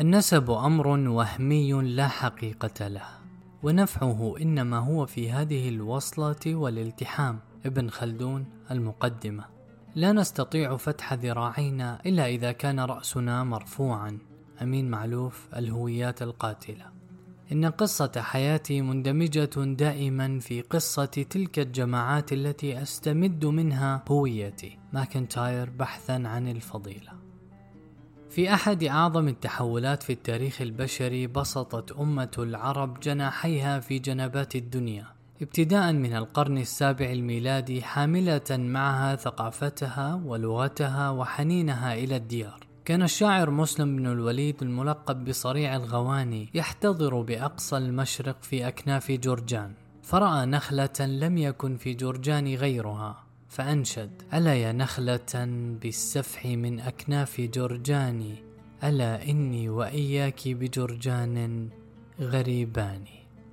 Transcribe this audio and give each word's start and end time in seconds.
النسب 0.00 0.50
أمر 0.50 0.86
وهمي 0.88 1.72
لا 1.72 2.08
حقيقة 2.08 2.88
له 2.88 3.04
ونفعه 3.62 4.34
إنما 4.40 4.78
هو 4.78 5.06
في 5.06 5.32
هذه 5.32 5.68
الوصلة 5.68 6.54
والالتحام. 6.54 7.38
ابن 7.66 7.90
خلدون 7.90 8.46
المقدمة. 8.70 9.44
لا 9.94 10.12
نستطيع 10.12 10.76
فتح 10.76 11.12
ذراعينا 11.12 12.00
إلا 12.06 12.26
إذا 12.26 12.52
كان 12.52 12.80
رأسنا 12.80 13.44
مرفوعا. 13.44 14.18
أمين 14.62 14.90
معلوف 14.90 15.48
الهويات 15.56 16.22
القاتلة. 16.22 16.84
إن 17.52 17.64
قصة 17.64 18.12
حياتي 18.16 18.82
مندمجة 18.82 19.74
دائما 19.74 20.38
في 20.40 20.60
قصة 20.60 21.04
تلك 21.04 21.58
الجماعات 21.58 22.32
التي 22.32 22.82
أستمد 22.82 23.44
منها 23.44 24.04
هويتي. 24.08 24.78
ماكنتاير 24.92 25.70
بحثا 25.70 26.12
عن 26.12 26.48
الفضيلة. 26.48 27.12
في 28.32 28.54
أحد 28.54 28.84
أعظم 28.84 29.28
التحولات 29.28 30.02
في 30.02 30.12
التاريخ 30.12 30.60
البشري 30.62 31.26
بسطت 31.26 31.92
أمة 31.92 32.30
العرب 32.38 33.00
جناحيها 33.00 33.80
في 33.80 33.98
جنبات 33.98 34.56
الدنيا. 34.56 35.06
ابتداء 35.42 35.92
من 35.92 36.16
القرن 36.16 36.58
السابع 36.58 37.10
الميلادي 37.10 37.82
حاملة 37.82 38.40
معها 38.50 39.16
ثقافتها 39.16 40.22
ولغتها 40.24 41.10
وحنينها 41.10 41.94
إلى 41.94 42.16
الديار. 42.16 42.66
كان 42.84 43.02
الشاعر 43.02 43.50
مسلم 43.50 43.96
بن 43.96 44.06
الوليد 44.06 44.62
الملقب 44.62 45.24
بصريع 45.24 45.76
الغواني 45.76 46.48
يحتضر 46.54 47.20
بأقصى 47.20 47.76
المشرق 47.76 48.36
في 48.42 48.68
أكناف 48.68 49.10
جرجان. 49.12 49.72
فرأى 50.02 50.46
نخلة 50.46 51.00
لم 51.00 51.38
يكن 51.38 51.76
في 51.76 51.94
جرجان 51.94 52.54
غيرها. 52.54 53.21
فأنشد 53.52 54.10
ألا 54.34 54.54
يا 54.54 54.72
نخلة 54.72 55.44
بالسفح 55.82 56.46
من 56.46 56.80
أكناف 56.80 57.40
جرجان 57.40 58.34
ألا 58.84 59.22
إني 59.22 59.68
وإياك 59.68 60.48
بجرجان 60.48 61.68
غريبان. 62.20 63.04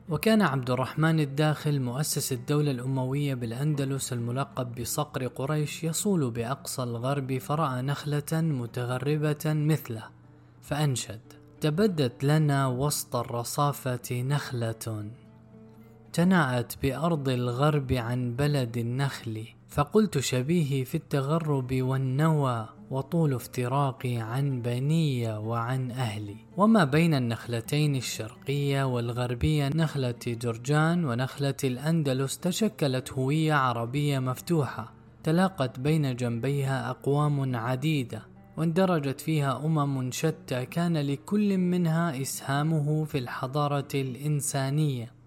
وكان 0.09 0.41
عبد 0.41 0.69
الرحمن 0.69 1.19
الداخل 1.19 1.81
مؤسس 1.81 2.33
الدولة 2.33 2.71
الأموية 2.71 3.33
بالأندلس 3.33 4.13
الملقب 4.13 4.75
بصقر 4.81 5.27
قريش 5.27 5.83
يصول 5.83 6.31
بأقصى 6.31 6.83
الغرب 6.83 7.37
فرأى 7.37 7.81
نخلة 7.81 8.31
متغربة 8.31 9.45
مثله 9.45 10.03
فأنشد 10.61 11.21
تبدت 11.61 12.23
لنا 12.23 12.67
وسط 12.67 13.15
الرصافة 13.15 14.21
نخلة 14.21 15.11
تناءت 16.13 16.77
بأرض 16.83 17.29
الغرب 17.29 17.91
عن 17.91 18.35
بلد 18.35 18.77
النخل 18.77 19.58
فقلت 19.69 20.17
شبيهي 20.19 20.85
في 20.85 20.95
التغرب 20.95 21.73
والنوى 21.73 22.69
وطول 22.91 23.33
افتراقي 23.33 24.17
عن 24.17 24.61
بني 24.61 25.31
وعن 25.37 25.91
أهلي. 25.91 26.35
وما 26.57 26.83
بين 26.83 27.13
النخلتين 27.13 27.95
الشرقية 27.95 28.83
والغربية 28.83 29.67
نخلة 29.67 30.15
جرجان 30.27 31.05
ونخلة 31.05 31.55
الأندلس 31.63 32.37
تشكلت 32.37 33.13
هوية 33.13 33.53
عربية 33.53 34.19
مفتوحة. 34.19 34.93
تلاقت 35.23 35.79
بين 35.79 36.15
جنبيها 36.15 36.89
أقوام 36.89 37.55
عديدة 37.55 38.21
واندرجت 38.57 39.21
فيها 39.21 39.65
أمم 39.65 40.11
شتى 40.11 40.65
كان 40.65 40.97
لكل 40.97 41.57
منها 41.57 42.21
إسهامه 42.21 43.03
في 43.03 43.17
الحضارة 43.17 43.87
الإنسانية. 43.95 45.18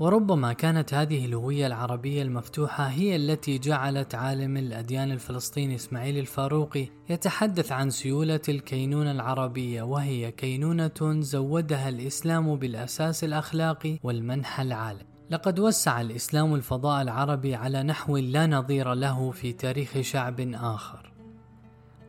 وربما 0.00 0.52
كانت 0.52 0.94
هذه 0.94 1.24
الهوية 1.24 1.66
العربية 1.66 2.22
المفتوحة 2.22 2.84
هي 2.84 3.16
التي 3.16 3.58
جعلت 3.58 4.14
عالم 4.14 4.56
الأديان 4.56 5.12
الفلسطيني 5.12 5.74
إسماعيل 5.74 6.18
الفاروقي 6.18 6.88
يتحدث 7.08 7.72
عن 7.72 7.90
سيولة 7.90 8.40
الكينونة 8.48 9.10
العربية 9.10 9.82
وهي 9.82 10.32
كينونة 10.32 11.20
زودها 11.20 11.88
الإسلام 11.88 12.56
بالأساس 12.56 13.24
الأخلاقي 13.24 13.98
والمنحى 14.02 14.62
العالم 14.62 15.06
لقد 15.30 15.58
وسع 15.58 16.00
الإسلام 16.00 16.54
الفضاء 16.54 17.02
العربي 17.02 17.54
على 17.54 17.82
نحو 17.82 18.16
لا 18.16 18.46
نظير 18.46 18.94
له 18.94 19.30
في 19.30 19.52
تاريخ 19.52 20.00
شعب 20.00 20.40
آخر. 20.54 21.12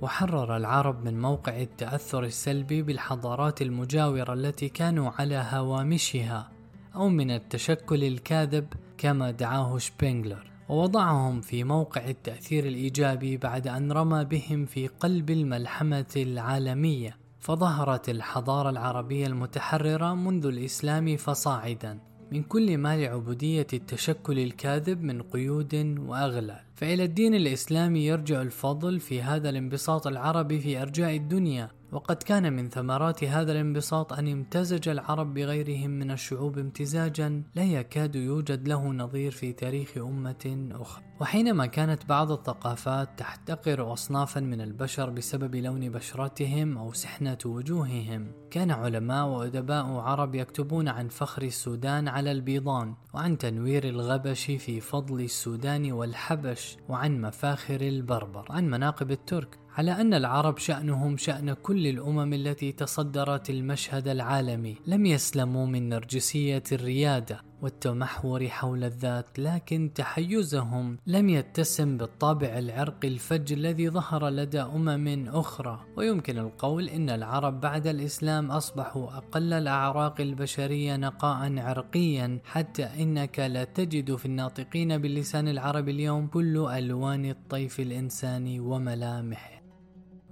وحرر 0.02 0.58
العرب 0.58 1.06
من 1.06 1.22
موقع 1.22 1.62
التأثر 1.62 2.24
السلبي 2.24 2.82
بالحضارات 2.82 3.62
المجاورة 3.62 4.34
التي 4.34 4.70
كانوا 4.70 5.12
على 5.20 5.46
هوامشها. 5.52 6.61
أو 6.96 7.10
من 7.10 7.32
التشكل 7.32 8.04
الكاذب 8.04 8.68
كما 8.98 9.32
دعاه 9.32 9.78
شبينغلر 9.78 10.52
ووضعهم 10.70 11.42
في 11.42 11.64
موقع 11.64 12.10
التأثير 12.10 12.66
الإيجابي 12.66 13.38
بعد 13.38 13.68
أن 13.68 13.92
رمى 13.92 14.24
بهم 14.24 14.66
في 14.66 14.88
قلب 14.88 15.30
الملحمة 15.30 16.14
العالمية 16.16 17.18
فظهرت 17.40 18.10
الحضارة 18.10 18.70
العربية 18.70 19.28
المتحررة 19.28 20.16
منذ 20.16 20.46
الإسلام 20.46 21.18
فصاعدا. 21.18 22.00
من 22.32 22.44
كل 22.44 22.78
ما 22.78 22.98
لعبودية 22.98 23.68
التشكل 23.74 24.40
الكاذب 24.40 25.04
من 25.04 25.22
قيود 25.22 25.96
وأغلال. 26.00 26.60
فإلى 26.76 27.04
الدين 27.04 27.36
الإسلامي 27.36 28.06
يرجع 28.06 28.42
الفضل 28.42 29.00
في 29.00 29.22
هذا 29.22 29.50
الانبساط 29.50 30.08
العربي 30.08 30.60
في 30.60 30.82
أرجاء 30.82 31.16
الدنيا. 31.16 31.70
وقد 31.92 32.16
كان 32.16 32.54
من 32.54 32.70
ثمرات 32.70 33.24
هذا 33.24 33.52
الانبساط 33.52 34.14
أن 34.14 34.28
امتزج 34.28 34.90
العرب 34.90 35.34
بغيرهم 35.34 35.90
من 35.90 36.12
الشعوب 36.12 36.58
امتزاجا 36.58 37.44
لا 37.56 37.64
يكاد 37.64 38.16
يوجد 38.16 38.68
له 38.68 38.94
نظير 38.94 39.32
في 39.32 39.54
تاريخ 39.54 39.98
أمة 39.98 40.70
أخرى. 40.72 41.04
وحينما 41.22 41.66
كانت 41.66 42.06
بعض 42.06 42.32
الثقافات 42.32 43.10
تحتقر 43.20 43.94
أصنافا 43.94 44.40
من 44.40 44.62
البشر 44.62 45.10
بسبب 45.10 45.56
لون 45.56 45.90
بشرتهم 45.90 46.78
أو 46.78 46.94
سحنة 46.94 47.38
وجوههم 47.46 48.32
كان 48.52 48.72
علماء 48.72 49.28
وأدباء 49.28 49.86
عرب 49.86 50.36
يكتبون 50.36 50.88
عن 50.88 51.08
فخر 51.08 51.42
السودان 51.42 52.08
على 52.08 52.32
البيضان 52.32 52.96
وعن 53.14 53.38
تنوير 53.38 53.84
الغبش 53.84 54.46
في 54.46 54.80
فضل 54.80 55.22
السودان 55.22 55.92
والحبش 55.92 56.78
وعن 56.90 57.22
مفاخر 57.22 57.82
البربر. 57.82 58.46
عن 58.50 58.70
مناقب 58.70 59.12
الترك 59.12 59.60
على 59.78 59.92
أن 59.92 60.14
العرب 60.14 60.58
شأنهم 60.58 61.18
شأن 61.18 61.54
كل 61.54 61.88
الأمم 61.88 62.34
التي 62.34 62.72
تصدرت 62.72 63.50
المشهد 63.50 64.08
العالمي 64.08 64.78
لم 64.88 65.06
يسلموا 65.06 65.66
من 65.66 65.90
نرجسية 65.90 66.64
الريادة 66.72 67.42
والتمحور 67.62 68.48
حول 68.48 68.84
الذات 68.84 69.40
لكن 69.40 69.92
تحيزهم 69.96 70.98
لم 71.08 71.30
يتسم 71.30 71.98
بالطابع 71.98 72.48
العرقي 72.48 73.08
الفج 73.08 73.54
الذي 73.54 73.90
ظهر 73.90 74.30
لدى 74.30 74.62
أمم 74.62 75.28
أخرى. 75.28 75.86
ويمكن 75.98 76.38
القول 76.38 76.90
إن 76.90 77.10
العرب 77.10 77.62
بعد 77.62 77.88
الإسلام 77.88 78.52
أصبحوا 78.52 79.18
أقل 79.18 79.54
الأعراق 79.54 80.22
البشرية 80.22 80.96
نقاء 80.96 81.60
عرقيا 81.60 82.40
حتى 82.46 82.84
إنك 82.84 83.40
لا 83.40 83.64
تجد 83.64 84.16
في 84.16 84.26
الناطقين 84.26 84.98
باللسان 84.98 85.48
العربي 85.48 85.92
اليوم 85.92 86.28
كل 86.28 86.58
ألوان 86.58 87.30
الطيف 87.30 87.80
الإنساني 87.80 88.60
وملامحه. 88.60 89.61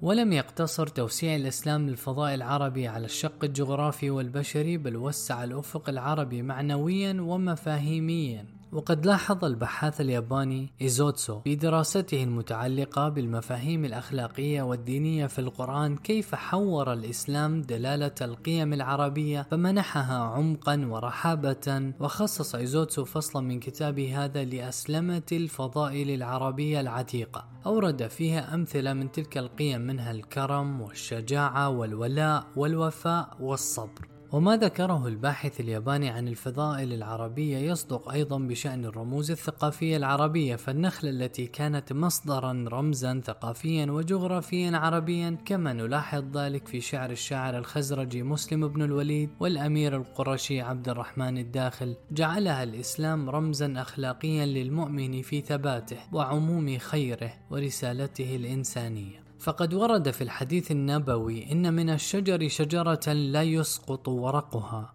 ولم 0.01 0.33
يقتصر 0.33 0.87
توسيع 0.87 1.35
الإسلام 1.35 1.89
للفضاء 1.89 2.33
العربي 2.33 2.87
على 2.87 3.05
الشق 3.05 3.43
الجغرافي 3.43 4.09
والبشري 4.09 4.77
بل 4.77 4.97
وسع 4.97 5.43
الأفق 5.43 5.89
العربي 5.89 6.41
معنويا 6.41 7.21
ومفاهيميا. 7.21 8.58
وقد 8.71 9.05
لاحظ 9.05 9.45
الباحث 9.45 10.01
الياباني 10.01 10.71
إيزوتسو 10.81 11.39
في 11.39 11.55
دراسته 11.55 12.23
المتعلقة 12.23 13.09
بالمفاهيم 13.09 13.85
الأخلاقية 13.85 14.61
والدينية 14.61 15.27
في 15.27 15.39
القرآن 15.39 15.97
كيف 15.97 16.35
حور 16.35 16.93
الإسلام 16.93 17.61
دلالة 17.61 18.15
القيم 18.21 18.73
العربية 18.73 19.47
فمنحها 19.51 20.17
عمقا 20.17 20.85
ورحابة. 20.85 21.93
وخصص 21.99 22.55
إيزوتسو 22.55 23.05
فصلا 23.05 23.41
من 23.41 23.59
كتابه 23.59 24.25
هذا 24.25 24.43
لأسلمة 24.43 25.23
الفضائل 25.31 26.09
العربية 26.09 26.79
العتيقة. 26.79 27.45
أورد 27.65 28.07
فيها 28.07 28.55
أمثلة 28.55 28.93
من 28.93 29.11
تلك 29.11 29.37
القيم 29.37 29.81
منها 29.81 30.11
الكرم 30.11 30.81
والشجاعة 30.81 31.69
والولاء 31.69 32.47
والوفاء 32.55 33.37
والصبر. 33.39 34.18
وما 34.31 34.57
ذكره 34.57 35.07
الباحث 35.07 35.59
الياباني 35.59 36.09
عن 36.09 36.27
الفضائل 36.27 36.93
العربية 36.93 37.57
يصدق 37.57 38.09
أيضا 38.11 38.37
بشأن 38.39 38.85
الرموز 38.85 39.31
الثقافية 39.31 39.97
العربية 39.97 40.55
فالنخلة 40.55 41.09
التي 41.09 41.47
كانت 41.47 41.93
مصدرا 41.93 42.65
رمزا 42.67 43.21
ثقافيا 43.25 43.85
وجغرافيا 43.85 44.77
عربيا 44.77 45.37
كما 45.45 45.73
نلاحظ 45.73 46.37
ذلك 46.37 46.67
في 46.67 46.81
شعر 46.81 47.11
الشاعر 47.11 47.57
الخزرجي 47.57 48.23
مسلم 48.23 48.67
بن 48.67 48.81
الوليد 48.81 49.29
والأمير 49.39 49.95
القرشي 49.95 50.61
عبد 50.61 50.89
الرحمن 50.89 51.37
الداخل. 51.37 51.95
جعلها 52.11 52.63
الإسلام 52.63 53.29
رمزا 53.29 53.81
أخلاقيا 53.81 54.45
للمؤمن 54.45 55.21
في 55.21 55.41
ثباته 55.41 55.97
وعموم 56.11 56.77
خيره 56.77 57.33
ورسالته 57.51 58.35
الإنسانية. 58.35 59.28
فقد 59.39 59.73
ورد 59.73 60.11
في 60.11 60.21
الحديث 60.21 60.71
النبوي 60.71 61.51
إن 61.51 61.73
من 61.73 61.89
الشجر 61.89 62.47
شجرة 62.47 63.13
لا 63.13 63.43
يسقط 63.43 64.07
ورقها 64.07 64.93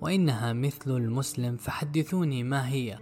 وإنها 0.00 0.52
مثل 0.52 0.96
المسلم 0.96 1.56
فحدثوني 1.56 2.42
ما 2.42 2.68
هي. 2.68 2.98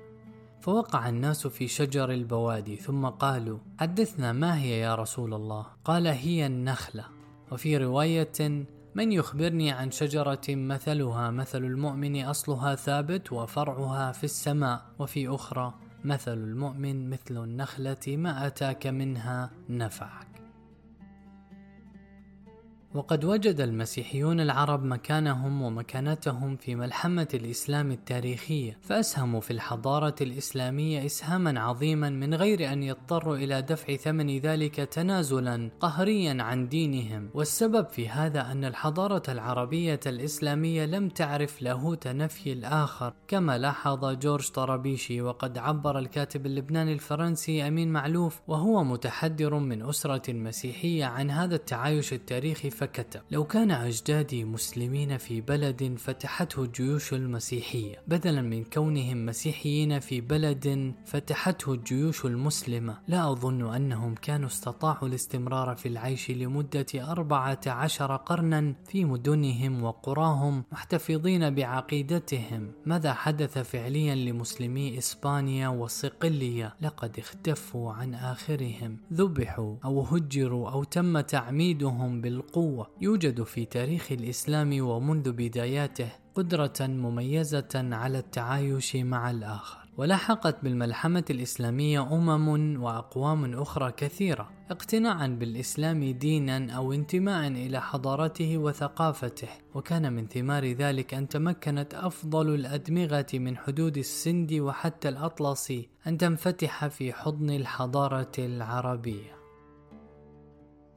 فوقع 0.61 1.09
الناس 1.09 1.47
في 1.47 1.69
شجر 1.69 2.11
البوادي 2.11 2.77
ثم 2.77 3.07
قالوا 3.07 3.59
حدثنا 3.81 4.33
ما 4.33 4.61
هي 4.61 4.81
يا 4.81 4.95
رسول 4.95 5.35
الله؟ 5.35 5.67
قال 5.85 6.07
هي 6.07 6.47
النخلة. 6.47 7.05
وفي 7.53 7.77
رواية 7.77 8.67
من 8.95 9.13
يخبرني 9.13 9.71
عن 9.71 9.91
شجرة 9.91 10.41
مثلها 10.49 11.31
مثل 11.31 11.65
المؤمن 11.65 12.25
أصلها 12.25 12.75
ثابت 12.75 13.33
وفرعها 13.33 14.13
في 14.13 14.25
السماء 14.25 14.87
وفي 14.99 15.29
أخرى 15.29 15.75
مثل 16.05 16.39
المؤمن 16.39 17.11
مثل 17.11 17.45
النخلة 17.45 17.97
ما 18.07 18.47
أتاك 18.47 18.87
منها 18.87 19.51
نفعك. 19.69 20.26
وقد 22.97 23.25
وجد 23.25 23.61
المسيحيون 23.61 24.41
العرب 24.41 24.85
مكانهم 24.85 25.63
ومكانتهم 25.63 26.57
في 26.57 26.75
ملحمة 26.75 27.29
الإسلام 27.35 27.91
التاريخية، 27.91 28.79
فأسهموا 28.83 29.41
في 29.41 29.51
الحضارة 29.51 30.15
الإسلامية 30.21 31.07
إسهاما 31.07 31.61
عظيما 31.61 32.11
من 32.11 32.35
غير 32.35 32.73
أن 32.73 32.83
يضطروا 32.83 33.37
إلى 33.37 33.63
دفع 33.63 33.97
ثمن 33.97 34.39
ذلك 34.39 34.75
تنازلا 34.75 35.71
قهريا 35.81 36.43
عن 36.43 36.69
دينهم، 36.69 37.31
والسبب 37.35 37.89
في 37.89 38.09
هذا 38.09 38.53
أن 38.53 38.65
الحضارة 38.65 39.23
العربية 39.29 40.01
الإسلامية 40.07 40.85
لم 40.87 41.09
تعرف 41.09 41.63
لاهوت 41.63 42.09
نفي 42.09 42.53
الآخر، 42.53 43.13
كما 43.29 43.59
لاحظ 43.59 44.05
جورج 44.05 44.49
طرابيشي 44.51 45.23
وقد 45.23 45.59
عبر 45.59 45.99
الكاتب 45.99 46.47
اللبناني 46.47 46.93
الفرنسي 46.93 47.69
أمين 47.69 47.93
معلوف 47.93 48.41
وهو 48.49 48.85
متحدر 48.85 49.55
من 49.55 49.83
أسرة 49.83 50.33
مسيحية 50.33 51.05
عن 51.05 51.31
هذا 51.31 51.55
التعايش 51.55 52.13
التاريخي 52.13 52.71
فكتب 52.87 53.21
لو 53.31 53.45
كان 53.45 53.71
أجدادي 53.71 54.45
مسلمين 54.45 55.17
في 55.17 55.41
بلد 55.41 55.95
فتحته 55.99 56.63
الجيوش 56.63 57.13
المسيحية 57.13 57.97
بدلا 58.09 58.43
من 58.43 58.65
كونهم 58.65 59.27
مسيحيين 59.27 60.01
في 60.01 60.21
بلد 60.21 60.95
فتحته 61.07 61.73
الجيوش 61.73 62.25
المسلمة 62.25 62.99
لا 63.09 63.33
أظن 63.33 63.75
أنهم 63.75 64.15
كانوا 64.15 64.49
استطاعوا 64.49 65.09
الاستمرار 65.09 65.77
في 65.77 65.89
العيش 65.89 66.31
لمدة 66.31 66.87
أربعة 66.95 67.61
عشر 67.67 68.17
قرنا 68.17 68.75
في 68.87 69.05
مدنهم 69.05 69.83
وقراهم 69.83 70.65
محتفظين 70.73 71.55
بعقيدتهم. 71.55 72.73
ماذا 72.87 73.13
حدث 73.13 73.59
فعليا 73.59 74.15
لمسلمي 74.15 74.99
إسبانيا 74.99 75.69
وصقلية؟ 75.69 76.75
لقد 76.81 77.19
اختفوا 77.19 77.93
عن 77.93 78.15
آخرهم 78.15 78.99
ذبحوا 79.13 79.77
أو 79.85 80.03
هجروا 80.03 80.71
أو 80.71 80.85
تم 80.85 81.21
تعميدهم 81.21 82.21
بالقوة. 82.21 82.76
القوة 82.77 82.97
يوجد 83.01 83.43
في 83.43 83.65
تاريخ 83.65 84.13
الإسلام 84.13 84.81
ومنذ 84.81 85.33
بداياته 85.33 86.09
قدرة 86.35 86.75
مميزة 86.81 87.69
على 87.75 88.19
التعايش 88.19 88.97
مع 88.97 89.31
الآخر. 89.31 89.79
ولاحقت 89.97 90.65
بالملحمة 90.65 91.25
الإسلامية 91.31 92.03
أمم 92.13 92.83
وأقوام 92.83 93.55
أخرى 93.55 93.93
كثيرة 93.93 94.51
اقتناعا 94.71 95.27
بالإسلام 95.27 96.05
دينا 96.05 96.73
أو 96.73 96.93
انتماء 96.93 97.49
إلى 97.49 97.81
حضارته 97.81 98.59
وثقافته. 98.59 99.49
وكان 99.75 100.13
من 100.13 100.27
ثمار 100.27 100.73
ذلك 100.73 101.15
أن 101.15 101.29
تمكنت 101.29 101.95
أفضل 101.95 102.55
الأدمغة 102.55 103.27
من 103.35 103.57
حدود 103.57 103.99
السند 103.99 104.53
وحتى 104.53 105.09
الأطلسي 105.09 105.89
أن 106.07 106.19
تنفتح 106.19 106.87
في 106.87 107.13
حضن 107.13 107.51
الحضارة 107.51 108.33
العربية. 108.39 109.36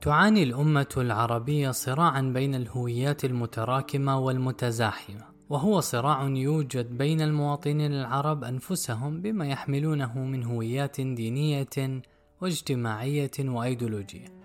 تعاني 0.02 0.44
الأمة 0.44 0.96
العربية 0.98 1.72
صراعا 1.72 2.22
بين 2.22 2.56
الهويات 2.56 3.26
المتراكمة 3.26 4.20
والمتزاحمة 4.20 5.24
وهو 5.50 5.80
صراع 5.80 6.24
يوجد 6.24 6.98
بين 6.98 7.22
المواطنين 7.22 7.94
العرب 7.94 8.44
أنفسهم 8.44 9.22
بما 9.22 9.48
يحملونه 9.48 10.20
من 10.20 10.44
هويات 10.44 11.02
دينية 11.02 12.02
واجتماعية 12.42 13.32
وأيديولوجية. 13.40 14.39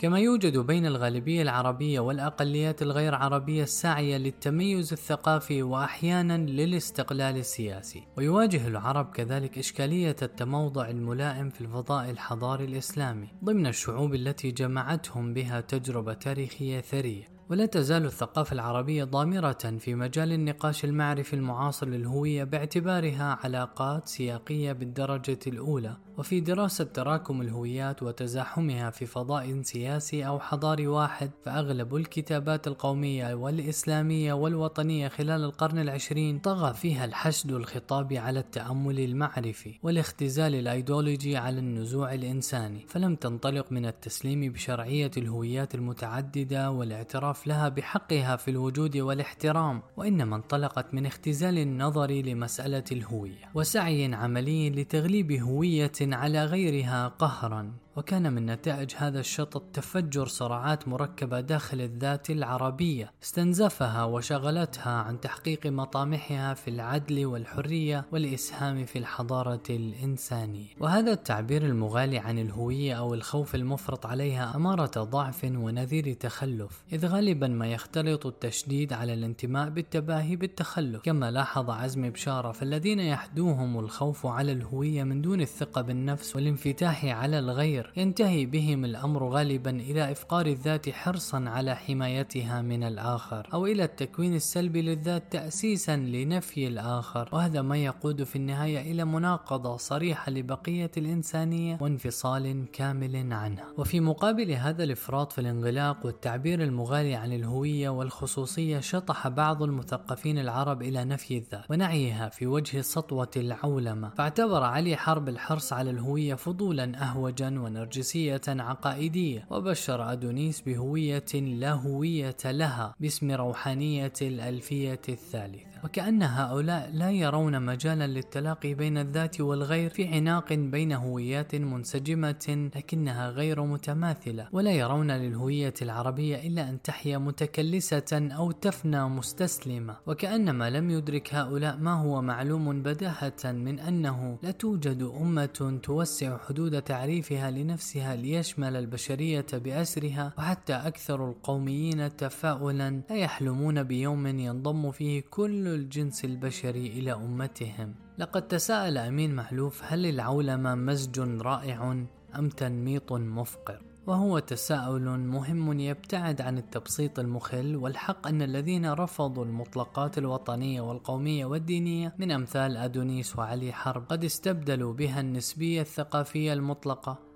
كما 0.00 0.18
يوجد 0.18 0.58
بين 0.58 0.86
الغالبية 0.86 1.42
العربية 1.42 2.00
والأقليات 2.00 2.82
الغير 2.82 3.14
عربية 3.14 3.62
الساعية 3.62 4.16
للتميز 4.16 4.92
الثقافي 4.92 5.62
وأحيانا 5.62 6.36
للاستقلال 6.36 7.36
السياسي. 7.36 8.02
ويواجه 8.16 8.68
العرب 8.68 9.10
كذلك 9.10 9.58
إشكالية 9.58 10.16
التموضع 10.22 10.88
الملائم 10.88 11.50
في 11.50 11.60
الفضاء 11.60 12.10
الحضاري 12.10 12.64
الإسلامي 12.64 13.28
ضمن 13.44 13.66
الشعوب 13.66 14.14
التي 14.14 14.50
جمعتهم 14.50 15.34
بها 15.34 15.60
تجربة 15.60 16.12
تاريخية 16.12 16.80
ثرية. 16.80 17.39
ولا 17.50 17.66
تزال 17.66 18.04
الثقافة 18.04 18.54
العربية 18.54 19.04
ضامرة 19.04 19.76
في 19.78 19.94
مجال 19.94 20.32
النقاش 20.32 20.84
المعرفي 20.84 21.34
المعاصر 21.34 21.88
للهوية 21.88 22.44
باعتبارها 22.44 23.38
علاقات 23.44 24.08
سياقية 24.08 24.72
بالدرجة 24.72 25.38
الأولى 25.46 25.96
وفي 26.18 26.40
دراسة 26.40 26.84
تراكم 26.84 27.40
الهويات 27.40 28.02
وتزاحمها 28.02 28.90
في 28.90 29.06
فضاء 29.06 29.62
سياسي 29.62 30.26
أو 30.26 30.40
حضاري 30.40 30.86
واحد 30.86 31.30
فأغلب 31.44 31.96
الكتابات 31.96 32.66
القومية 32.66 33.34
والإسلامية 33.34 34.32
والوطنية 34.32 35.08
خلال 35.08 35.44
القرن 35.44 35.78
العشرين 35.78 36.38
طغى 36.38 36.74
فيها 36.74 37.04
الحشد 37.04 37.52
الخطابي 37.52 38.18
على 38.18 38.40
التأمل 38.40 39.00
المعرفي 39.00 39.78
والاختزال 39.82 40.54
الأيديولوجي 40.54 41.36
على 41.36 41.58
النزوع 41.58 42.14
الإنساني 42.14 42.84
فلم 42.88 43.16
تنطلق 43.16 43.72
من 43.72 43.86
التسليم 43.86 44.52
بشرعية 44.52 45.10
الهويات 45.16 45.74
المتعددة 45.74 46.70
والاعتراف 46.70 47.39
لها 47.46 47.68
بحقها 47.68 48.36
في 48.36 48.50
الوجود 48.50 48.96
والاحترام 48.96 49.82
وإنما 49.96 50.36
انطلقت 50.36 50.94
من 50.94 51.06
اختزال 51.06 51.58
النظر 51.58 52.10
لمسألة 52.10 52.84
الهوية 52.92 53.50
وسعي 53.54 54.14
عملي 54.14 54.70
لتغليب 54.70 55.32
هوية 55.32 55.92
على 56.00 56.44
غيرها 56.44 57.08
قهرا. 57.08 57.72
وكان 57.96 58.32
من 58.32 58.46
نتائج 58.46 58.90
هذا 58.96 59.20
الشطط 59.20 59.62
تفجر 59.72 60.26
صراعات 60.26 60.88
مركبة 60.88 61.40
داخل 61.40 61.80
الذات 61.80 62.30
العربية. 62.30 63.12
استنزفها 63.22 64.04
وشغلتها 64.04 64.90
عن 64.90 65.20
تحقيق 65.20 65.66
مطامحها 65.66 66.54
في 66.54 66.68
العدل 66.68 67.26
والحرية 67.26 68.04
والإسهام 68.12 68.84
في 68.84 68.98
الحضارة 68.98 69.62
الإنسانية. 69.70 70.66
وهذا 70.80 71.12
التعبير 71.12 71.62
المغالي 71.62 72.18
عن 72.18 72.38
الهوية 72.38 72.94
أو 72.94 73.14
الخوف 73.14 73.54
المفرط 73.54 74.06
عليها 74.06 74.56
أمارة 74.56 75.02
ضعف 75.04 75.44
ونذير 75.44 76.12
تخلف 76.12 76.84
إذ 76.92 77.06
غالبا 77.06 77.48
ما 77.48 77.66
يختلط 77.66 78.26
التشديد 78.26 78.92
على 78.92 79.14
الانتماء 79.14 79.68
بالتباهي 79.68 80.36
بالتخلف. 80.36 81.02
كما 81.02 81.30
لاحظ 81.30 81.70
عزمي 81.70 82.10
بشارة 82.10 82.52
فالذين 82.52 83.00
يحدوهم 83.00 83.78
الخوف 83.78 84.26
على 84.26 84.52
الهوية 84.52 85.04
من 85.04 85.22
دون 85.22 85.40
الثقة 85.40 85.80
بالنفس 85.80 86.36
والانفتاح 86.36 87.04
على 87.04 87.38
الغير 87.38 87.79
ينتهي 87.96 88.46
بهم 88.46 88.84
الأمر 88.84 89.28
غالبا 89.28 89.70
إلى 89.70 90.12
إفقار 90.12 90.46
الذات 90.46 90.90
حرصا 90.90 91.44
على 91.46 91.76
حمايتها 91.76 92.62
من 92.62 92.82
الآخر 92.82 93.48
أو 93.52 93.66
إلى 93.66 93.84
التكوين 93.84 94.34
السلبي 94.34 94.82
للذات 94.82 95.32
تأسيسا 95.32 95.96
لنفي 95.96 96.66
الآخر. 96.66 97.28
وهذا 97.32 97.62
ما 97.62 97.76
يقود 97.76 98.22
في 98.22 98.36
النهاية 98.36 98.92
إلى 98.92 99.04
مناقضة 99.04 99.76
صريحة 99.76 100.32
لبقية 100.32 100.90
الإنسانية 100.96 101.78
وانفصال 101.80 102.64
كامل 102.72 103.32
عنها. 103.32 103.66
وفي 103.78 104.00
مقابل 104.00 104.50
هذا 104.50 104.84
الإفراط 104.84 105.32
في 105.32 105.40
الانغلاق 105.40 106.06
والتعبير 106.06 106.62
المغالي 106.62 107.14
عن 107.14 107.32
الهوية 107.32 107.88
والخصوصية 107.88 108.80
شطح 108.80 109.28
بعض 109.28 109.62
المثقفين 109.62 110.38
العرب 110.38 110.82
إلى 110.82 111.04
نفي 111.04 111.36
الذات 111.36 111.70
ونعيها 111.70 112.28
في 112.28 112.46
وجه 112.46 112.80
سطوة 112.80 113.30
العولمة. 113.36 114.08
فاعتبر 114.08 114.62
علي 114.62 114.96
حرب 114.96 115.28
الحرص 115.28 115.72
على 115.72 115.90
الهوية 115.90 116.34
فضولا 116.34 117.02
أهوجا 117.02 117.60
نرجسية 117.72 118.40
عقائدية 118.48 119.46
وبشر 119.50 120.12
أدونيس 120.12 120.60
بهوية 120.60 121.32
لا 121.34 121.72
هوية 121.72 122.36
لها 122.44 122.94
باسم 123.00 123.30
روحانية 123.30 124.12
الألفية 124.22 125.00
الثالثة. 125.08 125.69
وكأن 125.84 126.22
هؤلاء 126.22 126.90
لا 126.92 127.10
يرون 127.10 127.62
مجالا 127.62 128.06
للتلاقي 128.06 128.74
بين 128.74 128.98
الذات 128.98 129.40
والغير 129.40 129.90
في 129.90 130.06
عناق 130.06 130.52
بين 130.52 130.92
هويات 130.92 131.54
منسجمة 131.54 132.70
لكنها 132.76 133.30
غير 133.30 133.64
متماثلة 133.64 134.48
ولا 134.52 134.70
يرون 134.70 135.10
للهوية 135.10 135.74
العربية 135.82 136.36
إلا 136.36 136.68
أن 136.68 136.82
تحيا 136.82 137.18
متكلسة 137.18 138.28
أو 138.36 138.50
تفنى 138.50 139.08
مستسلمة. 139.08 139.96
وكأنما 140.06 140.70
لم 140.70 140.90
يدرك 140.90 141.34
هؤلاء 141.34 141.76
ما 141.76 141.92
هو 141.92 142.22
معلوم 142.22 142.82
بداهة 142.82 143.44
من 143.44 143.78
أنه 143.78 144.38
لا 144.42 144.50
توجد 144.50 145.02
أمة 145.20 145.80
توسع 145.82 146.38
حدود 146.38 146.82
تعريفها 146.82 147.50
لنفسها 147.50 148.16
ليشمل 148.16 148.76
البشرية 148.76 149.46
بأسرها 149.52 150.32
وحتى 150.38 150.72
أكثر 150.72 151.28
القوميين 151.30 152.16
تفاؤلا 152.16 153.02
لا 153.10 153.16
يحلمون 153.16 153.82
بيوم 153.82 154.26
ينضم 154.26 154.90
فيه 154.90 155.22
كل 155.30 155.69
الجنس 155.74 156.24
البشري 156.24 156.86
إلى 156.86 157.12
أمتهم. 157.12 157.94
لقد 158.18 158.48
تساءل 158.48 158.98
أمين 158.98 159.34
محلوف 159.34 159.82
هل 159.84 160.06
العولمة 160.06 160.74
مزج 160.74 161.20
رائع 161.20 162.04
أم 162.38 162.48
تنميط 162.48 163.12
مفقر؟ 163.12 163.82
وهو 164.06 164.38
تساؤل 164.38 165.18
مهم 165.18 165.80
يبتعد 165.80 166.40
عن 166.40 166.58
التبسيط 166.58 167.18
المخل 167.18 167.76
والحق 167.76 168.26
أن 168.26 168.42
الذين 168.42 168.92
رفضوا 168.92 169.44
المطلقات 169.44 170.18
الوطنية 170.18 170.80
والقومية 170.80 171.44
والدينية 171.44 172.14
من 172.18 172.30
أمثال 172.30 172.76
أدونيس 172.76 173.38
وعلي 173.38 173.72
حرب 173.72 174.04
قد 174.08 174.24
استبدلوا 174.24 174.92
بها 174.92 175.20
النسبية 175.20 175.80
الثقافية 175.80 176.52
المطلقة. 176.52 177.29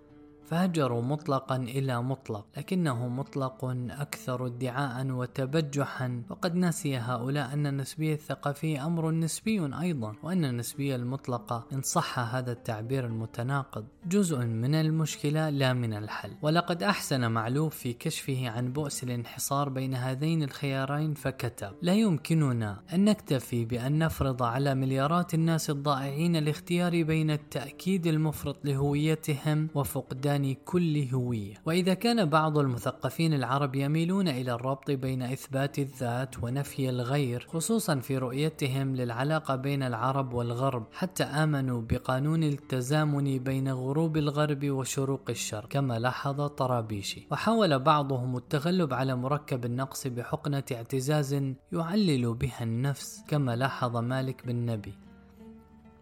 فهجروا 0.47 1.03
مطلقا 1.03 1.57
إلى 1.57 2.03
مطلق 2.03 2.47
لكنه 2.57 3.09
مطلق 3.09 3.65
أكثر 3.91 4.47
ادعاء 4.47 5.07
وتبجحا. 5.07 6.23
وقد 6.31 6.55
نسي 6.55 6.97
هؤلاء 6.97 7.53
أن 7.53 7.67
النسبية 7.67 8.15
الثقافية 8.15 8.87
أمر 8.87 9.11
نسبي 9.11 9.71
أيضا 9.81 10.15
وأن 10.23 10.45
النسبية 10.45 10.97
المطلقة 10.97 11.67
إن 11.73 11.83
صح 11.83 12.19
هذا 12.19 12.53
التعبير 12.53 13.07
المتناقض. 13.07 13.85
جزء 14.07 14.39
من 14.39 14.75
المشكلة 14.75 15.51
لا 15.51 15.73
من 15.73 15.93
الحل. 15.93 16.31
ولقد 16.43 16.83
أحسن 16.83 17.31
معلوف 17.31 17.77
في 17.77 17.93
كشفه 17.93 18.49
عن 18.49 18.73
بؤس 18.73 19.05
الانحصار 19.05 19.69
بين 19.69 19.95
هذين 19.95 20.43
الخيارين 20.43 21.15
فكتب 21.15 21.73
لا 21.83 21.95
يمكننا 21.95 22.81
أن 22.93 23.05
نكتفي 23.05 23.65
بأن 23.65 23.99
نفرض 23.99 24.43
على 24.43 24.75
مليارات 24.75 25.35
الناس 25.35 25.71
الضائعين 25.71 26.37
الاختيار 26.37 27.03
بين 27.03 27.31
التأكيد 27.31 28.07
المفرط 28.07 28.65
لهويتهم 28.65 29.69
وفقدان 29.75 30.34
كل 30.65 31.09
هوية 31.15 31.55
وإذا 31.67 31.95
كان 31.95 32.25
بعض 32.25 32.59
المثقفين 32.59 33.35
العرب 33.35 33.75
يميلون 33.75 34.29
إلى 34.29 34.53
الربط 34.53 34.91
بين 34.91 35.23
إثبات 35.23 35.79
الذات 35.79 36.45
ونفي 36.45 36.89
الغير 36.91 37.47
خصوصا 37.49 37.97
في 37.97 38.19
رؤيتهم 38.19 38.97
للعلاقة 38.97 39.57
بين 39.57 39.83
العرب 39.83 40.35
والغرب 40.35 40.87
حتى 40.93 41.25
آمنوا 41.25 41.83
بقانون 41.83 42.43
التزامن 42.43 43.39
بين 43.39 43.69
غروب 43.69 44.17
الغرب 44.17 44.71
وشروق 44.71 45.31
الشرق 45.31 45.69
كما 45.69 45.99
لاحظ 45.99 46.41
طرابيشي. 46.47 47.27
وحاول 47.31 47.79
بعضهم 47.79 48.37
التغلب 48.37 48.95
على 48.95 49.17
مركب 49.17 49.65
النقص 49.65 50.07
بحقنة 50.07 50.65
اعتزاز 50.73 51.35
يعلل 51.73 52.35
بها 52.35 52.63
النفس 52.63 53.25
كما 53.29 53.57
لاحظ 53.57 53.97
مالك 53.97 54.47
بن 54.47 54.67
نبي. 54.67 54.95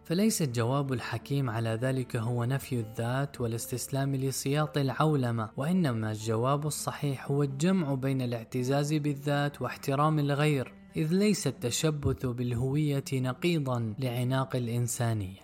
فليس 0.05 0.41
الجواب 0.41 0.93
الحكيم 0.93 1.49
على 1.49 1.69
ذلك 1.69 2.15
هو 2.15 2.45
نفي 2.45 2.79
الذات 2.79 3.41
والاستسلام 3.41 4.15
لسياط 4.15 4.77
العولمة 4.77 5.49
وإنما 5.57 6.11
الجواب 6.11 6.67
الصحيح 6.67 7.31
هو 7.31 7.43
الجمع 7.43 7.93
بين 7.93 8.21
الاعتزاز 8.21 8.93
بالذات 8.93 9.61
واحترام 9.61 10.19
الغير 10.19 10.73
إذ 10.95 11.13
ليس 11.13 11.47
التشبث 11.47 12.25
بالهوية 12.25 13.03
نقيضا 13.13 13.93
لعناق 13.99 14.55
الإنسانية. 14.55 15.42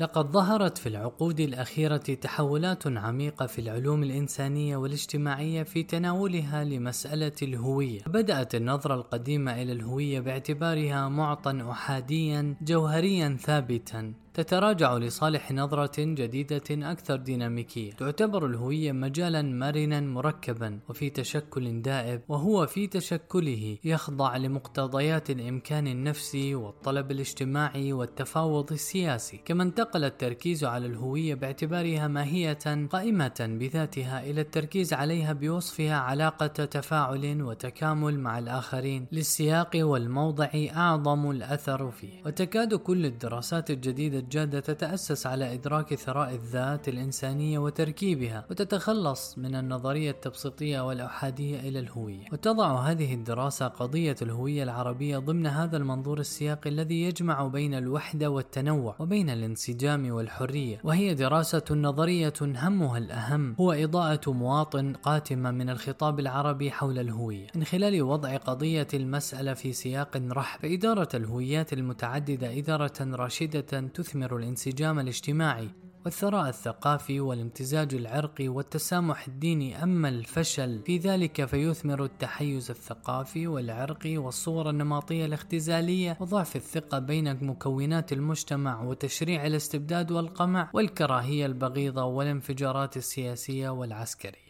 لقد 0.00 0.32
ظهرت 0.32 0.78
في 0.78 0.88
العقود 0.88 1.40
الأخيرة 1.40 1.96
تحولات 1.96 2.86
عميقة 2.86 3.46
في 3.46 3.60
العلوم 3.60 4.02
الإنسانية 4.02 4.76
والاجتماعية 4.76 5.62
في 5.62 5.82
تناولها 5.82 6.64
لمسألة 6.64 7.32
الهوية. 7.42 8.00
بدأت 8.06 8.54
النظرة 8.54 8.94
القديمة 8.94 9.62
إلى 9.62 9.72
الهوية 9.72 10.20
باعتبارها 10.20 11.08
معطى 11.08 11.62
أحاديا 11.70 12.54
جوهريا 12.62 13.36
ثابتا 13.40 14.12
تتراجع 14.38 14.96
لصالح 14.96 15.52
نظرة 15.52 15.92
جديدة 15.98 16.62
أكثر 16.70 17.16
ديناميكية. 17.16 17.92
تعتبر 17.92 18.46
الهوية 18.46 18.92
مجالا 18.92 19.42
مرنا 19.42 20.00
مركبا 20.00 20.78
وفي 20.88 21.10
تشكل 21.10 21.82
دائب 21.82 22.20
وهو 22.28 22.66
في 22.66 22.86
تشكله 22.86 23.78
يخضع 23.84 24.36
لمقتضيات 24.36 25.30
الإمكان 25.30 25.86
النفسي 25.86 26.54
والطلب 26.54 27.10
الاجتماعي 27.10 27.92
والتفاوض 27.92 28.72
السياسي. 28.72 29.40
كما 29.44 29.62
انتقل 29.62 30.04
التركيز 30.04 30.64
على 30.64 30.86
الهوية 30.86 31.34
باعتبارها 31.34 32.08
ماهية 32.08 32.86
قائمة 32.92 33.56
بذاتها 33.60 34.30
إلى 34.30 34.40
التركيز 34.40 34.92
عليها 34.92 35.32
بوصفها 35.32 35.94
علاقة 35.96 36.46
تفاعل 36.46 37.42
وتكامل 37.42 38.20
مع 38.20 38.38
الآخرين 38.38 39.06
للسياق 39.12 39.70
والموضع 39.74 40.48
أعظم 40.76 41.30
الأثر 41.30 41.90
فيه. 41.90 42.22
وتكاد 42.26 42.74
كل 42.74 43.06
الدراسات 43.06 43.70
الجديدة 43.70 44.27
الجادة 44.28 44.60
تتأسس 44.60 45.26
على 45.26 45.54
إدراك 45.54 45.94
ثراء 45.94 46.34
الذات 46.34 46.88
الإنسانية 46.88 47.58
وتركيبها 47.58 48.44
وتتخلص 48.50 49.38
من 49.38 49.54
النظرية 49.54 50.10
التبسيطية 50.10 50.80
والأحادية 50.80 51.60
إلى 51.60 51.78
الهوية. 51.78 52.24
وتضع 52.32 52.80
هذه 52.80 53.14
الدراسة 53.14 53.68
قضية 53.68 54.16
الهوية 54.22 54.62
العربية 54.62 55.18
ضمن 55.18 55.46
هذا 55.46 55.76
المنظور 55.76 56.20
السياقي 56.20 56.70
الذي 56.70 57.02
يجمع 57.02 57.46
بين 57.46 57.74
الوحدة 57.74 58.30
والتنوع 58.30 58.96
وبين 58.98 59.30
الانسجام 59.30 60.10
والحرية. 60.10 60.80
وهي 60.84 61.14
دراسة 61.14 61.64
نظرية 61.70 62.34
همها 62.42 62.98
الأهم 62.98 63.54
هو 63.60 63.72
إضاءة 63.72 64.32
مواطن 64.32 64.92
قاتمة 64.92 65.50
من 65.50 65.70
الخطاب 65.70 66.20
العربي 66.20 66.70
حول 66.70 66.98
الهوية. 66.98 67.46
من 67.54 67.64
خلال 67.64 68.02
وضع 68.02 68.36
قضية 68.36 68.88
المسألة 68.94 69.54
في 69.54 69.72
سياق 69.72 70.22
رحب 70.32 70.60
فإدارة 70.60 71.08
الهويات 71.14 71.72
المتعددة 71.72 72.58
إدارة 72.58 72.92
راشدة 73.00 73.60
تثمر 73.94 74.17
الانسجام 74.26 74.98
الاجتماعي 74.98 75.68
والثراء 76.04 76.48
الثقافي 76.48 77.20
والامتزاج 77.20 77.94
العرقي 77.94 78.48
والتسامح 78.48 79.26
الديني. 79.26 79.82
أما 79.82 80.08
الفشل 80.08 80.82
في 80.86 80.98
ذلك 80.98 81.44
فيثمر 81.44 82.04
التحيز 82.04 82.70
الثقافي 82.70 83.46
والعرقي 83.46 84.18
والصور 84.18 84.70
النمطية 84.70 85.26
الاختزالية 85.26 86.16
وضعف 86.20 86.56
الثقة 86.56 86.98
بين 86.98 87.44
مكونات 87.44 88.12
المجتمع 88.12 88.82
وتشريع 88.82 89.46
الاستبداد 89.46 90.10
والقمع 90.10 90.70
والكراهية 90.72 91.46
البغيضة 91.46 92.04
والانفجارات 92.04 92.96
السياسية 92.96 93.68
والعسكرية. 93.68 94.47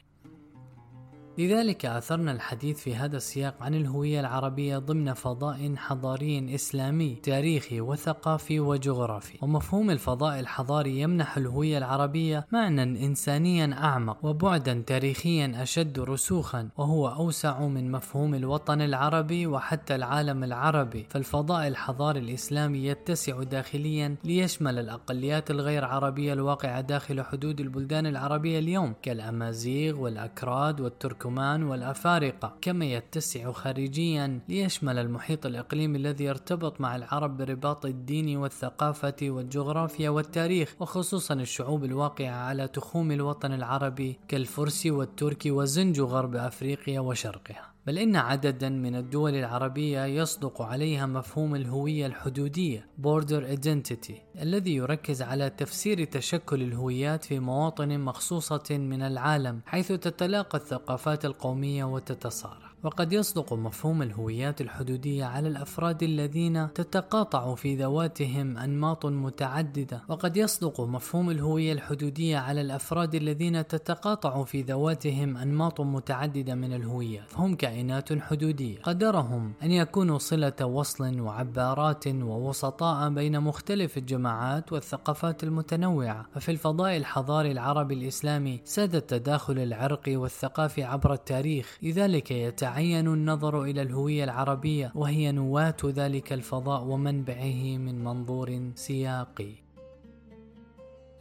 لذلك 1.38 1.86
أثرنا 1.86 2.32
الحديث 2.32 2.78
في 2.80 2.96
هذا 2.96 3.16
السياق 3.16 3.54
عن 3.60 3.74
الهوية 3.74 4.20
العربية 4.20 4.78
ضمن 4.78 5.14
فضاء 5.14 5.74
حضاري 5.76 6.54
إسلامي 6.54 7.14
تاريخي 7.22 7.80
وثقافي 7.80 8.60
وجغرافي. 8.60 9.38
ومفهوم 9.42 9.90
الفضاء 9.90 10.40
الحضاري 10.40 11.00
يمنح 11.00 11.36
الهوية 11.36 11.78
العربية 11.78 12.46
معنى 12.52 12.82
إنسانيا 12.82 13.74
أعمق 13.74 14.24
وبعدا 14.24 14.82
تاريخيا 14.86 15.62
أشد 15.62 16.00
رسوخا 16.00 16.68
وهو 16.78 17.08
أوسع 17.08 17.60
من 17.60 17.92
مفهوم 17.92 18.34
الوطن 18.34 18.80
العربي 18.80 19.46
وحتى 19.46 19.94
العالم 19.94 20.44
العربي. 20.44 21.06
فالفضاء 21.10 21.68
الحضاري 21.68 22.20
الإسلامي 22.20 22.86
يتسع 22.86 23.42
داخليا 23.42 24.16
ليشمل 24.24 24.78
الأقليات 24.78 25.50
الغير 25.50 25.84
عربية 25.84 26.32
الواقعة 26.32 26.80
داخل 26.80 27.22
حدود 27.22 27.60
البلدان 27.60 28.06
العربية 28.06 28.58
اليوم 28.58 28.94
كالأمازيغ 29.02 30.00
والأكراد 30.00 30.80
والتركمان 30.80 31.27
التركمان 31.28 31.62
والأفارقة 31.62 32.56
كما 32.60 32.84
يتسع 32.84 33.52
خارجيا 33.52 34.40
ليشمل 34.48 34.98
المحيط 34.98 35.46
الإقليمي 35.46 35.98
الذي 35.98 36.24
يرتبط 36.24 36.80
مع 36.80 36.96
العرب 36.96 37.36
برباط 37.36 37.86
الدين 37.86 38.36
والثقافة 38.36 39.16
والجغرافيا 39.22 40.10
والتاريخ 40.10 40.74
وخصوصا 40.80 41.34
الشعوب 41.34 41.84
الواقعة 41.84 42.34
على 42.34 42.68
تخوم 42.68 43.12
الوطن 43.12 43.52
العربي 43.52 44.18
كالفرس 44.28 44.86
والترك 44.86 45.42
وزنج 45.46 46.00
غرب 46.00 46.36
أفريقيا 46.36 47.00
وشرقها. 47.00 47.72
بل 47.88 47.98
إن 47.98 48.16
عددا 48.16 48.68
من 48.68 48.96
الدول 48.96 49.34
العربية 49.34 50.04
يصدق 50.04 50.62
عليها 50.62 51.06
مفهوم 51.06 51.54
الهوية 51.54 52.06
الحدودية 52.06 52.86
border 53.02 53.56
identity 53.56 54.42
الذي 54.42 54.74
يركز 54.74 55.22
على 55.22 55.50
تفسير 55.50 56.04
تشكل 56.04 56.62
الهويات 56.62 57.24
في 57.24 57.38
مواطن 57.38 58.00
مخصوصة 58.00 58.64
من 58.70 59.02
العالم 59.02 59.60
حيث 59.66 59.92
تتلاقى 59.92 60.58
الثقافات 60.58 61.24
القومية 61.24 61.84
وتتصارع 61.84 62.67
وقد 62.82 63.12
يصدق 63.12 63.52
مفهوم 63.52 64.02
الهويات 64.02 64.60
الحدودية 64.60 65.24
على 65.24 65.48
الأفراد 65.48 66.02
الذين 66.02 66.72
تتقاطع 66.72 67.54
في 67.54 67.76
ذواتهم 67.76 68.58
أنماط 68.58 69.06
متعددة. 69.06 70.02
وقد 70.08 70.36
يصدق 70.36 70.80
مفهوم 70.80 71.30
الهوية 71.30 71.72
الحدودية 71.72 72.38
على 72.38 72.60
الأفراد 72.60 73.14
الذين 73.14 73.66
تتقاطع 73.66 74.44
في 74.44 74.62
ذواتهم 74.62 75.36
أنماط 75.36 75.80
متعددة 75.80 76.54
من 76.54 76.72
الهويات. 76.72 77.30
فهم 77.30 77.54
كائنات 77.54 78.22
حدودية. 78.22 78.78
قدرهم 78.82 79.52
أن 79.62 79.70
يكونوا 79.70 80.18
صلة 80.18 80.66
وصل 80.66 81.20
وعبارات 81.20 82.06
ووسطاء 82.06 83.10
بين 83.10 83.40
مختلف 83.40 83.98
الجماعات 83.98 84.72
والثقافات 84.72 85.44
المتنوعة. 85.44 86.26
ففي 86.34 86.50
الفضاء 86.50 86.96
الحضاري 86.96 87.52
العربي 87.52 87.94
الإسلامي 87.94 88.60
ساد 88.64 88.94
التداخل 88.94 89.58
العرقي 89.58 90.16
والثقافي 90.16 90.84
عبر 90.84 91.12
التاريخ. 91.12 91.78
لذلك 91.82 92.30
يتعلم 92.30 92.67
يتعين 92.68 93.08
النظر 93.08 93.62
إلى 93.62 93.82
الهوية 93.82 94.24
العربية 94.24 94.92
وهي 94.94 95.32
نواة 95.32 95.76
ذلك 95.84 96.32
الفضاء 96.32 96.84
ومنبعه 96.84 97.78
من 97.78 98.04
منظور 98.04 98.72
سياقي. 98.74 99.67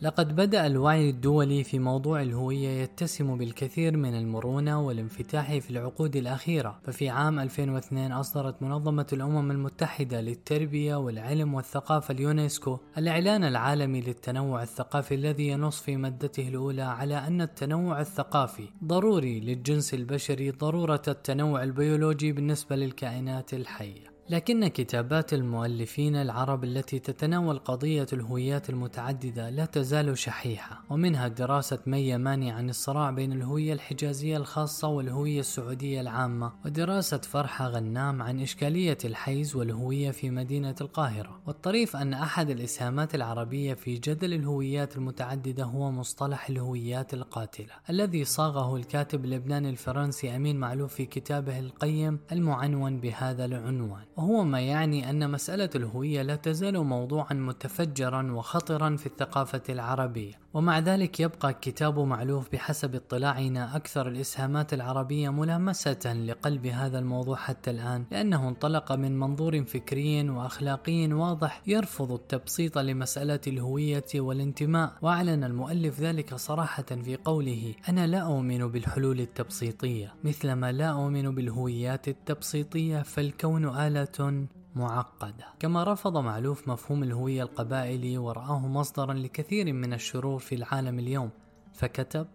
لقد 0.01 0.35
بدأ 0.35 0.65
الوعي 0.65 1.09
الدولي 1.09 1.63
في 1.63 1.79
موضوع 1.79 2.21
الهوية 2.21 2.69
يتسم 2.69 3.37
بالكثير 3.37 3.97
من 3.97 4.15
المرونة 4.15 4.87
والانفتاح 4.87 5.57
في 5.57 5.69
العقود 5.69 6.15
الأخيرة، 6.15 6.79
ففي 6.83 7.09
عام 7.09 7.39
2002 7.39 8.11
أصدرت 8.11 8.61
منظمة 8.61 9.07
الأمم 9.13 9.51
المتحدة 9.51 10.21
للتربية 10.21 10.95
والعلم 10.95 11.53
والثقافة 11.53 12.11
اليونسكو 12.11 12.77
الإعلان 12.97 13.43
العالمي 13.43 14.01
للتنوع 14.01 14.63
الثقافي 14.63 15.15
الذي 15.15 15.47
ينص 15.47 15.81
في 15.81 15.97
مادته 15.97 16.47
الأولى 16.47 16.81
على 16.81 17.17
أن 17.17 17.41
التنوع 17.41 18.01
الثقافي 18.01 18.69
ضروري 18.83 19.39
للجنس 19.39 19.93
البشري 19.93 20.51
ضرورة 20.51 21.01
التنوع 21.07 21.63
البيولوجي 21.63 22.31
بالنسبة 22.31 22.75
للكائنات 22.75 23.53
الحية. 23.53 24.16
لكن 24.29 24.67
كتابات 24.67 25.33
المؤلفين 25.33 26.15
العرب 26.15 26.63
التي 26.63 26.99
تتناول 26.99 27.59
قضية 27.59 28.07
الهويات 28.13 28.69
المتعددة 28.69 29.49
لا 29.49 29.65
تزال 29.65 30.17
شحيحة 30.17 30.83
ومنها 30.89 31.27
دراسة 31.27 31.79
مي 31.85 32.09
يماني 32.09 32.51
عن 32.51 32.69
الصراع 32.69 33.11
بين 33.11 33.31
الهوية 33.31 33.73
الحجازية 33.73 34.37
الخاصة 34.37 34.87
والهوية 34.87 35.39
السعودية 35.39 36.01
العامة 36.01 36.51
ودراسة 36.65 37.17
فرحة 37.17 37.67
غنام 37.67 38.21
عن 38.21 38.39
إشكالية 38.41 38.97
الحيز 39.05 39.55
والهوية 39.55 40.11
في 40.11 40.29
مدينة 40.29 40.75
القاهرة. 40.81 41.39
والطريف 41.47 41.95
أن 41.95 42.13
أحد 42.13 42.49
الإسهامات 42.49 43.15
العربية 43.15 43.73
في 43.73 43.93
جدل 43.97 44.33
الهويات 44.33 44.97
المتعددة 44.97 45.63
هو 45.63 45.91
مصطلح 45.91 46.49
الهويات 46.49 47.13
القاتلة 47.13 47.73
الذي 47.89 48.25
صاغه 48.25 48.75
الكاتب 48.75 49.25
اللبناني 49.25 49.69
الفرنسي 49.69 50.35
أمين 50.35 50.55
معلوف 50.57 50.93
في 50.93 51.05
كتابه 51.05 51.59
القيم 51.59 52.19
المعنون 52.31 52.99
بهذا 52.99 53.45
العنوان. 53.45 54.03
وهو 54.17 54.43
ما 54.43 54.61
يعني 54.61 55.09
أن 55.09 55.31
مسألة 55.31 55.69
الهوية 55.75 56.21
لا 56.21 56.35
تزال 56.35 56.77
موضوعا 56.77 57.33
متفجرا 57.33 58.31
وخطرا 58.31 58.95
في 58.95 59.05
الثقافة 59.05 59.61
العربية. 59.69 60.33
ومع 60.57 60.79
ذلك 60.79 61.19
يبقى 61.19 61.53
كتاب 61.53 61.99
معلوف 61.99 62.51
بحسب 62.51 62.95
اطلاعنا 62.95 63.75
أكثر 63.75 64.07
الإسهامات 64.07 64.73
العربية 64.73 65.29
ملامسة 65.29 66.13
لقلب 66.13 66.65
هذا 66.65 66.99
الموضوع 66.99 67.35
حتى 67.35 67.71
الآن 67.71 68.05
لأنه 68.11 68.49
انطلق 68.49 68.91
من 68.91 69.19
منظور 69.19 69.63
فكري 69.63 70.29
وأخلاقي 70.29 71.13
واضح 71.13 71.61
يرفض 71.67 72.11
التبسيط 72.11 72.77
لمسألة 72.77 73.39
الهوية 73.47 74.05
والانتماء. 74.15 74.93
وأعلن 75.01 75.43
المؤلف 75.43 75.99
ذلك 75.99 76.35
صراحة 76.35 76.83
في 76.83 77.15
قوله 77.15 77.75
أنا 77.89 78.07
لا 78.07 78.19
أؤمن 78.19 78.67
بالحلول 78.67 79.19
التبسيطية 79.19 80.13
مثلما 80.23 80.71
لا 80.71 80.89
أؤمن 80.89 81.35
بالهويات 81.35 82.07
التبسيطية 82.07 83.01
فالكون 83.01 83.77
آلة 83.79 84.47
معقدة. 84.77 85.45
كما 85.59 85.83
رفض 85.83 86.17
معلوف 86.17 86.67
مفهوم 86.67 87.03
الهوية 87.03 87.43
القبائلي 87.43 88.17
ورآه 88.17 88.67
مصدرا 88.67 89.13
لكثير 89.13 89.73
من 89.73 89.93
الشرور 89.93 90.39
في 90.39 90.55
العالم 90.55 90.99
اليوم 90.99 91.29
فكتب 91.73 92.27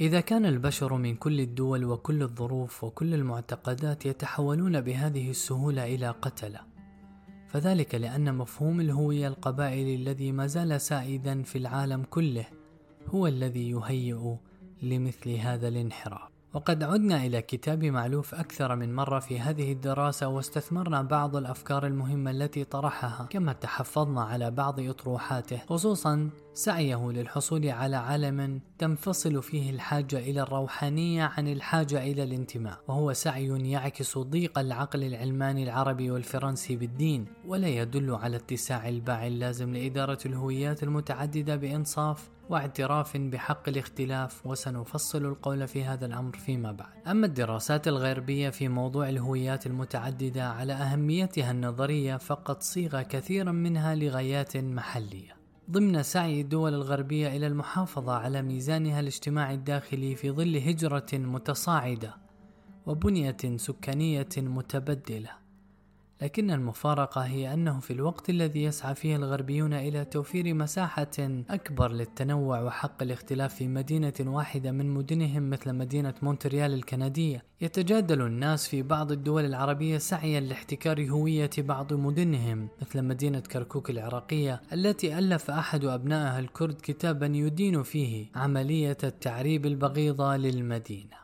إذا 0.00 0.20
كان 0.20 0.46
البشر 0.46 0.94
من 0.94 1.16
كل 1.16 1.40
الدول 1.40 1.84
وكل 1.84 2.22
الظروف 2.22 2.84
وكل 2.84 3.14
المعتقدات 3.14 4.06
يتحولون 4.06 4.80
بهذه 4.80 5.30
السهولة 5.30 5.94
إلى 5.94 6.10
قتلة 6.10 6.60
فذلك 7.48 7.94
لأن 7.94 8.34
مفهوم 8.34 8.80
الهوية 8.80 9.28
القبائلي 9.28 9.94
الذي 9.94 10.32
ما 10.32 10.46
زال 10.46 10.80
سائدا 10.80 11.42
في 11.42 11.58
العالم 11.58 12.02
كله 12.10 12.46
هو 13.08 13.26
الذي 13.26 13.70
يهيئ 13.70 14.36
لمثل 14.82 15.30
هذا 15.30 15.68
الانحراف. 15.68 16.39
وقد 16.54 16.82
عدنا 16.82 17.26
إلى 17.26 17.42
كتاب 17.42 17.84
معلوف 17.84 18.34
أكثر 18.34 18.76
من 18.76 18.94
مرة 18.94 19.18
في 19.18 19.40
هذه 19.40 19.72
الدراسة 19.72 20.28
واستثمرنا 20.28 21.02
بعض 21.02 21.36
الأفكار 21.36 21.86
المهمة 21.86 22.30
التي 22.30 22.64
طرحها 22.64 23.26
كما 23.30 23.52
تحفظنا 23.52 24.22
على 24.22 24.50
بعض 24.50 24.80
أطروحاته 24.80 25.58
خصوصا 25.68 26.30
سعيه 26.54 27.10
للحصول 27.10 27.68
على 27.68 27.96
عالم 27.96 28.60
تنفصل 28.78 29.42
فيه 29.42 29.70
الحاجة 29.70 30.18
إلى 30.18 30.40
الروحانية 30.40 31.24
عن 31.24 31.48
الحاجة 31.48 32.02
إلى 32.02 32.22
الانتماء 32.22 32.78
وهو 32.88 33.12
سعي 33.12 33.70
يعكس 33.70 34.18
ضيق 34.18 34.58
العقل 34.58 35.04
العلماني 35.04 35.62
العربي 35.62 36.10
والفرنسي 36.10 36.76
بالدين 36.76 37.26
ولا 37.46 37.68
يدل 37.68 38.14
على 38.14 38.36
اتساع 38.36 38.88
الباع 38.88 39.26
اللازم 39.26 39.74
لإدارة 39.74 40.18
الهويات 40.26 40.82
المتعددة 40.82 41.56
بإنصاف 41.56 42.30
واعتراف 42.50 43.16
بحق 43.16 43.68
الاختلاف 43.68 44.46
وسنفصل 44.46 45.24
القول 45.24 45.68
في 45.68 45.84
هذا 45.84 46.06
الأمر 46.06 46.36
فيما 46.36 46.72
بعد. 46.72 47.08
أما 47.08 47.26
الدراسات 47.26 47.88
الغربية 47.88 48.50
في 48.50 48.68
موضوع 48.68 49.08
الهويات 49.08 49.66
المتعددة 49.66 50.48
على 50.48 50.72
أهميتها 50.72 51.50
النظرية 51.50 52.16
فقد 52.16 52.62
صيغ 52.62 53.02
كثيرا 53.02 53.52
منها 53.52 53.94
لغايات 53.94 54.56
محلية. 54.56 55.36
ضمن 55.70 56.02
سعي 56.02 56.40
الدول 56.40 56.74
الغربية 56.74 57.36
إلى 57.36 57.46
المحافظة 57.46 58.12
على 58.12 58.42
ميزانها 58.42 59.00
الاجتماعي 59.00 59.54
الداخلي 59.54 60.14
في 60.14 60.30
ظل 60.30 60.56
هجرة 60.56 61.06
متصاعدة 61.12 62.14
وبنية 62.86 63.36
سكانية 63.56 64.28
متبدلة. 64.36 65.39
لكن 66.22 66.50
المفارقة 66.50 67.20
هي 67.20 67.54
أنه 67.54 67.80
في 67.80 67.92
الوقت 67.92 68.30
الذي 68.30 68.62
يسعى 68.62 68.94
فيه 68.94 69.16
الغربيون 69.16 69.72
إلى 69.72 70.04
توفير 70.04 70.54
مساحة 70.54 71.10
أكبر 71.50 71.92
للتنوع 71.92 72.60
وحق 72.62 73.02
الاختلاف 73.02 73.54
في 73.54 73.68
مدينة 73.68 74.12
واحدة 74.20 74.72
من 74.72 74.94
مدنهم 74.94 75.50
مثل 75.50 75.72
مدينة 75.72 76.14
مونتريال 76.22 76.74
الكندية، 76.74 77.44
يتجادل 77.60 78.22
الناس 78.22 78.68
في 78.68 78.82
بعض 78.82 79.12
الدول 79.12 79.44
العربية 79.44 79.98
سعيا 79.98 80.40
لاحتكار 80.40 81.10
هوية 81.10 81.50
بعض 81.58 81.92
مدنهم 81.92 82.68
مثل 82.82 83.02
مدينة 83.02 83.40
كركوك 83.40 83.90
العراقية 83.90 84.60
التي 84.72 85.18
ألف 85.18 85.50
أحد 85.50 85.84
أبنائها 85.84 86.38
الكرد 86.38 86.76
كتابا 86.82 87.26
يدين 87.26 87.82
فيه 87.82 88.26
عملية 88.34 88.98
التعريب 89.04 89.66
البغيضة 89.66 90.36
للمدينة. 90.36 91.19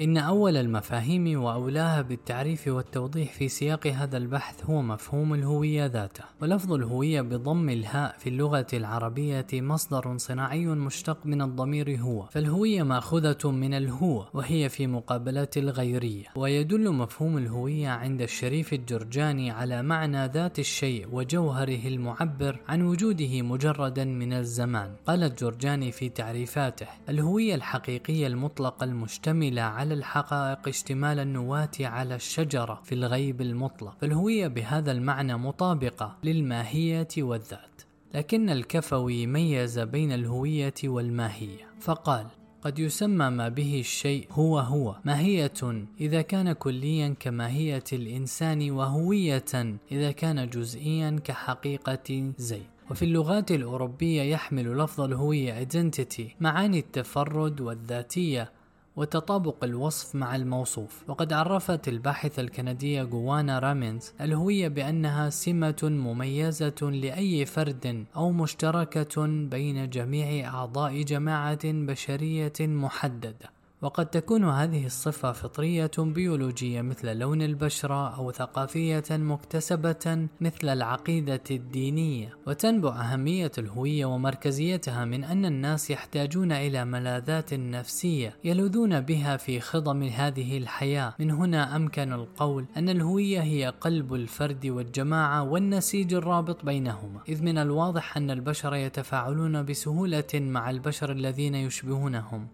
إن 0.00 0.16
أول 0.16 0.56
المفاهيم 0.56 1.42
وأولاها 1.42 2.02
بالتعريف 2.02 2.68
والتوضيح 2.68 3.32
في 3.32 3.48
سياق 3.48 3.86
هذا 3.86 4.16
البحث 4.16 4.64
هو 4.64 4.82
مفهوم 4.82 5.34
الهوية 5.34 5.86
ذاته، 5.86 6.24
ولفظ 6.42 6.72
الهوية 6.72 7.20
بضم 7.20 7.68
الهاء 7.68 8.16
في 8.18 8.28
اللغة 8.28 8.66
العربية 8.72 9.46
مصدر 9.52 10.16
صناعي 10.16 10.66
مشتق 10.66 11.26
من 11.26 11.42
الضمير 11.42 11.96
هو، 12.00 12.26
فالهوية 12.26 12.82
مأخوذة 12.82 13.50
من 13.50 13.74
الهو 13.74 14.26
وهي 14.34 14.68
في 14.68 14.86
مقابلة 14.86 15.48
الغيرية، 15.56 16.24
ويدل 16.36 16.92
مفهوم 16.92 17.38
الهوية 17.38 17.88
عند 17.88 18.22
الشريف 18.22 18.72
الجرجاني 18.72 19.50
على 19.50 19.82
معنى 19.82 20.26
ذات 20.26 20.58
الشيء 20.58 21.08
وجوهره 21.12 21.88
المعبر 21.88 22.60
عن 22.68 22.82
وجوده 22.82 23.42
مجردا 23.42 24.04
من 24.04 24.32
الزمان. 24.32 24.90
قال 25.06 25.22
الجرجاني 25.22 25.92
في 25.92 26.08
تعريفاته: 26.08 26.86
الهوية 27.08 27.54
الحقيقية 27.54 28.26
المطلقة 28.26 28.84
المشتملة 28.84 29.81
الحقائق 29.90 30.68
اشتمال 30.68 31.18
النواة 31.18 31.70
على 31.80 32.14
الشجرة 32.14 32.80
في 32.84 32.94
الغيب 32.94 33.40
المطلق 33.40 33.96
فالهوية 34.00 34.48
بهذا 34.48 34.92
المعنى 34.92 35.36
مطابقة 35.36 36.16
للماهية 36.24 37.08
والذات. 37.18 37.82
لكن 38.14 38.50
الكفوي 38.50 39.26
ميز 39.26 39.78
بين 39.78 40.12
الهوية 40.12 40.74
والماهية 40.84 41.66
فقال 41.80 42.26
قد 42.62 42.78
يسمى 42.78 43.30
ما 43.30 43.48
به 43.48 43.80
الشيء 43.80 44.26
هو 44.30 44.58
هو 44.58 44.96
ماهية 45.04 45.52
إذا 46.00 46.22
كان 46.22 46.52
كليا 46.52 47.14
كماهية 47.20 47.84
الإنسان 47.92 48.70
وهوية 48.70 49.44
إذا 49.92 50.10
كان 50.10 50.48
جزئيا 50.48 51.20
كحقيقة 51.24 52.32
زيد 52.38 52.66
وفي 52.90 53.04
اللغات 53.04 53.50
الأوروبية 53.50 54.22
يحمل 54.22 54.78
لفظ 54.78 55.00
الهوية 55.00 55.64
identity 55.64 56.22
معاني 56.40 56.78
التفرد 56.78 57.60
والذاتية 57.60 58.52
وتطابق 58.96 59.64
الوصف 59.64 60.14
مع 60.14 60.36
الموصوف. 60.36 61.04
وقد 61.08 61.32
عرفت 61.32 61.88
الباحثة 61.88 62.42
الكندية 62.42 63.02
جوانا 63.02 63.58
رامينز 63.58 64.12
الهوية 64.20 64.68
بأنها 64.68 65.30
سمة 65.30 65.80
مميزة 65.82 66.90
لأي 66.92 67.46
فرد 67.46 68.04
أو 68.16 68.32
مشتركة 68.32 69.26
بين 69.26 69.90
جميع 69.90 70.48
أعضاء 70.48 71.02
جماعة 71.02 71.60
بشرية 71.64 72.52
محددة. 72.60 73.61
وقد 73.82 74.06
تكون 74.06 74.44
هذه 74.44 74.86
الصفة 74.86 75.32
فطرية 75.32 75.90
بيولوجية 75.98 76.82
مثل 76.82 77.16
لون 77.16 77.42
البشرة 77.42 78.16
أو 78.16 78.32
ثقافية 78.32 79.04
مكتسبة 79.10 80.28
مثل 80.40 80.68
العقيدة 80.68 81.42
الدينية. 81.50 82.36
وتنبع 82.46 83.00
أهمية 83.00 83.52
الهوية 83.58 84.04
ومركزيتها 84.06 85.04
من 85.04 85.24
أن 85.24 85.44
الناس 85.44 85.90
يحتاجون 85.90 86.52
إلى 86.52 86.84
ملاذات 86.84 87.54
نفسية 87.54 88.36
يلوذون 88.44 89.00
بها 89.00 89.36
في 89.36 89.60
خضم 89.60 90.02
هذه 90.02 90.58
الحياة. 90.58 91.14
من 91.18 91.30
هنا 91.30 91.76
أمكن 91.76 92.12
القول 92.12 92.66
أن 92.76 92.88
الهوية 92.88 93.40
هي 93.40 93.72
قلب 93.80 94.14
الفرد 94.14 94.66
والجماعة 94.66 95.42
والنسيج 95.42 96.14
الرابط 96.14 96.64
بينهما. 96.64 97.20
إذ 97.28 97.42
من 97.42 97.58
الواضح 97.58 98.16
أن 98.16 98.30
البشر 98.30 98.74
يتفاعلون 98.74 99.62
بسهولة 99.62 100.32
مع 100.34 100.70
البشر 100.70 101.12
الذين 101.12 101.54
يشبهونهم. 101.54 102.48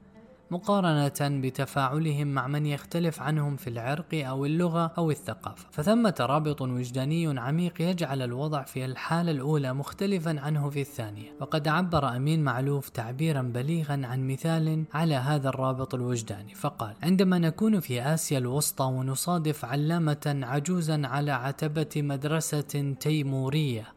مقارنة 0.51 1.41
بتفاعلهم 1.41 2.27
مع 2.27 2.47
من 2.47 2.67
يختلف 2.67 3.23
عنهم 3.23 3.57
في 3.57 3.71
العرق 3.71 4.15
أو 4.15 4.45
اللغة 4.45 4.93
أو 4.99 5.11
الثقافة. 5.11 5.67
فثمة 5.71 6.15
رابط 6.21 6.63
وجداني 6.63 7.41
عميق 7.41 7.83
يجعل 7.83 8.23
الوضع 8.23 8.63
في 8.63 8.85
الحالة 8.85 9.31
الأولى 9.31 9.73
مختلفا 9.73 10.41
عنه 10.41 10.71
في 10.71 10.81
الثانية. 10.81 11.33
وقد 11.41 11.69
عبر 11.69 12.17
أمين 12.17 12.45
معلوف 12.45 12.89
تعبيرا 12.89 13.43
بليغا 13.43 14.03
عن 14.07 14.27
مثال 14.27 14.85
على 14.95 15.15
هذا 15.15 15.49
الرابط 15.49 15.95
الوجداني 15.95 16.55
فقال 16.55 16.95
عندما 17.03 17.39
نكون 17.39 17.81
في 17.81 18.03
آسيا 18.03 18.39
الوسطى 18.39 18.85
ونصادف 18.85 19.65
علامة 19.65 20.41
عجوزا 20.43 21.07
على 21.07 21.33
عتبة 21.33 21.89
مدرسة 21.97 22.95
تيمورية 23.01 23.93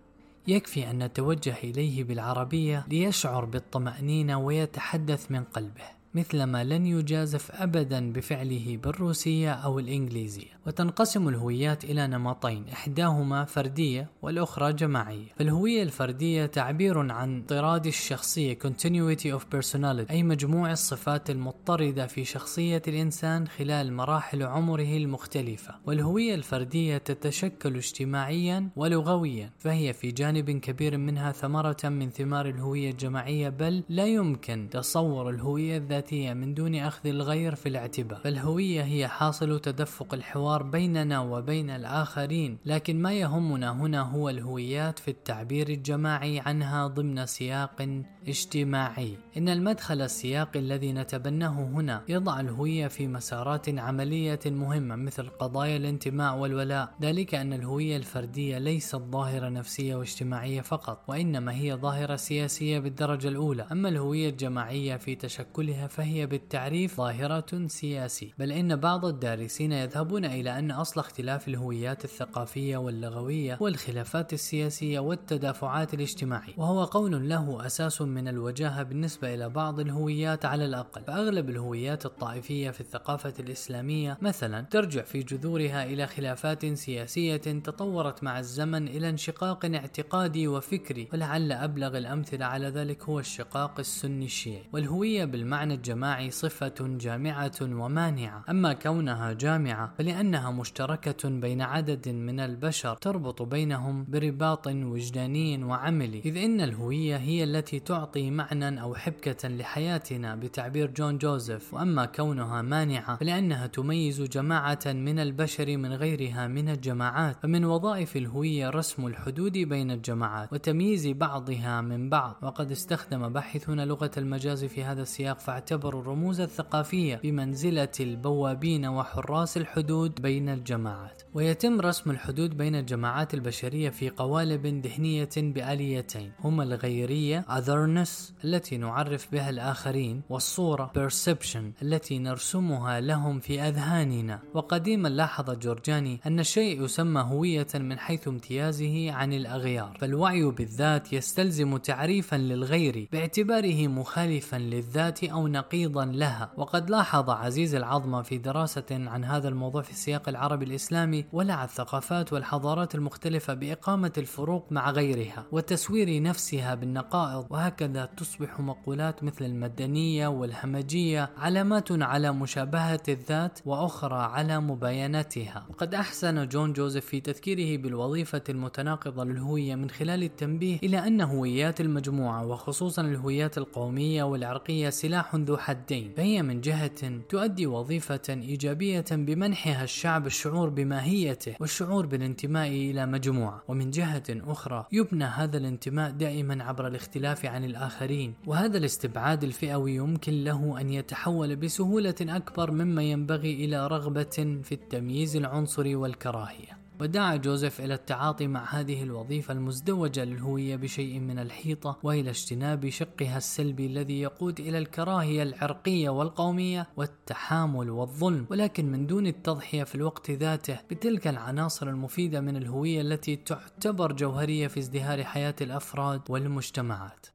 يكفي 0.47 0.89
أن 0.89 1.03
نتوجه 1.03 1.55
إليه 1.63 2.03
بالعربية 2.03 2.85
ليشعر 2.89 3.45
بالطمأنينة 3.45 4.39
ويتحدث 4.39 5.31
من 5.31 5.43
قلبه. 5.43 6.00
مثلما 6.13 6.63
لن 6.63 6.85
يجازف 6.85 7.51
أبدا 7.51 8.11
بفعله 8.13 8.79
بالروسية 8.83 9.51
أو 9.51 9.79
الإنجليزية 9.79 10.47
وتنقسم 10.67 11.27
الهويات 11.27 11.83
إلى 11.83 12.07
نمطين 12.07 12.65
إحداهما 12.73 13.45
فردية 13.45 14.07
والأخرى 14.21 14.73
جماعية. 14.73 15.27
فالهوية 15.35 15.83
الفردية 15.83 16.45
تعبير 16.45 17.11
عن 17.11 17.43
طراد 17.43 17.85
الشخصية 17.87 18.59
continuity 18.63 19.39
of 19.39 19.41
personality 19.55 20.11
أي 20.11 20.23
مجموع 20.23 20.71
الصفات 20.71 21.29
المضطردة 21.29 22.07
في 22.07 22.25
شخصية 22.25 22.81
الإنسان 22.87 23.47
خلال 23.47 23.93
مراحل 23.93 24.43
عمره 24.43 24.97
المختلفة. 24.97 25.75
والهوية 25.85 26.35
الفردية 26.35 26.97
تتشكل 26.97 27.75
اجتماعيا 27.75 28.69
ولغويا 28.75 29.49
فهي 29.59 29.93
في 29.93 30.11
جانب 30.11 30.51
كبير 30.51 30.97
منها 30.97 31.31
ثمرة 31.31 31.77
من 31.83 32.09
ثمار 32.09 32.49
الهوية 32.49 32.91
الجماعية 32.91 33.49
بل 33.49 33.83
لا 33.89 34.05
يمكن 34.05 34.69
تصور 34.71 35.29
الهوية 35.29 35.77
الذاتية 35.77 36.00
من 36.11 36.53
دون 36.53 36.75
أخذ 36.75 37.09
الغير 37.09 37.55
في 37.55 37.69
الاعتبار 37.69 38.19
فالهوية 38.19 38.83
هي 38.83 39.07
حاصل 39.07 39.59
تدفق 39.59 40.13
الحوار 40.13 40.63
بيننا 40.63 41.19
وبين 41.19 41.69
الآخرين 41.69 42.57
لكن 42.65 43.01
ما 43.01 43.13
يهمنا 43.13 43.71
هنا 43.71 44.01
هو 44.01 44.29
الهويات 44.29 44.99
في 44.99 45.11
التعبير 45.11 45.69
الجماعي 45.69 46.39
عنها 46.39 46.87
ضمن 46.87 47.25
سياق 47.25 48.01
اجتماعي. 48.27 49.17
إن 49.37 49.49
المدخل 49.49 50.01
السياقي 50.01 50.59
الذي 50.59 50.93
نتبناه 50.93 51.63
هنا 51.63 52.03
يضع 52.09 52.39
الهوية 52.39 52.87
في 52.87 53.07
مسارات 53.07 53.79
عملية 53.79 54.39
مهمة 54.45 54.95
مثل 54.95 55.29
قضايا 55.29 55.77
الانتماء 55.77 56.37
والولاء. 56.37 56.93
ذلك 57.01 57.35
أن 57.35 57.53
الهوية 57.53 57.97
الفردية 57.97 58.57
ليست 58.57 58.95
ظاهرة 58.95 59.49
نفسية 59.49 59.95
واجتماعية 59.95 60.61
فقط 60.61 61.03
وإنما 61.07 61.55
هي 61.55 61.73
ظاهرة 61.73 62.15
سياسية 62.15 62.79
بالدرجة 62.79 63.27
الأولى. 63.27 63.67
أما 63.71 63.89
الهوية 63.89 64.29
الجماعية 64.29 64.97
في 64.97 65.15
تشكلها 65.15 65.87
فهي 65.87 66.25
بالتعريف 66.25 66.97
ظاهرة 66.97 67.67
سياسي 67.67 68.33
بل 68.39 68.51
إن 68.51 68.75
بعض 68.75 69.05
الدارسين 69.05 69.71
يذهبون 69.71 70.25
إلى 70.25 70.59
أن 70.59 70.71
أصل 70.71 70.99
اختلاف 70.99 71.47
الهويات 71.47 72.05
الثقافية 72.05 72.77
واللغوية 72.77 73.55
هو 73.55 73.67
الخلافات 73.67 74.33
السياسية 74.33 74.99
والتدافعات 74.99 75.93
الاجتماعية. 75.93 76.53
وهو 76.57 76.83
قول 76.83 77.29
له 77.29 77.65
أساس 77.65 78.01
من 78.01 78.27
الوجاهة 78.27 78.83
بالنسبة 78.83 79.20
إلى 79.23 79.49
بعض 79.49 79.79
الهويات 79.79 80.45
على 80.45 80.65
الأقل 80.65 81.03
فأغلب 81.03 81.49
الهويات 81.49 82.05
الطائفية 82.05 82.69
في 82.69 82.81
الثقافة 82.81 83.33
الإسلامية 83.39 84.17
مثلا 84.21 84.61
ترجع 84.61 85.01
في 85.01 85.23
جذورها 85.23 85.83
إلى 85.83 86.07
خلافات 86.07 86.65
سياسية 86.65 87.37
تطورت 87.37 88.23
مع 88.23 88.39
الزمن 88.39 88.87
إلى 88.87 89.09
انشقاق 89.09 89.65
اعتقادي 89.65 90.47
وفكري 90.47 91.07
ولعل 91.13 91.51
أبلغ 91.51 91.97
الأمثلة 91.97 92.45
على 92.45 92.67
ذلك 92.67 93.03
هو 93.03 93.19
الشقاق 93.19 93.79
السني 93.79 94.25
الشيعي. 94.25 94.63
والهوية 94.73 95.25
بالمعنى 95.25 95.73
الجماعي 95.73 96.31
صفة 96.31 96.73
جامعة 96.79 97.57
ومانعة. 97.61 98.43
أما 98.49 98.73
كونها 98.73 99.33
جامعة 99.33 99.93
فلأنها 99.97 100.51
مشتركة 100.51 101.29
بين 101.29 101.61
عدد 101.61 102.09
من 102.09 102.39
البشر 102.39 102.95
تربط 102.95 103.41
بينهم 103.41 104.05
برباط 104.09 104.67
وجداني 104.67 105.63
وعملي. 105.63 106.21
إذ 106.25 106.37
إن 106.37 106.61
الهوية 106.61 107.17
هي 107.17 107.43
التي 107.43 107.79
تعطي 107.79 108.31
معنى 108.31 108.81
أو 108.81 108.95
حبكة 109.11 109.47
لحياتنا 109.47 110.35
بتعبير 110.35 110.91
جون 110.91 111.17
جوزيف 111.17 111.73
وأما 111.73 112.05
كونها 112.05 112.61
مانعة 112.61 113.17
فلأنها 113.17 113.67
تميز 113.67 114.21
جماعة 114.21 114.79
من 114.85 115.19
البشر 115.19 115.77
من 115.77 115.93
غيرها 115.93 116.47
من 116.47 116.69
الجماعات 116.69 117.35
فمن 117.43 117.65
وظائف 117.65 118.17
الهوية 118.17 118.69
رسم 118.69 119.07
الحدود 119.07 119.51
بين 119.57 119.91
الجماعات 119.91 120.53
وتمييز 120.53 121.07
بعضها 121.07 121.81
من 121.81 122.09
بعض. 122.09 122.35
وقد 122.41 122.71
استخدم 122.71 123.29
باحثون 123.29 123.83
لغة 123.83 124.11
المجاز 124.17 124.65
في 124.65 124.83
هذا 124.83 125.01
السياق 125.01 125.39
فاعتبروا 125.39 126.01
الرموز 126.01 126.41
الثقافية 126.41 127.19
بمنزلة 127.23 127.91
البوابين 127.99 128.85
وحراس 128.85 129.57
الحدود 129.57 130.21
بين 130.21 130.49
الجماعات. 130.49 131.21
ويتم 131.33 131.81
رسم 131.81 132.11
الحدود 132.11 132.57
بين 132.57 132.75
الجماعات 132.75 133.33
البشرية 133.33 133.89
في 133.89 134.09
قوالب 134.09 134.67
ذهنية 134.67 135.29
بآليتين 135.37 136.31
هما 136.43 136.63
الغيرية 136.63 137.45
otherness 137.49 138.31
التي 138.43 138.77
نعرف 139.01 139.31
بها 139.31 139.49
الآخرين 139.49 140.21
والصورة 140.29 140.91
perception 140.95 141.81
التي 141.81 142.19
نرسمها 142.19 142.99
لهم 142.99 143.39
في 143.39 143.61
أذهاننا. 143.61 144.39
وقديما 144.53 145.07
لاحظ 145.07 145.51
جورجاني 145.51 146.19
أن 146.25 146.39
الشيء 146.39 146.83
يسمى 146.83 147.21
هوية 147.21 147.67
من 147.75 147.99
حيث 147.99 148.27
امتيازه 148.27 149.11
عن 149.11 149.33
الأغيار. 149.33 149.97
فالوعي 150.01 150.43
بالذات 150.43 151.13
يستلزم 151.13 151.77
تعريفا 151.77 152.35
للغير 152.35 153.07
باعتباره 153.11 153.87
مخالفا 153.87 154.55
للذات 154.55 155.23
أو 155.23 155.47
نقيضا 155.47 156.05
لها. 156.05 156.51
وقد 156.57 156.89
لاحظ 156.89 157.29
عزيز 157.29 157.75
العظمة 157.75 158.21
في 158.21 158.37
دراسة 158.37 158.85
عن 158.91 159.23
هذا 159.23 159.47
الموضوع 159.47 159.81
في 159.81 159.91
السياق 159.91 160.29
العربي 160.29 160.65
الإسلامي 160.65 161.25
ولع 161.33 161.63
الثقافات 161.63 162.33
والحضارات 162.33 162.95
المختلفة 162.95 163.53
بإقامة 163.53 164.13
الفروق 164.17 164.67
مع 164.71 164.91
غيرها 164.91 165.45
وتسوير 165.51 166.21
نفسها 166.21 166.75
بالنقائض 166.75 167.45
وهكذا 167.49 168.05
تصبح 168.05 168.59
مقولات 168.91 169.23
مثل 169.23 169.45
المدنية 169.45 170.27
والهمجية 170.27 171.29
علامات 171.37 171.91
على 171.91 172.31
مشابهة 172.31 173.03
الذات 173.09 173.59
وأخرى 173.65 174.15
على 174.15 174.59
مباينتها. 174.59 175.65
وقد 175.69 175.93
أحسن 175.95 176.47
جون 176.47 176.73
جوزيف 176.73 177.05
في 177.05 177.19
تذكيره 177.19 177.81
بالوظيفة 177.81 178.41
المتناقضة 178.49 179.23
للهوية 179.23 179.75
من 179.75 179.89
خلال 179.89 180.23
التنبيه 180.23 180.77
إلى 180.83 181.07
أن 181.07 181.21
هويات 181.21 181.81
المجموعة 181.81 182.45
وخصوصا 182.47 183.01
الهويات 183.01 183.57
القومية 183.57 184.23
والعرقية 184.23 184.89
سلاح 184.89 185.35
ذو 185.35 185.57
حدين. 185.57 186.13
فهي 186.17 186.43
من 186.43 186.61
جهة 186.61 187.21
تؤدي 187.29 187.67
وظيفة 187.67 188.21
إيجابية 188.29 189.05
بمنحها 189.11 189.83
الشعب 189.83 190.25
الشعور 190.25 190.69
بماهيته 190.69 191.55
والشعور 191.59 192.05
بالانتماء 192.05 192.67
إلى 192.67 193.05
مجموعة. 193.05 193.63
ومن 193.67 193.91
جهة 193.91 194.23
أخرى 194.29 194.85
يبنى 194.91 195.25
هذا 195.25 195.57
الانتماء 195.57 196.11
دائما 196.11 196.63
عبر 196.63 196.87
الاختلاف 196.87 197.45
عن 197.45 197.63
الآخرين. 197.65 198.33
وهذا 198.47 198.77
الاستبعاد 198.81 199.43
الفئوي 199.43 199.95
يمكن 199.95 200.43
له 200.43 200.81
أن 200.81 200.89
يتحول 200.89 201.55
بسهولة 201.55 202.15
أكبر 202.21 202.71
مما 202.71 203.03
ينبغي 203.03 203.65
إلى 203.65 203.87
رغبة 203.87 204.59
في 204.63 204.71
التمييز 204.71 205.35
العنصري 205.35 205.95
والكراهية. 205.95 206.81
ودعا 207.01 207.35
جوزيف 207.35 207.81
إلى 207.81 207.93
التعاطي 207.93 208.47
مع 208.47 208.79
هذه 208.79 209.03
الوظيفة 209.03 209.53
المزدوجة 209.53 210.23
للهوية 210.23 210.75
بشيء 210.75 211.19
من 211.19 211.39
الحيطة 211.39 211.97
وإلى 212.03 212.29
اجتناب 212.29 212.89
شقها 212.89 213.37
السلبي 213.37 213.85
الذي 213.85 214.21
يقود 214.21 214.59
إلى 214.59 214.77
الكراهية 214.77 215.43
العرقية 215.43 216.09
والقومية 216.09 216.87
والتحامل 216.97 217.89
والظلم. 217.89 218.45
ولكن 218.49 218.85
من 218.85 219.07
دون 219.07 219.27
التضحية 219.27 219.83
في 219.83 219.95
الوقت 219.95 220.31
ذاته 220.31 220.79
بتلك 220.91 221.27
العناصر 221.27 221.89
المفيدة 221.89 222.41
من 222.41 222.55
الهوية 222.55 223.01
التي 223.01 223.35
تعتبر 223.35 224.11
جوهرية 224.11 224.67
في 224.67 224.79
ازدهار 224.79 225.23
حياة 225.23 225.55
الأفراد 225.61 226.21
والمجتمعات. 226.29 227.30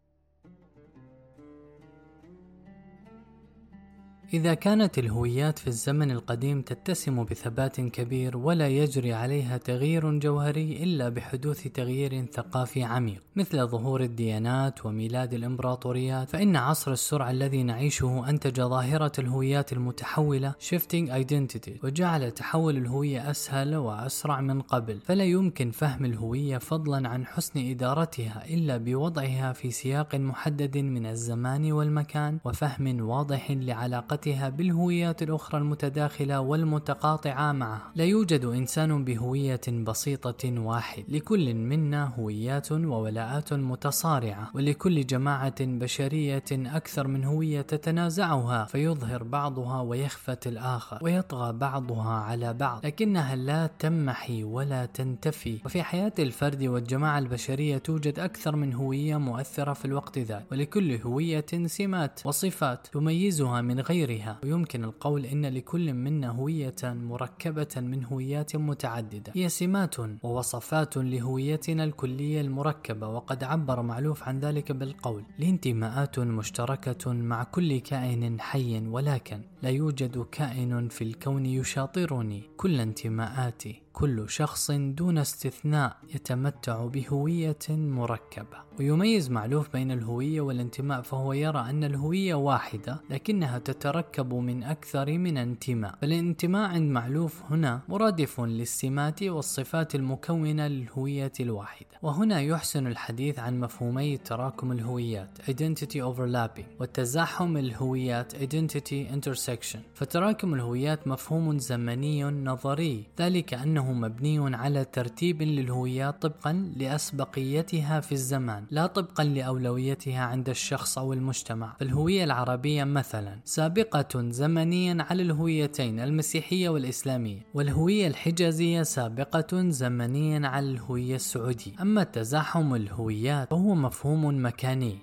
إذا 4.35 4.55
كانت 4.55 4.99
الهويات 4.99 5.59
في 5.59 5.67
الزمن 5.67 6.11
القديم 6.11 6.63
تتسم 6.63 7.25
بثبات 7.25 7.81
كبير 7.81 8.37
ولا 8.37 8.69
يجري 8.69 9.13
عليها 9.13 9.57
تغيير 9.57 10.19
جوهري 10.19 10.83
إلا 10.83 11.09
بحدوث 11.09 11.63
تغيير 11.63 12.27
ثقافي 12.27 12.83
عميق 12.83 13.23
مثل 13.37 13.67
ظهور 13.67 14.01
الديانات 14.01 14.87
وميلاد 14.87 15.35
الإمبراطوريات 15.35 16.31
فإن 16.31 16.57
عصر 16.57 16.93
السرعة 16.93 17.31
الذي 17.31 17.63
نعيشه 17.63 18.29
أنتج 18.29 18.61
ظاهرة 18.61 19.13
الهويات 19.19 19.73
المتحولة 19.73 20.55
shifting 20.69 21.09
identity 21.11 21.85
وجعل 21.85 22.31
تحول 22.31 22.77
الهوية 22.77 23.31
أسهل 23.31 23.77
وأسرع 23.77 24.41
من 24.41 24.61
قبل. 24.61 25.01
فلا 25.01 25.25
يمكن 25.25 25.71
فهم 25.71 26.05
الهوية 26.05 26.59
فضلا 26.59 27.09
عن 27.09 27.27
حسن 27.27 27.71
إدارتها 27.71 28.45
إلا 28.49 28.77
بوضعها 28.77 29.53
في 29.53 29.71
سياق 29.71 30.15
محدد 30.15 30.79
من 30.79 31.07
الزمان 31.07 31.73
والمكان 31.73 32.39
وفهم 32.45 33.01
واضح 33.01 33.51
لعلاقة 33.51 34.16
علاقتها 34.17 34.49
بالهويات 34.49 35.23
الأخرى 35.23 35.59
المتداخلة 35.61 36.41
والمتقاطعة 36.41 37.53
معها. 37.53 37.93
لا 37.95 38.05
يوجد 38.05 38.45
إنسان 38.45 39.05
بهوية 39.05 39.61
بسيطة 39.69 40.61
واحد. 40.61 41.05
لكل 41.09 41.55
منا 41.55 42.13
هويات 42.19 42.73
وولاءات 42.73 43.53
متصارعة. 43.53 44.51
ولكل 44.55 45.07
جماعة 45.07 45.55
بشرية 45.61 46.45
أكثر 46.53 47.07
من 47.07 47.25
هوية 47.25 47.61
تتنازعها 47.61 48.65
فيظهر 48.65 49.23
بعضها 49.23 49.81
ويخفت 49.81 50.47
الآخر 50.47 50.99
ويطغى 51.03 51.53
بعضها 51.53 52.13
على 52.13 52.55
بعض. 52.55 52.87
لكنها 52.87 53.37
لا 53.37 53.67
تمحي 53.79 54.45
ولا 54.45 54.87
تنتفي. 54.87 55.59
وفي 55.65 55.83
حياة 55.83 56.13
الفرد 56.19 56.65
والجماعة 56.65 57.19
البشرية 57.19 57.79
توجد 57.79 58.19
أكثر 58.19 58.57
من 58.57 58.75
هوية 58.75 59.17
مؤثرة 59.17 59.73
في 59.73 59.85
الوقت 59.85 60.19
ذات 60.19 60.47
ولكل 60.53 61.01
هوية 61.05 61.47
سمات 61.67 62.21
وصفات 62.25 62.87
تميزها 62.93 63.61
من 63.61 63.81
غير 63.81 64.06
وغيرها 64.07 64.39
ويمكن 64.45 64.85
القول 64.85 65.27
إن 65.27 65.47
لكل 65.47 65.95
منا 65.95 66.29
هوية 66.29 66.75
مركبة 66.85 67.75
من 67.77 68.05
هويات 68.05 68.57
متعددة. 68.57 69.33
هي 69.35 69.49
سمات 69.49 69.97
ووصفات 70.23 70.97
لهويتنا 70.97 71.85
الكلية 71.85 72.41
المركبة 72.41 73.09
وقد 73.09 73.45
عبر 73.45 73.83
معلوف 73.83 74.23
عن 74.23 74.41
ذلك 74.41 74.73
بالقول. 74.73 75.25
لي 75.39 75.49
انتماءات 75.49 76.19
مشتركة 76.19 77.13
مع 77.13 77.45
كل 77.45 77.79
كائن 77.79 78.41
حي 78.41 78.87
ولكن 78.87 79.41
لا 79.63 79.71
يوجد 79.71 80.27
كائن 80.33 80.89
في 80.89 81.05
الكون 81.05 81.47
يشاطرني. 81.47 82.43
كل 82.57 82.81
انتماءاتي 82.81 83.83
كل 83.99 84.31
شخص 84.31 84.71
دون 84.71 85.19
استثناء 85.19 85.97
يتمتع 86.15 86.87
بهوية 86.87 87.59
مركبة. 87.71 88.59
ويميز 88.79 89.31
معلوف 89.31 89.73
بين 89.73 89.91
الهوية 89.91 90.41
والانتماء 90.41 91.01
فهو 91.03 91.33
يرى 91.33 91.61
أن 91.71 91.85
الهوية 91.85 92.35
واحدة 92.35 93.01
لكنها 93.11 93.59
تتركب 93.59 94.35
من 94.35 94.63
أكثر 94.63 95.19
من 95.19 95.37
انتماء. 95.37 95.95
فالانتماء 96.01 96.71
عند 96.71 96.91
معلوف 96.91 97.43
هنا 97.51 97.81
مرادف 97.89 98.41
للسمات 98.41 99.23
والصفات 99.23 99.95
المكونة 99.95 100.67
للهوية 100.67 101.33
الواحدة. 101.41 101.87
وهنا 102.03 102.41
يحسن 102.41 102.87
الحديث 102.87 103.39
عن 103.39 103.61
مفهومي 103.61 104.17
تراكم 104.17 104.73
الهويات 104.73 105.39
Identity 105.51 105.99
Overlapping 105.99 106.81
وتزاحم 106.81 107.57
الهويات 107.57 108.33
Identity 108.33 109.13
Intersection. 109.15 109.79
فتراكم 109.95 110.55
الهويات 110.55 111.09
مفهوم 111.09 111.59
زمني 111.59 112.25
نظري 112.25 113.07
ذلك 113.19 113.55
أنه 113.55 113.86
مبني 113.93 114.57
على 114.57 114.85
ترتيب 114.85 115.43
للهويات 115.43 116.23
طبقا 116.23 116.73
لأسبقيتها 116.77 118.01
في 118.01 118.13
الزمان 118.13 118.67
لا 118.71 118.87
طبقا 118.87 119.25
لأولويتها 119.25 120.21
عند 120.21 120.49
الشخص 120.49 120.99
أو 120.99 121.13
المجتمع. 121.13 121.77
فالهوية 121.81 122.25
العربية 122.25 122.85
مثلا 122.85 123.41
سابقة 123.45 124.31
زمنيا 124.31 125.07
على 125.11 125.23
الهويتين 125.23 126.01
المسيحية 126.01 126.69
والإسلامية 126.69 127.41
والهوية 127.55 128.07
الحجازية 128.07 128.83
سابقة 128.83 129.71
زمنيا 129.71 130.49
على 130.49 130.71
الهوية 130.71 131.15
السعودية. 131.15 131.73
أما 131.81 132.05
تزاحم 132.05 132.75
الهويات 132.75 133.51
فهو 133.51 133.75
مفهوم 133.75 134.47
مكاني 134.47 134.99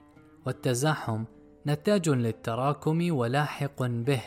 والتزاحم 0.46 1.24
نتاج 1.67 2.10
للتراكم 2.10 3.12
ولاحق 3.12 3.84
به. 3.84 4.22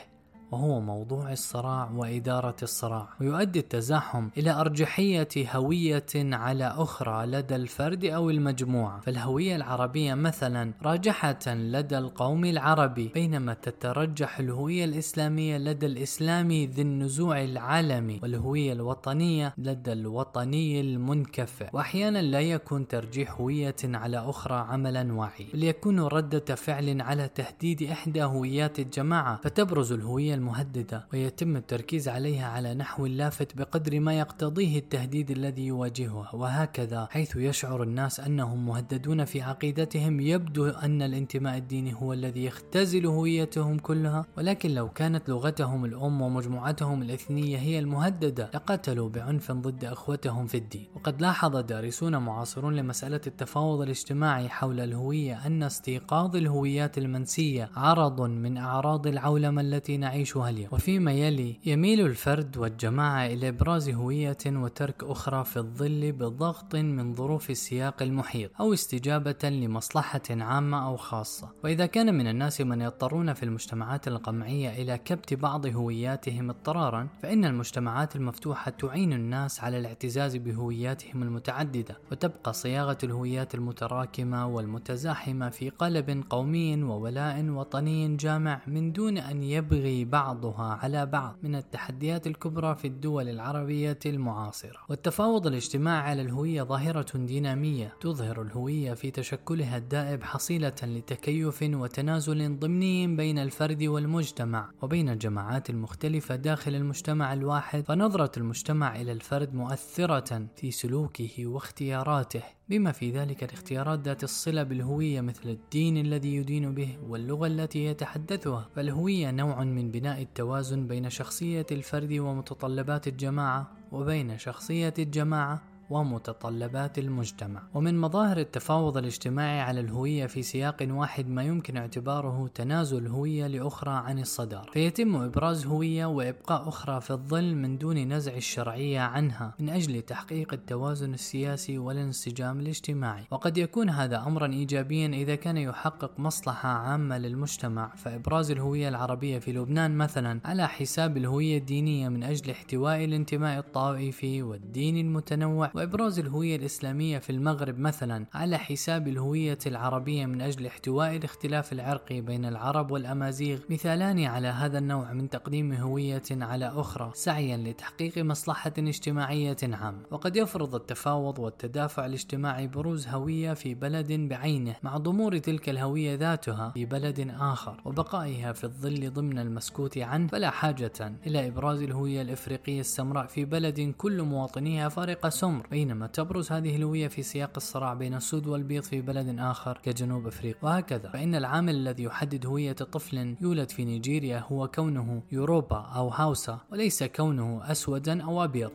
وهو 0.53 0.81
موضوع 0.81 1.33
الصراع 1.33 1.91
وإدارة 1.91 2.57
الصراع 2.63 3.09
ويؤدي 3.21 3.59
التزاحم 3.59 4.29
إلى 4.39 4.51
أرجحية 4.51 5.29
هوية 5.37 6.07
على 6.17 6.65
أخرى 6.65 7.27
لدى 7.27 7.57
الفرد 7.57 8.05
أو 8.05 8.31
المجموعة. 8.31 9.01
فالهوية 9.01 9.57
العربية 9.57 10.15
مثلا 10.15 10.73
راجحة 10.83 11.39
لدى 11.47 11.99
القوم 11.99 12.45
العربي 12.45 13.09
بينما 13.09 13.55
تترجح 13.55 14.39
الهوية 14.39 14.85
الإسلامية 14.85 15.59
لدى 15.59 15.87
الإسلامي 15.87 16.67
ذي 16.67 16.83
النزوع 16.83 17.45
العالمي 17.45 18.21
والهوية 18.23 18.73
الوطنية 18.73 19.55
لدى 19.59 19.93
الوطني 19.93 20.81
المنكفئ. 20.81 21.69
وأحيانا 21.73 22.23
لا 22.23 22.41
يكون 22.41 22.89
ترجيح 22.89 23.41
هوية 23.41 23.77
على 23.85 24.19
أخرى 24.19 24.55
عملا 24.55 25.13
واعي 25.13 25.47
بل 25.55 25.65
يكون 25.65 26.01
ردة 26.01 26.55
فعل 26.55 27.01
على 27.01 27.29
تهديد 27.29 27.83
إحدى 27.83 28.23
هويات 28.23 28.79
الجماعة 28.79 29.41
فتبرز 29.43 29.93
الهوية 29.93 30.36
المهددة 30.37 31.07
ويتم 31.12 31.57
التركيز 31.57 32.09
عليها 32.09 32.46
على 32.46 32.75
نحو 32.75 33.07
لافت 33.07 33.57
بقدر 33.57 34.01
ما 34.01 34.18
يقتضيه 34.18 34.79
التهديد 34.79 35.31
الذي 35.31 35.66
يواجهها 35.66 36.35
وهكذا 36.35 37.09
حيث 37.11 37.37
يشعر 37.37 37.83
الناس 37.83 38.20
أنهم 38.20 38.66
مهددون 38.66 39.25
في 39.25 39.42
عقيدتهم 39.42 40.20
يبدو 40.20 40.68
أن 40.68 41.03
الانتماء 41.03 41.57
الديني 41.57 41.94
هو 41.94 42.12
الذي 42.12 42.44
يختزل 42.44 43.07
هويتهم 43.07 43.79
كلها. 43.79 44.27
ولكن 44.38 44.70
لو 44.70 44.88
كانت 44.88 45.29
لغتهم 45.29 45.85
الأم 45.85 46.22
ومجموعتهم 46.22 47.03
الإثنية 47.03 47.59
هي 47.59 47.79
المهددة 47.79 48.51
لقتلوا 48.55 49.09
بعنف 49.09 49.53
ضد 49.53 49.85
أخوتهم 49.85 50.46
في 50.46 50.57
الدين. 50.57 50.87
وقد 50.94 51.22
لاحظ 51.22 51.57
دارسون 51.57 52.16
معاصرون 52.16 52.77
لمسألة 52.77 53.20
التفاوض 53.27 53.81
الاجتماعي 53.81 54.49
حول 54.49 54.81
الهوية 54.81 55.46
أن 55.46 55.62
استيقاظ 55.62 56.37
الهويات 56.37 56.99
المنسية 56.99 57.70
عرض 57.77 58.20
من 58.20 58.57
أعراض 58.59 59.07
العولمة 59.07 59.61
التي 59.61 59.96
نعيش 59.96 60.26
نعيشها 60.27 60.51
اليوم 60.51 60.69
وفيما 60.73 61.12
يلي 61.12 61.57
يميل 61.67 62.01
الفرد 62.01 62.57
والجماعة 62.57 63.27
إلى 63.27 63.49
إبراز 63.49 63.89
هوية 63.91 64.37
وترك 64.47 65.05
أخرى 65.05 65.45
في 65.45 65.57
الظل 65.57 66.12
بضغط 66.12 66.77
من 66.77 67.15
ظروف 67.15 67.51
السياق 67.51 68.03
المحيط 68.03 68.51
أو 68.61 68.73
استجابة 68.73 69.49
لمصلحة 69.49 70.23
عامة 70.31 70.87
أو 70.87 70.97
خاصة. 70.97 71.49
وإذا 71.65 71.87
كان 71.87 72.15
من 72.15 72.27
الناس 72.27 72.61
من 72.61 72.81
يضطرون 72.81 73.33
في 73.33 73.43
المجتمعات 73.43 74.09
القمعية 74.09 74.83
إلى 74.83 74.99
كبت 74.99 75.35
بعض 75.35 75.67
هوياتهم 75.67 76.51
اضطرارا 76.51 77.09
فإن 77.23 77.45
المجتمعات 77.45 78.17
المفتوحة 78.17 78.71
تعين 78.71 79.12
الناس 79.12 79.61
على 79.61 79.79
الاعتزاز 79.79 80.37
بهوياتهم 80.37 81.23
المتعددة 81.23 81.99
وتبقى 82.12 82.53
صياغة 82.53 82.99
الهويات 83.05 83.55
المتراكمة 83.55 84.47
والمتزاحمة 84.47 85.51
في 85.51 85.71
قالب 85.71 86.25
قومي 86.31 86.83
وولاء 86.83 87.45
وطني 87.49 88.17
جامع 88.17 88.61
من 88.67 88.93
دون 88.93 89.19
أن 89.19 89.43
يبغي 89.43 90.05
بعضها 90.17 90.79
على 90.83 91.07
بعض 91.07 91.37
من 91.43 91.55
التحديات 91.55 92.27
الكبرى 92.27 92.75
في 92.75 92.87
الدول 92.87 93.29
العربية 93.29 93.99
المعاصرة. 94.07 94.79
والتفاوض 94.89 95.47
الاجتماعي 95.47 96.11
على 96.11 96.23
الهوية 96.23 96.63
ظاهرة 96.63 97.07
دينامية 97.15 97.95
تظهر 98.01 98.43
الهوية 98.43 98.95
في 98.95 99.11
تشكلها 99.11 99.77
الدائب 99.77 100.23
حصيلة 100.23 100.75
لتكيف 100.83 101.63
وتنازل 101.63 102.59
ضمني 102.59 103.17
بين 103.17 103.39
الفرد 103.39 103.83
والمجتمع 103.83 104.71
وبين 104.83 105.09
الجماعات 105.09 105.71
المختلفة 105.71 106.37
داخل 106.37 106.75
المجتمع 106.75 107.33
الواحد. 107.33 107.85
فنظرة 107.85 108.33
المجتمع 108.37 109.01
إلى 109.01 109.13
الفرد 109.13 109.55
مؤثرة 109.55 110.47
في 110.57 110.71
سلوكه 110.71 111.47
واختياراته. 111.47 112.56
بما 112.69 112.93
في 112.93 113.11
ذلك 113.11 113.45
الاختيارات 113.45 113.99
ذات 113.99 114.25
الصلة 114.25 114.63
بالهوية 114.63 115.21
مثل 115.21 115.49
الدين 115.49 115.97
الذي 115.97 116.37
يدين 116.37 116.75
به 116.75 116.99
واللغة 117.09 117.47
التي 117.47 117.85
يتحدثها 117.85 118.69
فالهوية 118.77 119.31
نوع 119.31 119.65
من 119.65 119.91
بناء 119.91 120.23
التوازن 120.23 120.87
بين 120.87 121.11
شخصية 121.11 121.67
الفرد 121.73 122.13
ومتطلبات 122.13 123.09
الجماعة 123.09 123.73
وبين 123.93 124.39
شخصية 124.39 124.95
الجماعة 124.99 125.63
ومتطلبات 125.90 126.99
المجتمع. 126.99 127.62
ومن 127.75 128.01
مظاهر 128.01 128.38
التفاوض 128.38 128.96
الاجتماعي 128.96 129.61
على 129.61 129.81
الهوية 129.81 130.27
في 130.27 130.42
سياق 130.42 130.77
واحد 130.90 131.29
ما 131.29 131.42
يمكن 131.42 131.77
اعتباره 131.77 132.51
تنازل 132.55 133.07
هوية 133.07 133.46
لأخرى 133.46 133.90
عن 133.90 134.18
الصدارة 134.18 134.70
فيتم 134.70 135.16
إبراز 135.16 135.66
هوية 135.66 136.07
وإبقاء 136.07 136.68
أخرى 136.68 137.01
في 137.01 137.11
الظل 137.11 137.55
من 137.55 137.79
دون 137.79 138.12
نزع 138.12 138.35
الشرعية 138.35 139.01
عنها 139.01 139.55
من 139.61 139.68
أجل 139.68 140.03
تحقيق 140.03 140.53
التوازن 140.53 141.14
السياسي 141.14 141.79
والانسجام 141.79 142.61
الاجتماعي. 142.61 143.25
وقد 143.31 143.59
يكون 143.59 143.90
هذا 143.90 144.18
أمرا 144.27 144.46
إيجابيا 144.46 145.09
إذا 145.09 145.35
كان 145.35 145.57
يحقق 145.57 146.20
مصلحة 146.20 146.68
عامة 146.68 147.18
للمجتمع. 147.18 147.94
فإبراز 147.96 148.51
الهوية 148.51 148.88
العربية 148.88 149.38
في 149.38 149.53
لبنان 149.53 149.96
مثلا 149.96 150.40
على 150.44 150.68
حساب 150.68 151.16
الهوية 151.16 151.59
الدينية 151.59 152.09
من 152.09 152.22
أجل 152.22 152.51
احتواء 152.51 153.05
الانتماء 153.05 153.59
الطائفي 153.59 154.42
والدين 154.42 154.96
المتنوع 154.96 155.70
وإبراز 155.77 156.19
الهوية 156.19 156.57
الإسلامية 156.57 157.19
في 157.19 157.31
المغرب 157.31 157.79
مثلا 157.79 158.27
على 158.35 158.59
حساب 158.59 159.09
الهوية 159.09 159.59
العربية 159.67 160.27
من 160.27 160.41
أجل 160.41 160.67
احتواء 160.67 161.17
الاختلاف 161.17 161.73
العرقي 161.73 162.21
بين 162.21 162.45
العرب 162.45 162.91
والأمازيغ. 162.91 163.59
مثالان 163.71 164.25
على 164.25 164.49
هذا 164.49 164.79
النوع 164.79 165.12
من 165.12 165.31
تقديم 165.31 165.73
هوية 165.73 166.23
على 166.31 166.67
أخرى 166.67 167.11
سعيا 167.15 167.57
لتحقيق 167.57 168.19
مصلحة 168.19 168.73
اجتماعية 168.79 169.57
عامة. 169.62 170.03
وقد 170.11 170.37
يفرض 170.37 170.75
التفاوض 170.75 171.39
والتدافع 171.39 172.07
الاجتماعي 172.07 172.67
بروز 172.67 173.09
هوية 173.09 173.55
في 173.55 173.75
بلد 173.75 174.12
بعينه 174.12 174.77
مع 174.83 174.97
ضمور 174.97 175.39
تلك 175.39 175.69
الهوية 175.69 176.15
ذاتها 176.15 176.71
في 176.71 176.85
بلد 176.85 177.35
آخر 177.41 177.81
وبقائها 177.85 178.53
في 178.53 178.65
الظل 178.65 179.12
ضمن 179.12 179.39
المسكوت 179.39 179.99
عنه. 179.99 180.29
فلا 180.29 180.51
حاجة 180.51 181.17
إلى 181.27 181.47
إبراز 181.49 181.83
الهوية 181.83 182.23
الإفريقية 182.23 182.81
السمراء 182.81 183.27
في 183.27 183.45
بلد 183.45 183.95
كل 183.99 184.23
مواطنيها 184.23 184.89
فارق 184.89 185.29
سمر. 185.29 185.66
بينما 185.71 186.07
تبرز 186.07 186.53
هذه 186.53 186.77
الهوية 186.77 187.09
في 187.09 187.23
سياق 187.23 187.53
الصراع 187.57 187.95
بين 187.95 188.15
السود 188.15 188.47
والبيض 188.47 188.83
في 188.83 189.01
بلد 189.01 189.37
آخر 189.39 189.79
كجنوب 189.83 190.27
أفريقيا. 190.27 190.65
وهكذا 190.65 191.09
فإن 191.11 191.35
العامل 191.35 191.75
الذي 191.75 192.03
يحدد 192.03 192.47
هوية 192.47 192.73
طفل 192.73 193.37
يولد 193.41 193.71
في 193.71 193.85
نيجيريا 193.85 194.45
هو 194.47 194.69
كونه 194.69 195.23
يوروبا 195.33 195.77
أو 195.77 196.09
هاوسا 196.09 196.61
وليس 196.73 197.03
كونه 197.03 197.71
أسودا 197.71 198.23
أو 198.23 198.45
أبيض. 198.45 198.73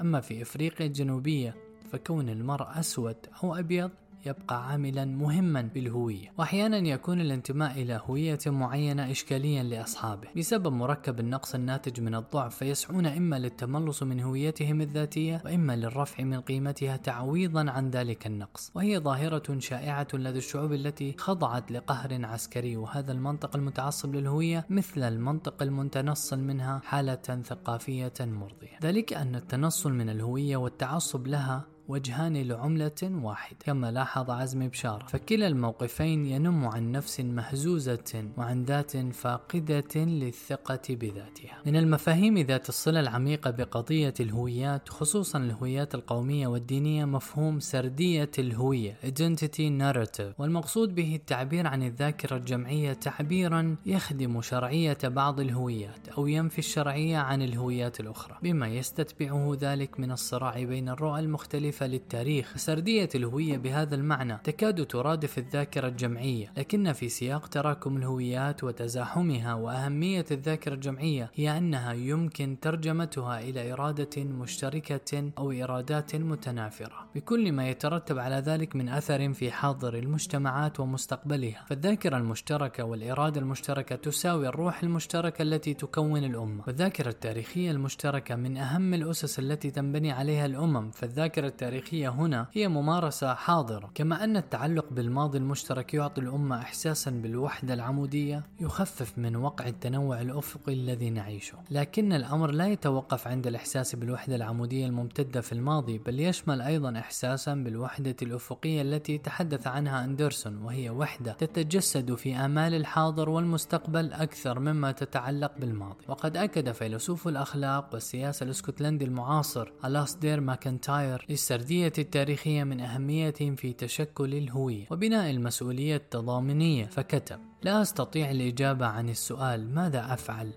أما 0.00 0.20
في 0.20 0.42
أفريقيا 0.42 0.86
الجنوبية 0.86 1.56
فكون 1.92 2.28
المرء 2.28 2.66
أسود 2.80 3.16
أو 3.44 3.54
أبيض 3.54 3.90
يبقى 4.26 4.68
عاملا 4.68 5.04
مهما 5.04 5.62
بالهوية. 5.62 6.32
وأحيانا 6.38 6.76
يكون 6.76 7.20
الانتماء 7.20 7.82
إلى 7.82 8.00
هوية 8.06 8.38
معينة 8.46 9.10
إشكاليا 9.10 9.62
لأصحابه. 9.62 10.28
بسبب 10.36 10.72
مركب 10.72 11.20
النقص 11.20 11.54
الناتج 11.54 12.00
من 12.00 12.14
الضعف 12.14 12.56
فيسعون 12.56 13.06
إما 13.06 13.38
للتملص 13.38 14.02
من 14.02 14.20
هويتهم 14.20 14.80
الذاتية 14.80 15.42
وإما 15.44 15.76
للرفع 15.76 16.24
من 16.24 16.40
قيمتها 16.40 16.96
تعويضا 16.96 17.70
عن 17.70 17.90
ذلك 17.90 18.26
النقص. 18.26 18.72
وهي 18.74 18.98
ظاهرة 18.98 19.58
شائعة 19.58 20.08
لدى 20.14 20.38
الشعوب 20.38 20.72
التي 20.72 21.14
خضعت 21.18 21.70
لقهر 21.70 22.24
عسكري. 22.24 22.76
وهذا 22.76 23.12
المنطق 23.12 23.56
المتعصب 23.56 24.14
للهوية 24.14 24.66
مثل 24.70 25.02
المنطق 25.02 25.62
المتنصل 25.62 26.38
منها 26.38 26.80
حالة 26.84 27.42
ثقافية 27.44 28.12
مرضية. 28.20 28.78
ذلك 28.82 29.12
أن 29.12 29.34
التنصل 29.34 29.92
من 29.92 30.08
الهوية 30.08 30.56
والتعصب 30.56 31.26
لها 31.26 31.73
وجهان 31.88 32.36
لعملة 32.36 32.90
واحدة. 33.02 33.56
كما 33.64 33.90
لاحظ 33.90 34.30
عزمي 34.30 34.68
بشارة 34.68 35.06
فكلا 35.06 35.46
الموقفين 35.46 36.26
ينم 36.26 36.64
عن 36.64 36.92
نفس 36.92 37.20
مهزوزة 37.20 38.24
وعن 38.36 38.64
ذات 38.64 38.96
فاقدة 38.96 39.94
للثقة 39.96 40.80
بذاتها. 40.90 41.58
من 41.66 41.76
المفاهيم 41.76 42.38
ذات 42.38 42.68
الصلة 42.68 43.00
العميقة 43.00 43.50
بقضية 43.50 44.14
الهويات 44.20 44.88
خصوصا 44.88 45.38
الهويات 45.38 45.94
القومية 45.94 46.46
والدينية 46.46 47.04
مفهوم 47.04 47.60
سردية 47.60 48.30
الهوية 48.38 48.96
Identity 49.04 49.70
Narrative. 49.80 50.38
والمقصود 50.38 50.94
به 50.94 51.14
التعبير 51.16 51.66
عن 51.66 51.82
الذاكرة 51.82 52.36
الجمعية 52.36 52.92
تعبيرا 52.92 53.76
يخدم 53.86 54.40
شرعية 54.40 54.98
بعض 55.04 55.40
الهويات 55.40 56.08
أو 56.08 56.26
ينفي 56.26 56.58
الشرعية 56.58 57.18
عن 57.18 57.42
الهويات 57.42 58.00
الأخرى. 58.00 58.36
بما 58.42 58.68
يستتبعه 58.68 59.56
ذلك 59.60 60.00
من 60.00 60.12
الصراع 60.12 60.64
بين 60.64 60.88
الرؤى 60.88 61.20
المختلفة 61.20 61.73
مختلفة 61.74 61.86
للتاريخ 61.86 62.56
سردية 62.56 63.08
الهوية 63.14 63.56
بهذا 63.56 63.94
المعنى. 63.94 64.38
تكاد 64.44 64.86
ترادف 64.86 65.38
الذاكرة 65.38 65.88
الجمعية 65.88 66.52
لكن 66.56 66.92
في 66.92 67.08
سياق 67.08 67.46
تراكم 67.46 67.96
الهويات 67.96 68.64
وتزاحمها 68.64 69.54
وأهمية 69.54 70.24
الذاكرة 70.30 70.74
الجمعية 70.74 71.30
هي 71.34 71.58
أنها 71.58 71.92
يمكن 71.92 72.56
ترجمتها 72.60 73.40
إلى 73.40 73.72
إرادة 73.72 74.24
مشتركة 74.24 75.32
أو 75.38 75.52
إرادات 75.52 76.16
متنافرة. 76.16 77.08
بكل 77.14 77.52
ما 77.52 77.68
يترتب 77.68 78.18
على 78.18 78.36
ذلك 78.36 78.76
من 78.76 78.88
أثر 78.88 79.32
في 79.32 79.50
حاضر 79.50 79.94
المجتمعات 79.94 80.80
ومستقبلها. 80.80 81.64
فالذاكرة 81.66 82.16
المشتركة 82.16 82.84
والإرادة 82.84 83.40
المشتركة 83.40 83.96
تساوي 83.96 84.48
الروح 84.48 84.82
المشتركة 84.82 85.42
التي 85.42 85.74
تكون 85.74 86.24
الأمة. 86.24 86.64
والذاكرة 86.66 87.08
التاريخية 87.08 87.70
المشتركة 87.70 88.34
من 88.34 88.56
أهم 88.56 88.94
الأسس 88.94 89.38
التي 89.38 89.70
تنبني 89.70 90.12
عليها 90.12 90.46
الأمم. 90.46 90.90
فالذاكرة 90.90 91.46
التاريخية 91.64 92.08
هنا 92.08 92.46
هي 92.52 92.68
ممارسة 92.68 93.34
حاضرة 93.34 93.90
كما 93.94 94.24
أن 94.24 94.36
التعلق 94.36 94.86
بالماضي 94.90 95.38
المشترك 95.38 95.94
يعطي 95.94 96.20
الأمة 96.20 96.58
إحساسا 96.58 97.10
بالوحدة 97.10 97.74
العمودية 97.74 98.42
يخفف 98.60 99.18
من 99.18 99.36
وقع 99.36 99.66
التنوع 99.66 100.20
الأفقي 100.20 100.72
الذي 100.72 101.10
نعيشه. 101.10 101.58
لكن 101.70 102.12
الأمر 102.12 102.50
لا 102.50 102.68
يتوقف 102.68 103.28
عند 103.28 103.46
الإحساس 103.46 103.94
بالوحدة 103.96 104.36
العمودية 104.36 104.86
الممتدة 104.86 105.40
في 105.40 105.52
الماضي 105.52 105.98
بل 105.98 106.20
يشمل 106.20 106.60
أيضا 106.60 106.98
إحساسا 106.98 107.54
بالوحدة 107.54 108.16
الأفقية 108.22 108.82
التي 108.82 109.18
تحدث 109.18 109.66
عنها 109.66 110.04
أندرسون 110.04 110.56
وهي 110.56 110.90
وحدة 110.90 111.32
تتجسد 111.32 112.14
في 112.14 112.36
آمال 112.36 112.74
الحاضر 112.74 113.28
والمستقبل 113.28 114.12
أكثر 114.12 114.58
مما 114.58 114.92
تتعلق 114.92 115.52
بالماضي. 115.58 116.04
وقد 116.08 116.36
أكد 116.36 116.72
فيلسوف 116.72 117.28
الأخلاق 117.28 117.90
والسياسة 117.92 118.44
الإسكتلندي 118.44 119.04
المعاصر 119.04 119.72
ألاسدير 119.84 120.40
ماكنتاير 120.40 121.26
للسردية 121.54 121.92
التاريخية 121.98 122.64
من 122.64 122.80
أهمية 122.80 123.30
في 123.30 123.72
تشكل 123.72 124.34
الهوية 124.34 124.86
وبناء 124.90 125.30
المسؤولية 125.30 125.96
التضامنية. 125.96 126.86
فكتب 126.86 127.40
لا 127.62 127.82
أستطيع 127.82 128.30
الإجابة 128.30 128.86
عن 128.86 129.08
السؤال 129.08 129.74
ماذا 129.74 130.14
أفعل؟ 130.14 130.52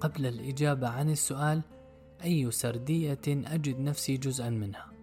قبل 0.00 0.26
الإجابة 0.26 0.88
عن 0.88 1.10
السؤال 1.10 1.62
أي 2.24 2.50
سردية 2.50 3.20
أجد 3.28 3.80
نفسي 3.80 4.16
جزءا 4.16 4.50
منها؟ 4.50 4.95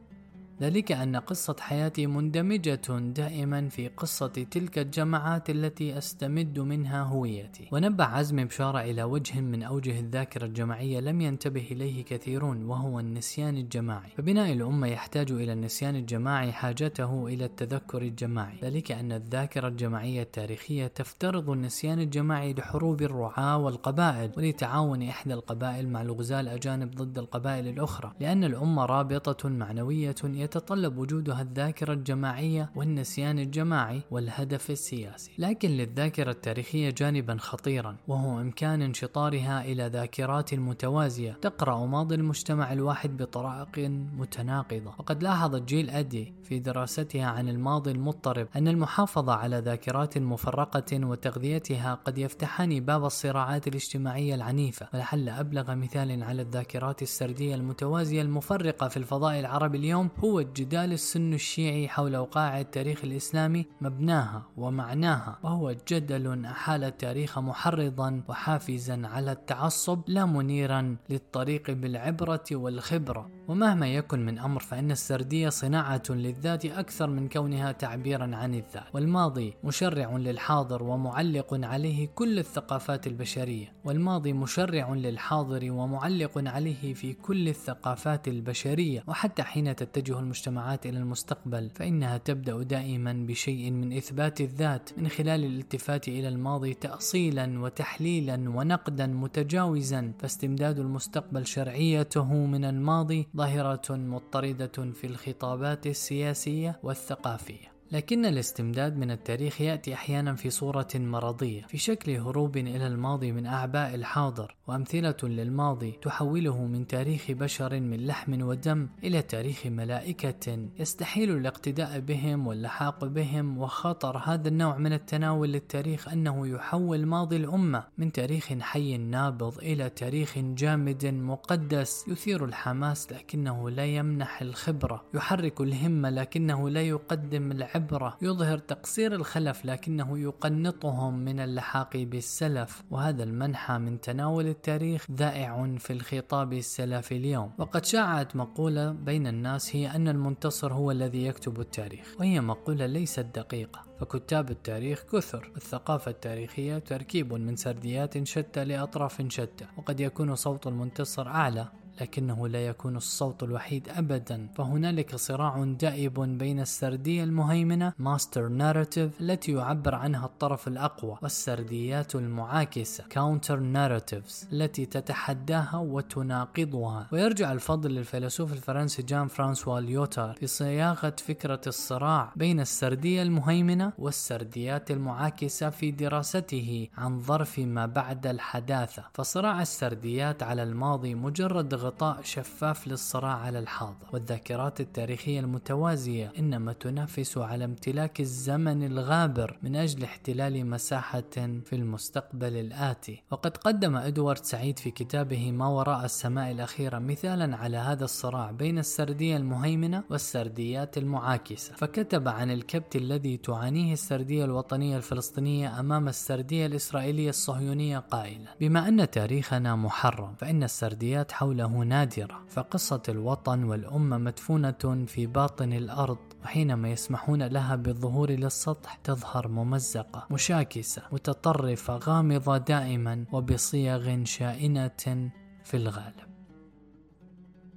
ذلك 0.63 0.91
أن 0.91 1.15
قصة 1.15 1.56
حياتي 1.60 2.08
مندمجة 2.08 2.82
دائما 2.89 3.69
في 3.69 3.88
قصة 3.88 4.28
تلك 4.28 4.80
الجماعات 4.80 5.49
التي 5.49 5.97
أستمد 5.97 6.60
منها 6.60 7.04
هويتي. 7.04 7.69
ونبه 7.71 8.04
عزم 8.04 8.45
بشارة 8.45 8.80
إلى 8.82 9.04
وجه 9.04 9.41
من 9.41 9.63
أوجه 9.63 9.99
الذاكرة 9.99 10.45
الجماعية 10.45 10.99
لم 10.99 11.21
ينتبه 11.21 11.67
إليه 11.71 12.06
كثيرون 12.06 12.65
وهو 12.65 12.99
النسيان 12.99 13.58
الجماعي. 13.58 14.10
فبناء 14.17 14.54
الأمة 14.54 14.88
يحتاج 14.88 15.32
إلى 15.32 15.54
النسيان 15.54 15.95
الجماعي 15.95 16.52
حاجته 16.52 17.28
إلى 17.28 17.45
التذكر 17.45 18.02
الجماعي. 18.02 18.58
ذلك 18.63 18.91
أن 18.91 19.12
الذاكرة 19.12 19.67
الجماعية 19.67 20.21
التاريخية 20.21 20.88
تفترض 20.88 21.49
النسيان 21.49 21.99
الجماعي 21.99 22.54
لحروب 22.54 23.02
الرعاة 23.02 23.58
والقبائل 23.58 24.32
ولتعاون 24.38 25.04
إحدى 25.04 25.34
القبائل 25.34 25.89
مع 25.89 26.02
الغزاة 26.02 26.39
الأجانب 26.39 26.91
ضد 26.95 27.17
القبائل 27.17 27.67
الأخرى. 27.67 28.12
لأن 28.19 28.43
الأمة 28.43 28.86
رابطة 28.86 29.49
معنوية 29.49 30.15
يتطلب 30.55 30.97
وجودها 30.97 31.41
الذاكرة 31.41 31.93
الجماعية 31.93 32.69
والنسيان 32.75 33.39
الجماعي 33.39 34.01
والهدف 34.11 34.71
السياسي. 34.71 35.31
لكن 35.37 35.69
للذاكرة 35.69 36.31
التاريخية 36.31 36.89
جانبا 36.89 37.37
خطيرا 37.39 37.95
وهو 38.07 38.41
إمكان 38.41 38.81
انشطارها 38.81 39.65
إلى 39.65 39.87
ذاكرات 39.87 40.53
متوازية 40.53 41.37
تقرأ 41.41 41.85
ماضي 41.85 42.15
المجتمع 42.15 42.73
الواحد 42.73 43.17
بطرائق 43.17 43.79
متناقضة. 44.17 44.93
وقد 44.99 45.23
لاحظ 45.23 45.55
جيل 45.55 45.89
أدي 45.89 46.33
في 46.43 46.59
دراستها 46.59 47.25
عن 47.25 47.49
الماضي 47.49 47.91
المضطرب 47.91 48.47
أن 48.55 48.67
المحافظة 48.67 49.33
على 49.33 49.59
ذاكرات 49.59 50.17
مفرقة 50.17 51.05
وتغذيتها 51.05 51.93
قد 52.05 52.17
يفتحان 52.17 52.79
باب 52.79 53.05
الصراعات 53.05 53.67
الاجتماعية 53.67 54.35
العنيفة. 54.35 54.87
ولعل 54.93 55.29
أبلغ 55.29 55.75
مثال 55.75 56.23
على 56.23 56.41
الذاكرات 56.41 57.01
السردية 57.01 57.55
المتوازية 57.55 58.21
المفرقة 58.21 58.87
في 58.87 58.97
الفضاء 58.97 59.39
العربي 59.39 59.77
اليوم 59.77 60.09
هو 60.23 60.33
الجدال 60.39 60.93
السن 60.93 61.34
الشيعي 61.34 61.88
حول 61.88 62.17
وقائع 62.17 62.60
التاريخ 62.60 63.04
الإسلامي 63.04 63.65
مبناها 63.82 64.46
ومعناها 64.58 65.39
وهو 65.43 65.76
جدل 65.88 66.46
أحال 66.46 66.84
التاريخ 66.84 67.39
محرضا 67.39 68.22
وحافزا 68.28 69.02
على 69.08 69.32
التعصب 69.32 70.02
لا 70.08 70.26
منيرا 70.26 70.96
للطريق 71.10 71.72
بالعبرة 71.72 72.43
والخبرة. 72.52 73.30
ومهما 73.48 73.88
يكن 73.88 74.26
من 74.26 74.39
أمر 74.39 74.62
فإن 74.62 74.91
السردية 74.91 75.50
صناعة 75.50 76.04
للذات 76.10 76.65
أكثر 76.65 77.10
من 77.10 77.30
كونها 77.30 77.72
تعبيرا 77.72 78.36
عن 78.36 78.56
الذات. 78.56 78.84
والماضي 78.93 79.54
مشرع 79.63 80.17
للحاضر 80.17 80.84
ومعلق 80.84 81.48
عليه 81.54 82.08
كل 82.15 82.39
الثقافات 82.39 83.08
البشرية. 83.08 83.74
والماضي 83.86 84.34
مشرع 84.34 84.93
للحاضر 84.93 85.72
ومعلق 85.72 86.32
عليه 86.38 86.93
في 86.93 87.13
كل 87.13 87.50
الثقافات 87.50 88.28
البشرية. 88.28 89.04
وحتى 89.08 89.43
حين 89.43 89.76
تتجه 89.76 90.19
المجتمعات 90.23 90.86
إلى 90.86 90.97
المستقبل 90.97 91.69
فإنها 91.69 92.17
تبدأ 92.17 92.63
دائما 92.63 93.13
بشيء 93.13 93.71
من 93.71 93.97
إثبات 93.97 94.41
الذات 94.41 94.89
من 94.97 95.07
خلال 95.07 95.45
الالتفات 95.45 96.07
إلى 96.07 96.27
الماضي 96.27 96.73
تأصيلا 96.73 97.59
وتحليلا 97.59 98.49
ونقدا 98.49 99.07
متجاوزا 99.07 100.13
فاستمداد 100.19 100.79
المستقبل 100.79 101.47
شرعيته 101.47 102.33
من 102.33 102.65
الماضي 102.65 103.27
ظاهرة 103.38 103.81
مضطردة 103.89 104.91
في 104.93 105.07
الخطابات 105.07 105.88
السياسية 105.88 106.79
والثقافية. 106.83 107.72
لكن 107.93 108.25
الاستمداد 108.25 108.97
من 108.97 109.12
التاريخ 109.12 109.62
يأتي 109.62 109.93
أحيانا 109.93 110.36
في 110.36 110.49
صورة 110.49 110.88
مرضية 110.95 111.62
في 111.62 111.77
شكل 111.77 112.12
هروب 112.12 112.58
إلى 112.58 112.88
الماضي 112.88 113.32
من 113.32 113.45
أعباء 113.45 113.95
الحاضر 113.95 114.56
وأمثلة 114.67 115.15
للماضي 115.23 115.91
تحوله 115.91 116.65
من 116.65 116.88
تاريخ 116.88 117.32
بشر 117.32 117.79
من 117.79 118.06
لحم 118.06 118.41
ودم 118.41 118.88
إلى 119.03 119.21
تاريخ 119.21 119.65
ملائكة 119.65 120.67
يستحيل 120.79 121.38
الاقتداء 121.38 121.99
بهم 121.99 122.47
واللحاق 122.47 123.06
بهم 123.06 123.58
وخطر 123.58 124.17
هذا 124.17 124.47
النوع 124.47 124.77
من 124.77 124.93
التناول 124.93 125.51
للتاريخ 125.51 126.08
أنه 126.08 126.47
يحول 126.47 127.06
ماضي 127.06 127.36
الأمة 127.36 127.84
من 127.97 128.12
تاريخ 128.12 128.53
حي 128.53 128.97
نابض 128.97 129.58
إلى 129.58 129.89
تاريخ 129.89 130.38
جامد 130.38 131.06
مقدس 131.06 132.08
يثير 132.08 132.45
الحماس 132.45 133.12
لكنه 133.12 133.69
لا 133.69 133.86
يمنح 133.86 134.41
الخبرة 134.41 135.03
يحرك 135.13 135.62
الهمة 135.62 136.10
لكنه 136.10 136.69
لا 136.69 136.82
يقدم 136.82 137.51
العبرة 137.51 137.83
العبرة 137.84 138.17
يظهر 138.22 138.58
تقصير 138.58 139.13
الخلف 139.13 139.65
لكنه 139.65 140.19
يقنطهم 140.19 141.19
من 141.19 141.39
اللحاق 141.39 141.98
بالسلف 141.98 142.84
وهذا 142.91 143.24
المنحى 143.24 143.78
من 143.78 144.02
تناول 144.02 144.48
التاريخ 144.48 145.12
ذائع 145.12 145.76
في 145.80 145.93
الخطاب 145.93 146.54
السلفي 146.54 147.17
اليوم. 147.17 147.52
وقد 147.58 147.86
شاعت 147.86 148.36
مقولة 148.36 148.91
بين 148.91 149.28
الناس 149.28 149.76
هي 149.76 149.96
أن 149.96 150.08
المنتصر 150.08 150.74
هو 150.74 150.91
الذي 150.91 151.26
يكتب 151.26 151.60
التاريخ 151.60 152.15
وهي 152.19 152.41
مقولة 152.41 152.86
ليست 152.86 153.26
دقيقة. 153.36 153.82
فكتاب 154.00 154.52
التاريخ 154.52 155.04
كثر 155.12 155.52
الثقافة 155.56 156.12
التاريخية 156.12 156.78
تركيب 156.78 157.34
من 157.34 157.56
سرديات 157.56 158.28
شتى 158.28 158.65
لأطراف 158.65 159.22
شتى 159.28 159.65
وقد 159.78 160.00
يكون 160.00 160.36
صوت 160.36 160.67
المنتصر 160.67 161.28
أعلى. 161.28 161.83
لكنه 162.01 162.47
لا 162.47 162.67
يكون 162.67 162.95
الصوت 162.95 163.43
الوحيد 163.43 163.89
أبدا. 163.89 164.47
فهنالك 164.56 165.15
صراع 165.15 165.63
دائب 165.63 166.19
بين 166.19 166.60
السردية 166.60 167.23
المهيمنة 167.23 167.93
master 167.99 168.47
narrative 168.47 169.21
التي 169.21 169.52
يعبر 169.52 169.96
عنها 169.96 170.25
الطرف 170.25 170.67
الأقوى 170.67 171.17
والسرديات 171.21 172.15
المعاكسة 172.15 173.04
counter 173.10 173.60
narratives 173.60 174.48
التي 174.54 174.85
تتحداها 174.85 175.77
وتناقضها. 175.77 177.08
ويرجع 177.12 177.52
الفضل 177.52 177.91
للفيلسوف 177.91 178.54
الفرنسي 178.54 179.02
جان 179.02 179.27
فرانسوا 179.27 179.79
ليوتار 179.79 180.35
في 180.39 180.48
صياغة 180.48 181.15
فكرة 181.27 181.62
الصراع 181.67 182.33
بين 182.35 182.60
السردية 182.60 183.21
المهيمنة 183.21 183.94
والسرديات 183.98 184.91
المعاكسة 184.91 185.69
في 185.69 185.91
دراسته 185.91 186.87
عن 186.98 187.21
ظرف 187.21 187.60
ما 187.60 187.85
بعد 187.85 188.27
الحداثة. 188.27 189.04
فصراع 189.13 189.62
السرديات 189.62 190.44
على 190.44 190.63
الماضي 190.63 191.15
مجرد 191.15 191.73
غطاء 191.84 192.21
شفاف 192.23 192.88
للصراع 192.88 193.36
على 193.38 193.60
الحاضر. 193.60 194.08
والذاكرات 194.13 194.81
التاريخية 194.81 195.40
المتوازية 195.40 196.31
إنما 196.40 196.73
تنافس 196.73 197.38
على 197.38 197.65
امتلاك 197.65 198.19
الزمن 198.19 198.84
الغابر 198.84 199.58
من 199.63 199.75
أجل 199.75 200.04
احتلال 200.04 200.65
مساحة 200.65 201.23
في 201.65 201.73
المستقبل 201.73 202.58
الآتي. 202.58 203.23
وقد 203.31 203.58
قدم 203.58 203.96
إدوارد 203.96 204.46
سعيد 204.46 204.79
في 204.79 204.92
كتابه 204.92 205.52
ما 205.52 205.67
وراء 205.67 206.06
السماء 206.06 206.52
الأخيرة 206.52 207.00
مثالا 207.00 207.58
على 207.58 207.77
هذا 207.77 208.04
الصراع 208.06 208.52
بين 208.52 208.79
السردية 208.79 209.38
المهيمنة 209.38 210.04
والسرديات 210.10 210.98
المعاكسة. 210.98 211.73
فكتب 211.75 212.27
عن 212.27 212.52
الكبت 212.52 212.96
الذي 212.96 213.38
تعانيه 213.38 213.94
السردية 213.94 214.46
الوطنية 214.46 214.98
الفلسطينية 214.98 215.79
أمام 215.79 216.08
السردية 216.08 216.65
الإسرائيلية 216.65 217.29
الصهيونية 217.29 218.00
قائلا 218.00 218.56
بما 218.60 218.88
أن 218.88 219.10
تاريخنا 219.10 219.75
محرم 219.75 220.36
فإن 220.38 220.63
السرديات 220.63 221.31
حوله 221.31 221.73
نادرة 221.82 222.44
فقصة 222.50 223.02
الوطن 223.10 223.63
والأمة 223.63 224.17
مدفونة 224.17 225.06
في 225.08 225.28
باطن 225.28 225.74
الأرض 225.74 226.17
وحينما 226.44 226.92
يسمحون 226.92 227.44
لها 227.44 227.76
بالظهور 227.76 228.32
للسطح 228.32 228.96
تظهر 228.96 229.48
ممزقة 229.48 230.28
مشاكسة 230.32 231.02
متطرفة 231.12 231.98
غامضة 231.98 232.58
دائما 232.58 233.26
وبصيغ 233.32 234.24
شائنة 234.24 235.32
في 235.63 235.78
الغالب. 235.78 236.33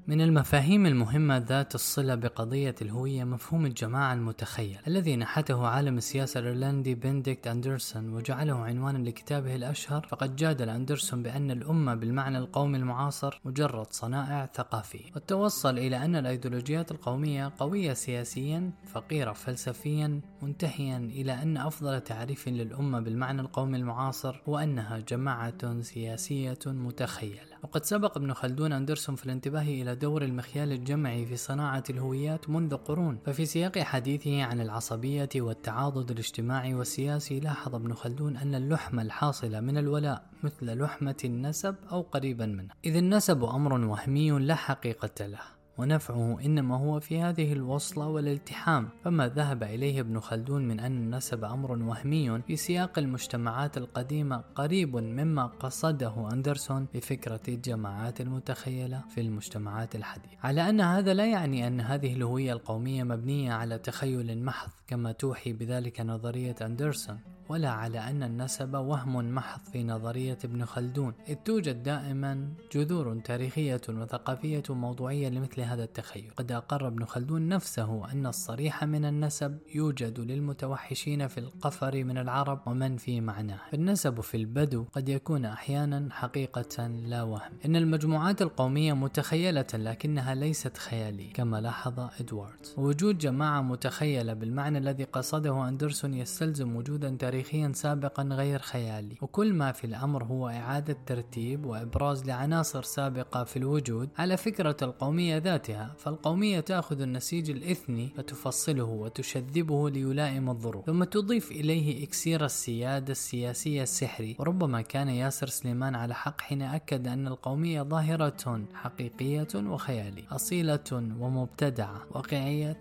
من 0.08 0.20
المفاهيم 0.20 0.86
المهمة 0.86 1.36
ذات 1.36 1.74
الصلة 1.74 2.14
بقضية 2.14 2.74
الهوية 2.82 3.24
مفهوم 3.24 3.66
الجماعة 3.66 4.14
المتخيل 4.14 4.78
الذي 4.86 5.16
نحته 5.16 5.66
عالم 5.66 5.98
السياسة 5.98 6.40
الإيرلندي 6.40 6.94
بنديكت 6.94 7.46
أندرسون 7.46 8.08
وجعله 8.12 8.54
عنوانا 8.54 8.98
لكتابه 8.98 9.54
الأشهر. 9.54 10.06
فقد 10.10 10.36
جادل 10.36 10.68
أندرسون 10.68 11.22
بأن 11.22 11.50
الأمة 11.50 11.94
بالمعنى 11.94 12.38
القومي 12.38 12.78
المعاصر 12.78 13.40
مجرد 13.44 13.86
صنائع 13.90 14.50
ثقافية 14.54 15.10
وتوصل 15.16 15.78
إلى 15.78 15.96
أن 15.96 16.16
الأيديولوجيات 16.16 16.90
القومية 16.90 17.52
قوية 17.58 17.92
سياسيا 17.92 18.70
فقيرة 18.86 19.32
فلسفيا 19.32 20.20
منتهيا 20.42 20.98
إلى 20.98 21.32
أن 21.32 21.56
أفضل 21.56 22.00
تعريف 22.00 22.48
للأمة 22.48 23.00
بالمعنى 23.00 23.40
القومي 23.40 23.76
المعاصر 23.76 24.42
هو 24.48 24.58
أنها 24.58 24.98
جماعة 24.98 25.80
سياسية 25.80 26.58
متخيلة. 26.66 27.55
وقد 27.62 27.84
سبق 27.84 28.16
ابن 28.16 28.32
خلدون 28.32 28.72
أندرسون 28.72 29.16
في 29.16 29.24
الانتباه 29.24 29.62
إلى 29.62 29.94
دور 29.94 30.22
المخيال 30.22 30.72
الجمعي 30.72 31.26
في 31.26 31.36
صناعة 31.36 31.84
الهويات 31.90 32.50
منذ 32.50 32.76
قرون. 32.76 33.18
ففي 33.26 33.46
سياق 33.46 33.78
حديثه 33.78 34.42
عن 34.42 34.60
العصبية 34.60 35.28
والتعاضد 35.36 36.10
الاجتماعي 36.10 36.74
والسياسي 36.74 37.40
لاحظ 37.40 37.74
ابن 37.74 37.94
خلدون 37.94 38.36
أن 38.36 38.54
اللحمة 38.54 39.02
الحاصلة 39.02 39.60
من 39.60 39.78
الولاء 39.78 40.26
مثل 40.42 40.78
لحمة 40.78 41.16
النسب 41.24 41.74
أو 41.92 42.02
قريبا 42.02 42.46
منه 42.46 42.74
إذ 42.84 42.96
النسب 42.96 43.44
أمر 43.44 43.72
وهمي 43.72 44.30
لا 44.30 44.54
حقيقة 44.54 45.26
له. 45.26 45.55
ونفعه 45.78 46.38
إنما 46.44 46.76
هو 46.76 47.00
في 47.00 47.20
هذه 47.20 47.52
الوصلة 47.52 48.08
والالتحام 48.08 48.88
فما 49.04 49.28
ذهب 49.28 49.62
إليه 49.62 50.00
ابن 50.00 50.20
خلدون 50.20 50.68
من 50.68 50.80
أن 50.80 50.96
النسب 50.96 51.44
أمر 51.44 51.72
وهمي 51.72 52.42
في 52.42 52.56
سياق 52.56 52.98
المجتمعات 52.98 53.76
القديمة 53.78 54.36
قريب 54.54 54.96
مما 54.96 55.46
قصده 55.46 56.28
أندرسون 56.32 56.86
بفكرة 56.94 57.40
الجماعات 57.48 58.20
المتخيلة 58.20 59.04
في 59.08 59.20
المجتمعات 59.20 59.94
الحديثة. 59.94 60.36
على 60.42 60.68
أن 60.68 60.80
هذا 60.80 61.14
لا 61.14 61.26
يعني 61.26 61.66
أن 61.66 61.80
هذه 61.80 62.14
الهوية 62.14 62.52
القومية 62.52 63.02
مبنية 63.02 63.52
على 63.52 63.78
تخيل 63.78 64.44
محض 64.44 64.70
كما 64.86 65.12
توحي 65.12 65.52
بذلك 65.52 66.00
نظرية 66.00 66.56
أندرسون. 66.62 67.18
ولا 67.48 67.70
على 67.70 67.98
أن 67.98 68.22
النسب 68.22 68.74
وهم 68.74 69.34
محض 69.34 69.60
في 69.72 69.84
نظرية 69.84 70.38
ابن 70.44 70.64
خلدون 70.64 71.12
إذ 71.28 71.34
توجد 71.34 71.82
دائما 71.82 72.48
جذور 72.72 73.20
تاريخية 73.24 73.80
وثقافية 73.88 74.62
موضوعية 74.70 75.28
لمثل 75.28 75.60
هذا 75.60 75.84
التخيل. 75.84 76.30
قد 76.36 76.52
أقر 76.52 76.86
ابن 76.86 77.04
خلدون 77.04 77.48
نفسه 77.48 78.12
أن 78.12 78.26
الصريح 78.26 78.84
من 78.84 79.04
النسب 79.04 79.58
يوجد 79.74 80.20
للمتوحشين 80.20 81.26
في 81.28 81.38
القفر 81.38 82.04
من 82.04 82.18
العرب 82.18 82.60
ومن 82.66 82.96
في 82.96 83.20
معناه. 83.20 83.58
فالنسب 83.70 84.20
في 84.20 84.36
البدو 84.36 84.84
قد 84.92 85.08
يكون 85.08 85.44
أحيانا 85.44 86.08
حقيقة 86.10 86.86
لا 86.86 87.22
وهم. 87.22 87.52
إن 87.64 87.76
المجموعات 87.76 88.42
القومية 88.42 88.92
متخيلة 88.92 89.66
لكنها 89.74 90.34
ليست 90.34 90.76
خيالية 90.76 91.32
كما 91.32 91.60
لاحظ 91.60 92.00
إدواردز 92.20 92.74
وجود 92.76 93.18
جماعة 93.18 93.62
متخيلة 93.62 94.32
بالمعنى 94.32 94.78
الذي 94.78 95.04
قصده 95.04 95.68
أندرسون 95.68 96.14
يستلزم 96.14 96.76
وجودا 96.76 97.16
تاريخيا 97.18 97.35
تاريخيا 97.36 97.72
سابقا 97.74 98.22
غير 98.22 98.58
خيالي. 98.58 99.16
وكل 99.22 99.54
ما 99.54 99.72
في 99.72 99.84
الأمر 99.86 100.24
هو 100.24 100.48
إعادة 100.48 100.96
ترتيب 101.06 101.66
وإبراز 101.66 102.26
لعناصر 102.26 102.82
سابقة 102.82 103.44
في 103.44 103.56
الوجود 103.56 104.08
على 104.18 104.36
فكرة 104.36 104.76
القومية 104.82 105.36
ذاتها. 105.36 105.94
فالقومية 105.98 106.60
تأخذ 106.60 107.00
النسيج 107.00 107.50
الإثني 107.50 108.08
فتفصله 108.16 108.84
وتشذبه 108.84 109.90
ليلائم 109.90 110.50
الظروف. 110.50 110.86
ثم 110.86 111.04
تضيف 111.04 111.50
إليه 111.50 112.04
إكسير 112.04 112.44
السيادة 112.44 113.12
السياسية 113.12 113.82
السحري. 113.82 114.36
وربما 114.38 114.82
كان 114.82 115.08
ياسر 115.08 115.46
سليمان 115.46 115.94
على 115.94 116.14
حق 116.14 116.40
حين 116.40 116.62
أكد 116.62 117.06
أن 117.06 117.26
القومية 117.26 117.82
ظاهرة 117.82 118.64
حقيقية 118.74 119.48
وخيالية 119.54 120.24
أصيلة 120.30 120.90
ومبتدعة 120.92 122.06
واقعية 122.10 122.78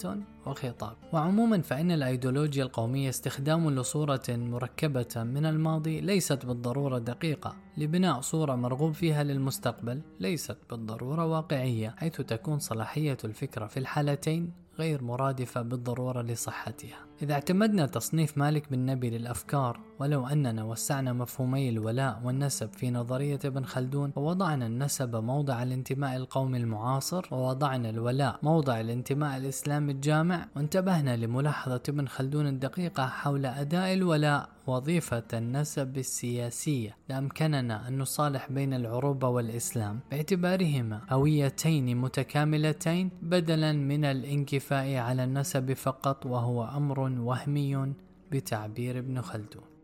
وخطاب. 0.47 0.95
وعموما 1.13 1.61
فإن 1.61 1.91
الأيديولوجيا 1.91 2.63
القومية 2.63 3.09
استخدام 3.09 3.69
لصورة 3.69 4.23
مركبة 4.29 5.23
من 5.23 5.45
الماضي 5.45 6.01
ليست 6.01 6.45
بالضرورة 6.45 6.97
دقيقة 6.97 7.55
لبناء 7.77 8.21
صورة 8.21 8.55
مرغوب 8.55 8.93
فيها 8.93 9.23
للمستقبل 9.23 10.01
ليست 10.19 10.57
بالضرورة 10.69 11.25
واقعية 11.25 11.95
حيث 11.97 12.21
تكون 12.21 12.59
صلاحية 12.59 13.17
الفكرة 13.23 13.67
في 13.67 13.77
الحالتين 13.77 14.51
غير 14.79 15.03
مرادفة 15.03 15.61
بالضرورة 15.61 16.21
لصحتها. 16.21 16.97
إذا 17.21 17.33
اعتمدنا 17.33 17.85
تصنيف 17.85 18.37
مالك 18.37 18.71
بن 18.71 18.85
نبي 18.85 19.09
للأفكار 19.09 19.79
ولو 19.99 20.27
أننا 20.27 20.63
وسعنا 20.63 21.13
مفهومي 21.13 21.69
الولاء 21.69 22.21
والنسب 22.23 22.73
في 22.73 22.91
نظرية 22.91 23.39
ابن 23.45 23.65
خلدون 23.65 24.11
ووضعنا 24.15 24.65
النسب 24.65 25.15
موضع 25.15 25.63
الانتماء 25.63 26.15
القومي 26.15 26.57
المعاصر 26.57 27.27
ووضعنا 27.31 27.89
الولاء 27.89 28.39
موضع 28.43 28.79
الانتماء 28.79 29.37
الإسلامي 29.37 29.91
الجامع 29.91 30.47
وانتبهنا 30.55 31.17
لملاحظة 31.17 31.81
ابن 31.89 32.07
خلدون 32.07 32.47
الدقيقة 32.47 33.07
حول 33.07 33.45
أداء 33.45 33.93
الولاء 33.93 34.49
وظيفة 34.67 35.23
النسب 35.33 35.97
السياسية. 35.97 36.97
لأمكننا 37.09 37.87
أن 37.87 37.97
نصالح 37.97 38.51
بين 38.51 38.73
العروبة 38.73 39.27
والإسلام. 39.27 39.99
باعتبارهما 40.11 41.01
هويتين 41.09 41.97
متكاملتين 41.97 43.09
بدلا 43.21 43.73
من 43.73 44.05
الانكفاء 44.05 44.95
على 44.95 45.23
النسب 45.23 45.73
فقط 45.73 46.25
وهو 46.25 46.63
أمر 46.63 47.04
وهمي 47.09 47.93
بتعبير 48.31 48.99
ابن 48.99 49.21
خلدون. 49.21 49.74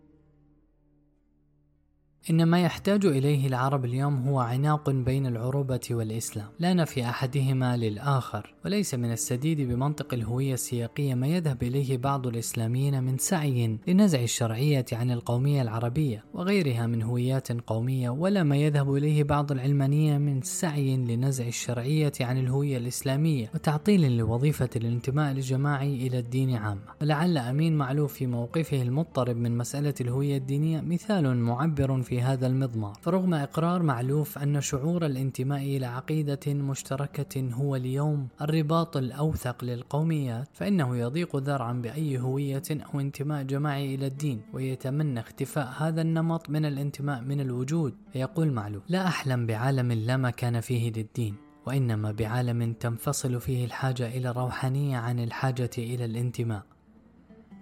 إن 2.29 2.43
ما 2.45 2.61
يحتاج 2.61 3.05
إليه 3.05 3.47
العرب 3.47 3.85
اليوم 3.85 4.27
هو 4.27 4.39
عناق 4.39 4.89
بين 4.89 5.25
العروبة 5.25 5.79
والإسلام. 5.91 6.47
لا 6.59 6.73
نفي 6.73 7.05
أحدهما 7.05 7.77
للآخر 7.77 8.53
وليس 8.65 8.95
من 8.95 9.11
السديد 9.11 9.61
بمنطق 9.61 10.13
الهوية 10.13 10.53
السياقية 10.53 11.15
ما 11.15 11.27
يذهب 11.27 11.63
إليه 11.63 11.97
بعض 11.97 12.27
الإسلاميين 12.27 13.03
من 13.03 13.17
سعي 13.17 13.77
لنزع 13.87 14.23
الشرعية 14.23 14.85
عن 14.91 15.11
القومية 15.11 15.61
العربية 15.61 16.23
وغيرها 16.33 16.87
من 16.87 17.01
هويات 17.03 17.51
قومية 17.51 18.09
ولا 18.09 18.43
ما 18.43 18.55
يذهب 18.57 18.95
إليه 18.95 19.23
بعض 19.23 19.51
العلمانية 19.51 20.17
من 20.17 20.41
سعي 20.41 20.97
لنزع 20.97 21.47
الشرعية 21.47 22.11
عن 22.21 22.37
الهوية 22.37 22.77
الإسلامية 22.77 23.51
وتعطيل 23.55 24.17
لوظيفة 24.17 24.69
الانتماء 24.75 25.31
الجماعي 25.31 26.07
إلى 26.07 26.19
الدين 26.19 26.55
عامة 26.55 26.81
ولعل 27.01 27.37
أمين 27.37 27.77
معلوف 27.77 28.13
في 28.13 28.27
موقفه 28.27 28.81
المضطرب 28.81 29.37
من 29.37 29.57
مسألة 29.57 29.93
الهوية 30.01 30.37
الدينية 30.37 30.81
مثال 30.81 31.37
معبر 31.37 32.01
في 32.01 32.10
في 32.11 32.21
هذا 32.21 32.47
المضمار. 32.47 32.93
فرغم 33.01 33.33
إقرار 33.33 33.83
معلوف 33.83 34.37
أن 34.37 34.61
شعور 34.61 35.05
الانتماء 35.05 35.61
إلى 35.61 35.85
عقيدة 35.85 36.53
مشتركة 36.53 37.49
هو 37.53 37.75
اليوم 37.75 38.27
الرباط 38.41 38.97
الأوثق 38.97 39.63
للقوميات 39.63 40.47
فإنه 40.53 40.97
يضيق 40.97 41.35
ذرعا 41.35 41.73
بأي 41.73 42.19
هوية 42.19 42.63
أو 42.71 42.99
انتماء 42.99 43.43
جماعي 43.43 43.95
إلى 43.95 44.07
الدين 44.07 44.41
ويتمنى 44.53 45.19
اختفاء 45.19 45.73
هذا 45.77 46.01
النمط 46.01 46.49
من 46.49 46.65
الانتماء 46.65 47.21
من 47.21 47.39
الوجود. 47.41 47.93
فيقول 48.13 48.51
معلوف 48.51 48.83
لا 48.89 49.07
أحلم 49.07 49.45
بعالم 49.45 49.91
لا 49.91 50.17
مكان 50.17 50.59
فيه 50.59 50.91
للدين 50.91 51.35
وإنما 51.65 52.11
بعالم 52.11 52.73
تنفصل 52.73 53.41
فيه 53.41 53.65
الحاجة 53.65 54.07
إلى 54.07 54.29
الروحانية 54.29 54.97
عن 54.97 55.19
الحاجة 55.19 55.71
إلى 55.77 56.05
الانتماء. 56.05 56.63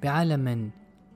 بعالم 0.03 0.71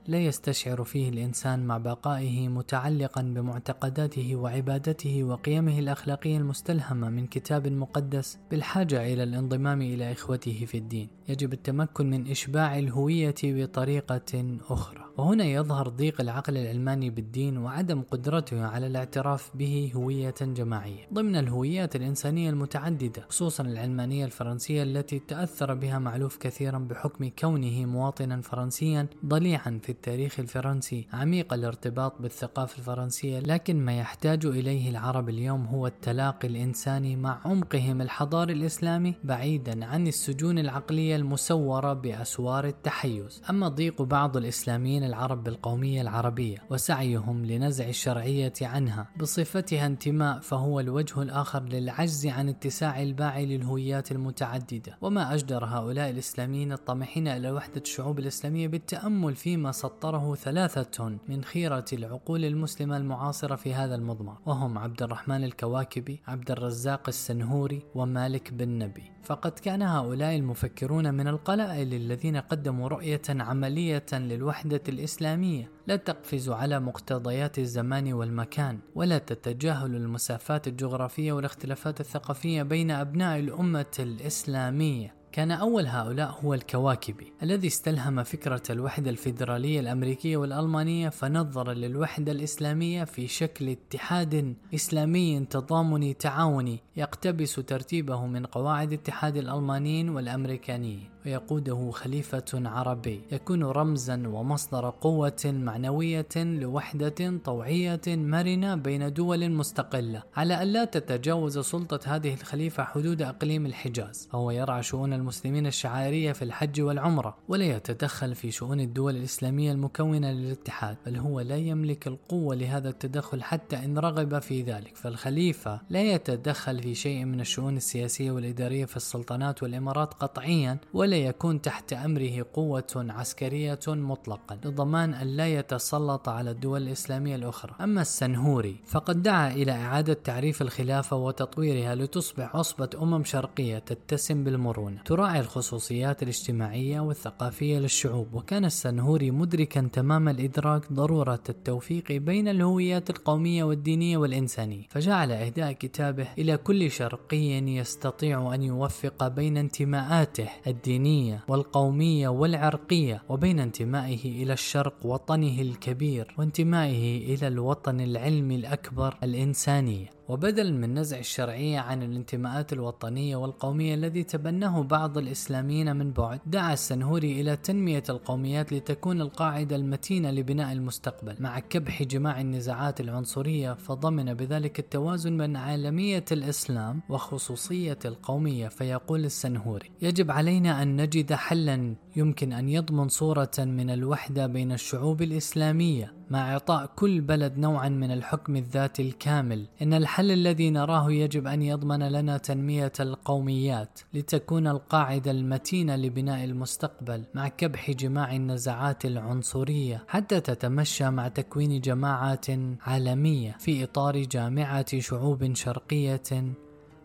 لا 0.08 0.20
يستشعر 0.20 0.84
فيه 0.84 1.10
الإنسان 1.10 1.66
مع 1.66 1.78
بقائه 1.78 2.48
متعلقا 2.48 3.22
بمعتقداته 3.22 4.36
وعبادته 4.36 5.24
وقيمه 5.24 5.80
الأخلاقية 5.80 6.38
المستلهمة 6.38 7.10
من 7.10 7.28
كتاب 7.28 7.68
مقدس 7.68 8.40
بالحاجة 8.52 9.14
إلى 9.14 9.24
الانضمام 9.24 9.82
إلى 9.82 10.12
إخوته 10.12 10.66
في 10.66 10.78
الدين. 10.78 11.08
يجب 11.30 11.54
التمكن 11.54 12.10
من 12.10 12.28
إشباع 12.28 12.80
الهوية 12.80 13.36
بطريقة 13.44 14.58
أخرى. 14.70 15.04
وهنا 15.18 15.44
يظهر 15.44 15.90
ضيق 15.90 16.22
العقل 16.22 16.58
العلماني 16.58 17.10
بالدين 17.10 17.58
وعدم 17.58 18.02
قدرته 18.02 18.66
على 18.66 18.88
الاعتراف 18.88 19.52
به 19.56 19.92
هوية 19.96 20.36
جماعية. 20.42 21.08
ضمن 21.14 21.36
الهويات 21.36 21.96
الإنسانية 21.96 22.50
المتعددة 22.50 23.26
خصوصا 23.30 23.64
العلمانية 23.64 24.26
الفرنسية 24.26 24.84
التي 24.84 25.20
تأثر 25.20 25.74
بها 25.74 26.00
معلوف 26.00 26.38
كثيرا 26.38 26.80
بحكم 26.80 27.30
كونه 27.40 27.86
مواطنا 27.86 28.42
فرنسيا 28.42 29.08
ضليعا 29.26 29.80
في 29.84 29.93
التاريخ 29.94 30.40
الفرنسي 30.40 31.08
عميق 31.14 31.54
الارتباط 31.54 32.22
بالثقافة 32.22 32.78
الفرنسية 32.78 33.40
لكن 33.40 33.86
ما 33.86 34.00
يحتاج 34.00 34.46
إليه 34.46 34.90
العرب 34.90 35.30
اليوم 35.30 35.66
هو 35.66 35.88
التلاقي 35.88 36.48
الإنساني 36.48 37.16
مع 37.16 37.40
عمقهم 37.46 38.02
الحضاري 38.02 38.54
الإسلامي 38.54 39.16
بعيدا 39.24 39.86
عن 39.86 40.08
السجون 40.08 40.60
العقلية 40.60 41.16
المسورة 41.16 41.94
بأسوار 41.94 42.68
التحيز. 42.68 43.42
أما 43.50 43.68
ضيق 43.68 44.02
بعض 44.02 44.38
الإسلاميين 44.38 45.04
العرب 45.04 45.44
بالقومية 45.44 46.02
العربية 46.02 46.58
وسعيهم 46.70 47.46
لنزع 47.46 47.90
الشرعية 47.90 48.54
عنها 48.62 49.08
بصفتها 49.18 49.86
انتماء 49.86 50.40
فهو 50.40 50.80
الوجه 50.80 51.22
الآخر 51.22 51.64
للعجز 51.64 52.28
عن 52.28 52.50
اتساع 52.50 53.02
الباعي 53.02 53.46
للهويات 53.46 54.12
المتعددة. 54.12 54.98
وما 55.02 55.34
أجدر 55.34 55.66
هؤلاء 55.66 56.10
الإسلاميين 56.10 56.72
الطامحين 56.72 57.28
إلى 57.28 57.52
وحدة 57.52 57.82
الشعوب 57.82 58.20
الإسلامية 58.20 58.68
بالتأمل 58.68 59.36
فيما 59.36 59.72
سطره 59.84 60.36
ثلاثة 60.36 61.18
من 61.28 61.44
خيرة 61.44 61.86
العقول 61.94 62.46
المسلمة 62.46 62.98
المعاصرة 62.98 63.56
في 63.56 63.74
هذا 63.74 63.96
المضمار 63.96 64.38
وهم 64.46 64.78
عبد 64.78 65.04
الرحمن 65.04 65.44
الكواكبي 65.44 66.22
عبد 66.28 66.52
الرزاق 66.52 67.04
السنهوري 67.08 67.82
ومالك 67.96 68.54
بن 68.54 68.70
نبي. 68.70 69.04
فقد 69.24 69.52
كان 69.52 69.82
هؤلاء 69.82 70.36
المفكرون 70.36 71.14
من 71.14 71.28
القلائل 71.28 71.94
الذين 71.94 72.38
قدموا 72.38 72.88
رؤية 72.88 73.22
عملية 73.30 74.06
للوحدة 74.14 74.82
الإسلامية 74.90 75.72
لا 75.88 75.96
تقفز 75.96 76.50
على 76.50 76.80
مقتضيات 76.80 77.60
الزمان 77.60 78.14
والمكان 78.14 78.80
ولا 78.96 79.18
تتجاهل 79.18 79.96
المسافات 79.96 80.68
الجغرافية 80.68 81.32
والاختلافات 81.34 82.00
الثقافية 82.00 82.64
بين 82.64 82.92
أبناء 82.92 83.40
الأمة 83.40 83.96
الإسلامية. 84.00 85.23
كان 85.34 85.52
أول 85.52 85.88
هؤلاء 85.88 86.40
هو 86.44 86.54
الكواكبي 86.54 87.34
الذي 87.44 87.68
استلهم 87.68 88.24
فكرة 88.24 88.62
الوحدة 88.70 89.10
الفيدرالية 89.10 89.80
الأمريكية 89.80 90.38
والألمانية 90.38 91.10
فنظر 91.10 91.72
للوحدة 91.72 92.32
الإسلامية 92.32 93.04
في 93.04 93.28
شكل 93.28 93.70
اتحاد 93.70 94.56
إسلامي 94.74 95.46
تضامني 95.50 96.14
تعاوني 96.14 96.80
يقتبس 96.96 97.56
ترتيبه 97.56 98.26
من 98.26 98.46
قواعد 98.46 98.94
اتحاد 98.94 99.38
الألمانيين 99.38 100.10
والأمريكانيين. 100.10 101.13
ويقوده 101.26 101.92
خليفة 101.92 102.46
عربي. 102.54 103.22
يكون 103.32 103.64
رمزا 103.64 104.24
ومصدر 104.28 104.90
قوة 104.90 105.42
معنوية 105.46 106.28
لوحدة 106.36 107.38
طوعية 107.46 108.02
مرنة 108.08 108.76
بين 108.76 109.14
دول 109.14 109.52
مستقلة 109.52 110.24
على 110.36 110.62
أن 110.62 110.68
لا 110.68 110.86
تتجاوز 110.86 111.60
سلطة 111.60 112.00
هذه 112.16 112.34
الخليفة 112.34 112.84
حدود 112.84 113.22
أقليم 113.22 113.66
الحجاز. 113.66 114.28
فهو 114.32 114.52
يرعى 114.52 114.84
شؤون 114.84 115.14
المسلمين 115.14 115.68
الشعائرية 115.68 116.32
في 116.32 116.42
الحج 116.42 116.82
والعمرة 116.82 117.38
ولا 117.48 117.66
يتدخل 117.66 118.36
في 118.36 118.52
شؤون 118.52 118.80
الدول 118.80 119.16
الإسلامية 119.16 119.72
المكونة 119.72 120.32
للاتحاد 120.32 120.98
بل 121.06 121.18
هو 121.18 121.40
لا 121.40 121.58
يملك 121.58 122.08
القوة 122.08 122.56
لهذا 122.56 122.90
التدخل 122.90 123.44
حتى 123.44 123.76
إن 123.76 123.98
رغب 123.98 124.40
في 124.40 124.62
ذلك. 124.62 124.96
فالخليفة 124.96 125.82
لا 125.90 126.02
يتدخل 126.02 126.84
في 126.84 126.96
شيء 126.96 127.26
من 127.26 127.40
الشؤون 127.40 127.78
السياسية 127.78 128.32
والإدارية 128.32 128.86
في 128.86 128.98
السلطنات 128.98 129.64
والإمارات 129.64 130.14
قطعيا 130.14 130.78
ولا 130.94 131.13
ولا 131.14 131.22
يكون 131.22 131.62
تحت 131.62 131.94
أمره 131.94 132.46
قوة 132.54 132.94
عسكرية 132.96 133.80
مطلقا. 133.88 134.60
لضمان 134.66 135.14
أن 135.14 135.28
لا 135.28 135.48
يتسلط 135.48 136.30
على 136.30 136.52
الدول 136.52 136.82
الإسلامية 136.82 137.36
الأخرى. 137.36 137.76
أما 137.82 138.02
السنهوري 138.02 138.76
فقد 138.86 139.24
دعا 139.24 139.52
إلى 139.52 139.72
إعادة 139.72 140.14
تعريف 140.14 140.62
الخلافة 140.62 141.18
وتطويرها 141.18 141.96
لتصبح 141.96 142.56
عصبة 142.56 142.90
أمم 143.02 143.24
شرقية 143.24 143.80
تتسم 143.80 144.44
بالمرونة. 144.44 145.02
تراعي 145.06 145.40
الخصوصيات 145.40 146.24
الاجتماعية 146.24 147.00
والثقافية 147.00 147.80
للشعوب. 147.80 148.34
وكان 148.34 148.66
السنهوري 148.66 149.32
مدركا 149.32 149.90
تمام 149.94 150.30
الإدراك 150.30 150.94
ضرورة 150.94 151.44
التوفيق 151.50 152.12
بين 152.12 152.48
الهويات 152.48 153.10
القومية 153.10 153.64
والدينية 153.64 154.18
والإنسانية. 154.18 154.84
فجعل 154.90 155.32
إهداء 155.32 155.72
كتابه 155.72 156.28
إلى 156.38 156.58
كل 156.58 156.92
شرقي 156.92 157.54
يستطيع 157.78 158.54
أن 158.54 158.64
يوفق 158.64 159.28
بين 159.28 159.58
انتماءاته 159.58 160.50
الدينية 160.68 161.03
الدينية 161.04 161.44
والقومية 161.48 162.28
والعرقية 162.28 163.24
وبين 163.30 163.60
انتمائه 163.60 164.44
إلى 164.44 164.54
الشرق 164.54 164.94
وطنه 165.06 165.62
الكبير 165.62 166.36
وانتمائه 166.38 167.36
إلى 167.36 167.48
الوطن 167.48 168.02
العلمي 168.02 168.56
الأكبر 168.56 169.16
الإنسانية. 169.24 170.10
وبدلا 170.30 170.72
من 170.72 171.00
نزع 171.00 171.20
الشرعية 171.20 171.80
عن 171.80 172.04
الانتماءات 172.04 172.74
الوطنية 172.74 173.36
والقومية 173.36 173.94
الذي 173.94 174.24
تبناه 174.24 174.84
بعض 174.84 175.18
الإسلاميين 175.18 175.96
من 175.96 176.12
بعد 176.12 176.40
دعا 176.46 176.74
السنهوري 176.74 177.42
إلى 177.42 177.56
تنمية 177.56 178.04
القوميات 178.10 178.74
لتكون 178.74 179.22
القاعدة 179.22 179.76
المتينة 179.76 180.32
لبناء 180.32 180.74
المستقبل. 180.74 181.36
مع 181.40 181.60
كبح 181.60 182.04
جماع 182.04 182.42
النزاعات 182.42 183.02
العنصرية 183.02 183.74
فضمن 183.74 184.34
بذلك 184.34 184.80
التوازن 184.80 185.38
بين 185.38 185.56
عالمية 185.56 186.26
الإسلام 186.32 187.02
وخصوصية 187.10 188.00
القومية 188.06 188.68
فيقول 188.68 189.26
السنهوري 189.26 189.92
يجب 190.02 190.32
علينا 190.32 190.84
أن 190.84 191.02
نجد 191.02 191.34
حلا 191.34 191.96
يمكن 192.16 192.54
أن 192.54 192.70
يضمن 192.70 193.08
صورة 193.08 193.52
من 193.60 193.90
الوحدة 193.90 194.48
بين 194.48 194.72
الشعوب 194.72 195.22
الإسلامية 195.22 196.14
مع 196.30 196.54
إعطاء 196.54 196.86
كل 196.96 197.22
بلد 197.22 197.58
نوعا 197.58 197.90
من 197.90 198.12
الحكم 198.12 198.56
الذاتي 198.56 199.02
الكامل. 199.02 199.68
إن 199.82 199.94
الحل 199.94 200.32
الذي 200.32 200.70
نراه 200.70 201.12
يجب 201.12 201.48
أن 201.48 201.62
يضمن 201.62 202.04
لنا 202.04 202.38
تنمية 202.38 202.92
القوميات 203.00 204.00
لتكون 204.14 204.68
القاعدة 204.68 205.32
المتينة 205.32 205.96
لبناء 205.96 206.44
المستقبل 206.44 207.24
مع 207.34 207.48
كبح 207.48 207.92
جماع 207.92 208.36
النزعات 208.36 209.06
العنصرية 209.06 210.04
حتى 210.08 210.40
تتمشى 210.40 211.10
مع 211.10 211.28
تكوين 211.28 211.82
جماعات 211.82 212.46
عالمية 212.82 213.56
في 213.60 213.84
إطار 213.84 214.18
جامعة 214.18 215.00
شعوب 215.00 215.54
شرقية 215.56 216.54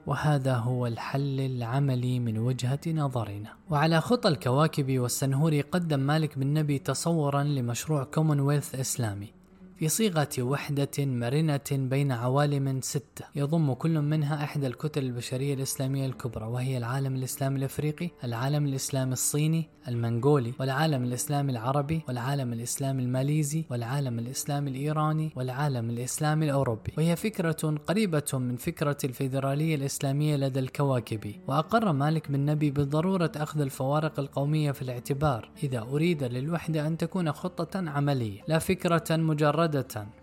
وهذا 0.08 0.54
هو 0.54 0.86
الحل 0.86 1.40
العملي 1.40 2.20
من 2.20 2.38
وجهة 2.38 2.80
نظرنا. 2.86 3.52
وعلى 3.70 4.00
خطى 4.00 4.28
الكواكب 4.28 4.98
والسنهوري 4.98 5.60
قدم 5.60 6.00
مالك 6.00 6.38
بن 6.38 6.46
نبي 6.54 6.78
تصورا 6.78 7.42
لمشروع 7.42 8.04
كومنولث 8.04 8.74
إسلامي 8.74 9.37
في 9.78 9.88
صيغة 9.88 10.28
وحدة 10.38 10.90
مرنة 10.98 11.60
بين 11.70 12.12
عوالم 12.12 12.80
ستة. 12.80 13.24
يضم 13.34 13.72
كل 13.72 14.00
منها 14.00 14.44
إحدى 14.44 14.66
الكتل 14.66 15.02
البشرية 15.02 15.54
الإسلامية 15.54 16.06
الكبرى 16.06 16.44
وهي 16.44 16.78
العالم 16.78 17.14
الإسلامي 17.14 17.58
الأفريقي 17.58 18.10
العالم 18.24 18.66
الإسلامي 18.66 19.12
الصيني 19.12 19.68
المنغولي 19.88 20.52
والعالم 20.60 21.04
الإسلامي 21.04 21.52
العربي 21.52 22.02
والعالم 22.08 22.52
الإسلامي 22.52 23.02
الماليزي 23.02 23.64
والعالم 23.70 24.18
الإسلامي 24.18 24.70
الإيراني 24.70 25.32
والعالم 25.36 25.90
الإسلامي 25.90 26.44
الأوروبي. 26.46 26.92
وهي 26.98 27.16
فكرة 27.16 27.78
قريبة 27.86 28.30
من 28.32 28.56
فكرة 28.56 28.96
الفيدرالية 29.04 29.74
الإسلامية 29.74 30.36
لدى 30.36 30.60
الكواكبي 30.60 31.40
وأقر 31.48 31.92
مالك 31.92 32.30
بن 32.30 32.44
نبي 32.44 32.70
بضرورة 32.70 33.32
أخذ 33.36 33.60
الفوارق 33.60 34.20
القومية 34.20 34.70
في 34.72 34.82
الاعتبار 34.82 35.50
إذا 35.62 35.80
أريد 35.80 36.24
للوحدة 36.24 36.86
أن 36.86 36.96
تكون 36.96 37.32
خطة 37.32 37.90
عملية. 37.90 38.40
لا 38.48 38.58
فكرة 38.58 39.16
مجردة 39.16 39.67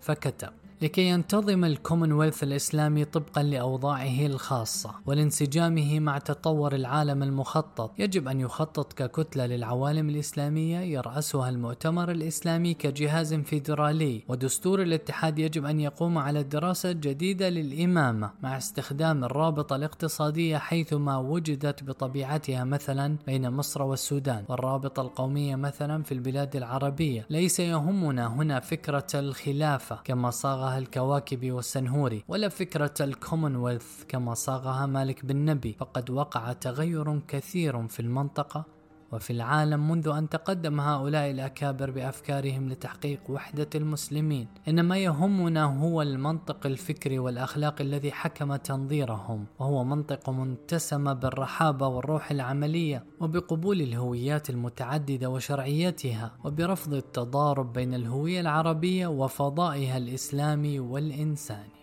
فكتب 0.00 0.52
لكي 0.82 1.02
ينتظم 1.02 1.64
الكومنولث 1.64 2.42
الإسلامي 2.42 3.04
طبقا 3.04 3.42
لأوضاعه 3.42 4.26
الخاصة 4.26 4.90
ولانسجامه 5.06 6.00
مع 6.00 6.18
تطور 6.18 6.74
العالم 6.74 7.22
المخطط. 7.22 7.90
يجب 7.98 8.28
أن 8.28 8.40
يخطط 8.40 8.92
ككتلة 8.92 9.46
للعوالم 9.46 10.08
الإسلامية 10.08 10.78
يرأسها 10.78 11.48
المؤتمر 11.48 12.10
الإسلامي 12.10 12.74
كجهاز 12.74 13.34
فيدرالي. 13.34 14.22
ودستور 14.28 14.82
الاتحاد 14.82 15.38
يجب 15.38 15.64
أن 15.64 15.80
يقوم 15.80 16.18
على 16.18 16.42
دراسة 16.42 16.92
جديدة 16.92 17.48
للإمامة 17.48 18.30
مع 18.42 18.56
استخدام 18.56 19.24
الرابطة 19.24 19.76
الاقتصادية 19.76 20.58
حيثما 20.58 21.16
وجدت 21.16 21.84
بطبيعتها 21.84 22.64
مثلا 22.64 23.16
بين 23.26 23.50
مصر 23.50 23.82
والسودان 23.82 24.44
والرابطة 24.48 25.02
القومية 25.02 25.56
مثلا 25.56 26.02
في 26.02 26.12
البلاد 26.12 26.56
العربية. 26.56 27.26
ليس 27.30 27.60
يهمنا 27.60 28.26
هنا 28.26 28.60
فكرة 28.60 29.06
الخلافة 29.14 29.98
كما 30.04 30.30
صاغها 30.66 30.78
الكواكبي 30.78 31.52
والسنهوري 31.52 32.24
ولا 32.28 32.48
فكرة 32.48 32.94
الكومنولث 33.00 34.04
كما 34.08 34.34
صاغها 34.34 34.86
مالك 34.86 35.24
بن 35.24 35.36
نبي. 35.36 35.72
فقد 35.72 36.10
وقع 36.10 36.52
تغير 36.52 37.20
كثير 37.28 37.88
في 37.88 38.00
المنطقة. 38.00 38.75
وفي 39.12 39.32
العالم 39.32 39.90
منذ 39.90 40.08
أن 40.08 40.28
تقدم 40.28 40.80
هؤلاء 40.80 41.30
الأكابر 41.30 41.90
بأفكارهم 41.90 42.68
لتحقيق 42.68 43.20
وحدة 43.28 43.68
المسلمين 43.74 44.48
إنما 44.68 44.98
يهمنا 44.98 45.64
هو 45.64 46.02
المنطق 46.02 46.66
الفكري 46.66 47.18
والأخلاقي 47.18 47.84
الذي 47.84 48.12
حكم 48.12 48.56
تنظيرهم 48.56 49.44
وهو 49.58 49.84
منطق 49.84 50.30
متسم 50.30 51.14
بالرحابة 51.14 51.86
والروح 51.86 52.30
العملية 52.30 53.04
وبقبول 53.20 53.80
الهويات 53.80 54.50
المتعددة 54.50 55.30
وشرعيتها 55.30 56.32
وبرفض 56.44 56.94
التضارب 56.94 57.72
بين 57.72 57.94
الهوية 57.94 58.40
العربية 58.40 59.06
وفضائها 59.06 59.96
الإسلامي 59.96 60.80
والإنساني. 60.80 61.76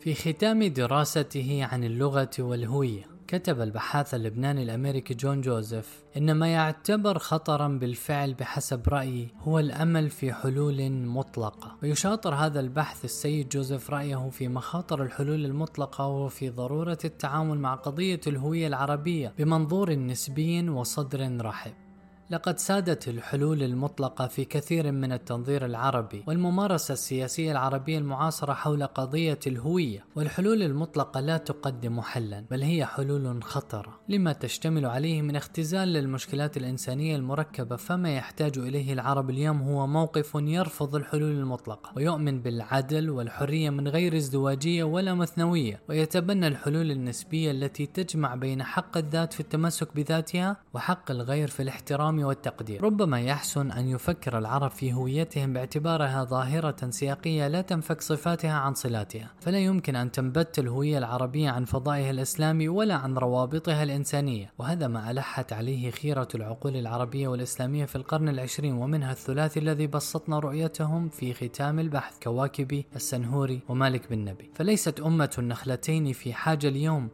في 0.00 0.14
ختام 0.14 0.64
دراسته 0.64 1.68
عن 1.72 1.84
اللغة 1.84 2.30
والهوية 2.38 3.17
كتب 3.28 3.60
البحاث 3.60 4.14
اللبناني 4.14 4.62
الأمريكي 4.62 5.14
جون 5.14 5.40
جوزيف 5.40 6.04
إن 6.16 6.32
ما 6.32 6.52
يعتبر 6.52 7.18
خطرا 7.18 7.68
بالفعل 7.68 8.34
بحسب 8.34 8.88
رأيي 8.88 9.28
هو 9.38 9.58
الأمل 9.58 10.10
في 10.10 10.32
حلول 10.32 10.92
مطلقة. 10.92 11.76
ويشاطر 11.82 12.34
هذا 12.34 12.60
البحث 12.60 13.04
السيد 13.04 13.48
جوزيف 13.48 13.90
رأيه 13.90 14.30
في 14.30 14.48
مخاطر 14.48 15.02
الحلول 15.02 15.44
المطلقة 15.44 16.06
وفي 16.06 16.50
ضرورة 16.50 16.98
التعامل 17.04 17.58
مع 17.58 17.74
قضية 17.74 18.20
الهوية 18.26 18.66
العربية 18.66 19.34
بمنظور 19.38 19.94
نسبي 19.94 20.68
وصدر 20.68 21.44
رحب. 21.44 21.87
لقد 22.30 22.58
سادت 22.58 23.08
الحلول 23.08 23.62
المطلقة 23.62 24.26
في 24.26 24.44
كثير 24.44 24.92
من 24.92 25.12
التنظير 25.12 25.64
العربي 25.64 26.24
والممارسة 26.26 26.92
السياسية 26.92 27.52
العربية 27.52 27.98
المعاصرة 27.98 28.52
حول 28.52 28.86
قضية 28.86 29.38
الهوية 29.46 30.04
والحلول 30.16 30.62
المطلقة 30.62 31.20
لا 31.20 31.36
تقدم 31.36 32.00
حلا 32.00 32.44
بل 32.50 32.62
هي 32.62 32.86
حلول 32.86 33.42
خطرة. 33.42 34.00
لما 34.08 34.32
تشتمل 34.32 34.86
عليه 34.86 35.22
من 35.22 35.36
اختزال 35.36 35.88
للمشكلات 35.88 36.56
الإنسانية 36.56 37.16
المركبة 37.16 37.76
فما 37.76 38.14
يحتاج 38.14 38.58
إليه 38.58 38.92
العرب 38.92 39.30
اليوم 39.30 39.62
هو 39.62 39.86
موقف 39.86 40.32
يرفض 40.34 40.94
الحلول 40.94 41.32
المطلقة 41.32 41.92
ويؤمن 41.96 42.40
بالعدل 42.42 43.10
والحرية 43.10 43.70
من 43.70 43.88
غير 43.88 44.16
ازدواجية 44.16 44.84
ولا 44.84 45.14
مثنوية 45.14 45.80
ويتبنى 45.88 46.46
الحلول 46.46 46.90
النسبية 46.90 47.50
التي 47.50 47.86
تجمع 47.86 48.34
بين 48.34 48.62
حق 48.62 48.96
الذات 48.96 49.32
في 49.32 49.40
التمسك 49.40 49.96
بذاتها 49.96 50.56
وحق 50.74 51.10
الغير 51.10 51.48
في 51.48 51.62
الاحترام 51.62 52.17
والتقدير. 52.24 52.84
ربما 52.84 53.20
يحسن 53.20 53.70
أن 53.70 53.88
يفكر 53.88 54.38
العرب 54.38 54.70
في 54.70 54.92
هويتهم 54.92 55.52
باعتبارها 55.52 56.24
ظاهرة 56.24 56.90
سياقية 56.90 57.48
لا 57.48 57.60
تنفك 57.60 58.00
صفاتها 58.00 58.52
عن 58.52 58.74
صلاتها. 58.74 59.30
فلا 59.40 59.58
يمكن 59.58 59.96
أن 59.96 60.12
تنبت 60.12 60.58
الهوية 60.58 60.98
العربية 60.98 61.50
عن 61.50 61.64
فضائها 61.64 62.10
الإسلامي 62.10 62.68
ولا 62.68 62.94
عن 62.94 63.18
روابطها 63.18 63.82
الإنسانية. 63.82 64.52
وهذا 64.58 64.88
ما 64.88 65.10
ألحت 65.10 65.52
عليه 65.52 65.90
خيرة 65.90 66.28
العقول 66.34 66.76
العربية 66.76 67.28
والإسلامية 67.28 67.84
في 67.84 67.96
القرن 67.96 68.28
العشرين 68.28 68.74
ومنها 68.74 69.12
الثلاثي 69.12 69.60
الذي 69.60 69.86
بسطنا 69.86 70.38
رؤيتهم 70.38 71.08
في 71.08 71.34
ختام 71.34 71.78
البحث 71.78 72.18
كواكبي 72.22 72.86
السنهوري 72.96 73.60
ومالك 73.68 74.10
بن 74.10 74.24
نبي. 74.24 74.50
فليست 74.54 75.00
أمة 75.00 75.34
النخلتين 75.38 76.12
في 76.12 76.32
حاجة 76.32 76.68
اليوم. 76.68 77.08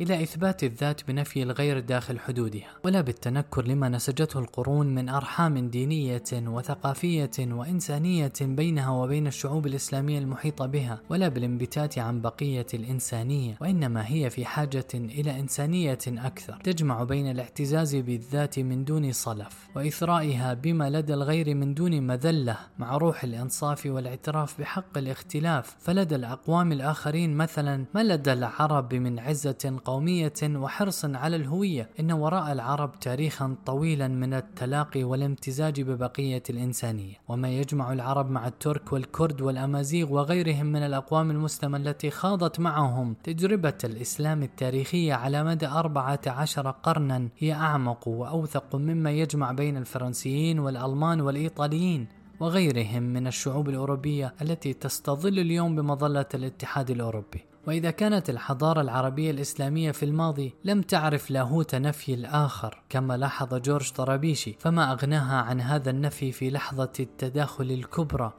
إلى 0.00 0.22
إثبات 0.22 0.64
الذات 0.64 1.08
بنفي 1.08 1.42
الغير 1.42 1.80
داخل 1.80 2.18
حدودها 2.18 2.68
ولا 2.84 3.00
بالتنكر 3.00 3.66
لما 3.66 3.88
نسجته 3.88 4.40
القرون 4.40 4.86
من 4.94 5.08
أرحام 5.08 5.68
دينية 5.70 6.22
وثقافية 6.32 7.30
وإنسانية 7.38 8.32
بينها 8.40 8.90
وبين 8.90 9.26
الشعوب 9.26 9.66
الإسلامية 9.66 10.18
المحيطة 10.18 10.66
بها 10.66 11.00
ولا 11.10 11.28
بالانبتات 11.28 11.98
عن 11.98 12.20
بقية 12.20 12.66
الإنسانية 12.74 13.56
وإنما 13.60 14.08
هي 14.08 14.30
في 14.30 14.44
حاجة 14.44 14.86
إلى 14.94 15.40
إنسانية 15.40 15.98
أكثر 16.08 16.60
تجمع 16.64 17.04
بين 17.04 17.30
الاعتزاز 17.30 17.96
بالذات 17.96 18.58
من 18.58 18.84
دون 18.84 19.12
صلف 19.12 19.68
وإثرائها 19.76 20.54
بما 20.54 20.90
لدى 20.90 21.14
الغير 21.14 21.54
من 21.54 21.74
دون 21.74 22.02
مذلة 22.06 22.56
مع 22.78 22.96
روح 22.96 23.24
الإنصاف 23.24 23.86
والاعتراف 23.86 24.60
بحق 24.60 24.98
الاختلاف 24.98 25.76
فلدى 25.80 26.14
الأقوام 26.14 26.72
الآخرين 26.72 27.36
مثلا 27.36 27.84
ما 27.94 28.02
لدى 28.02 28.32
العرب 28.32 28.94
من 28.94 29.18
عزة 29.18 29.76
قومية 29.90 30.32
وحرص 30.42 31.04
على 31.04 31.36
الهوية. 31.36 31.88
إن 32.00 32.12
وراء 32.12 32.52
العرب 32.52 33.00
تاريخا 33.00 33.56
طويلا 33.66 34.08
من 34.08 34.34
التلاقي 34.34 35.04
والامتزاج 35.04 35.80
ببقية 35.80 36.42
الإنسانية. 36.50 37.14
وما 37.28 37.48
يجمع 37.48 37.92
العرب 37.92 38.30
مع 38.30 38.46
الترك 38.46 38.92
والكرد 38.92 39.40
والأمازيغ 39.40 40.12
وغيرهم 40.12 40.66
من 40.66 40.82
الأقوام 40.82 41.30
المسلمة 41.30 41.78
التي 41.78 42.10
خاضت 42.10 42.60
معهم 42.60 43.14
تجربة 43.24 43.78
الإسلام 43.84 44.42
التاريخية 44.42 45.14
على 45.14 45.44
مدى 45.44 45.66
أربعة 45.66 46.20
عشر 46.26 46.70
قرنا 46.70 47.28
هي 47.38 47.52
أعمق 47.52 48.08
وأوثق 48.08 48.76
مما 48.76 49.10
يجمع 49.10 49.52
بين 49.52 49.76
الفرنسيين 49.76 50.58
والألمان 50.58 51.20
والإيطاليين 51.20 52.06
وغيرهم 52.40 53.02
من 53.02 53.26
الشعوب 53.26 53.68
الأوروبية 53.68 54.34
التي 54.42 54.72
تستظل 54.72 55.38
اليوم 55.38 55.76
بمظلة 55.76 56.26
الاتحاد 56.34 56.90
الأوروبي. 56.90 57.49
وإذا 57.66 57.90
كانت 57.90 58.30
الحضارة 58.30 58.80
العربية 58.80 59.30
الإسلامية 59.30 59.90
في 59.90 60.02
الماضي 60.02 60.54
لم 60.64 60.82
تعرف 60.82 61.30
لاهوت 61.30 61.74
نفي 61.74 62.14
الآخر 62.14 62.82
كما 62.88 63.16
لاحظ 63.16 63.54
جورج 63.54 63.90
طرابيشي 63.90 64.56
فما 64.58 64.92
أغناها 64.92 65.42
عن 65.42 65.60
هذا 65.60 65.90
النفي 65.90 66.32
في 66.32 66.50
لحظة 66.50 66.92
التداخل 67.00 67.70
الكبرى 67.70 68.32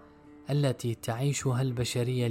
التي 0.50 0.96
تعيشها 0.96 1.62
البشرية 1.62 2.20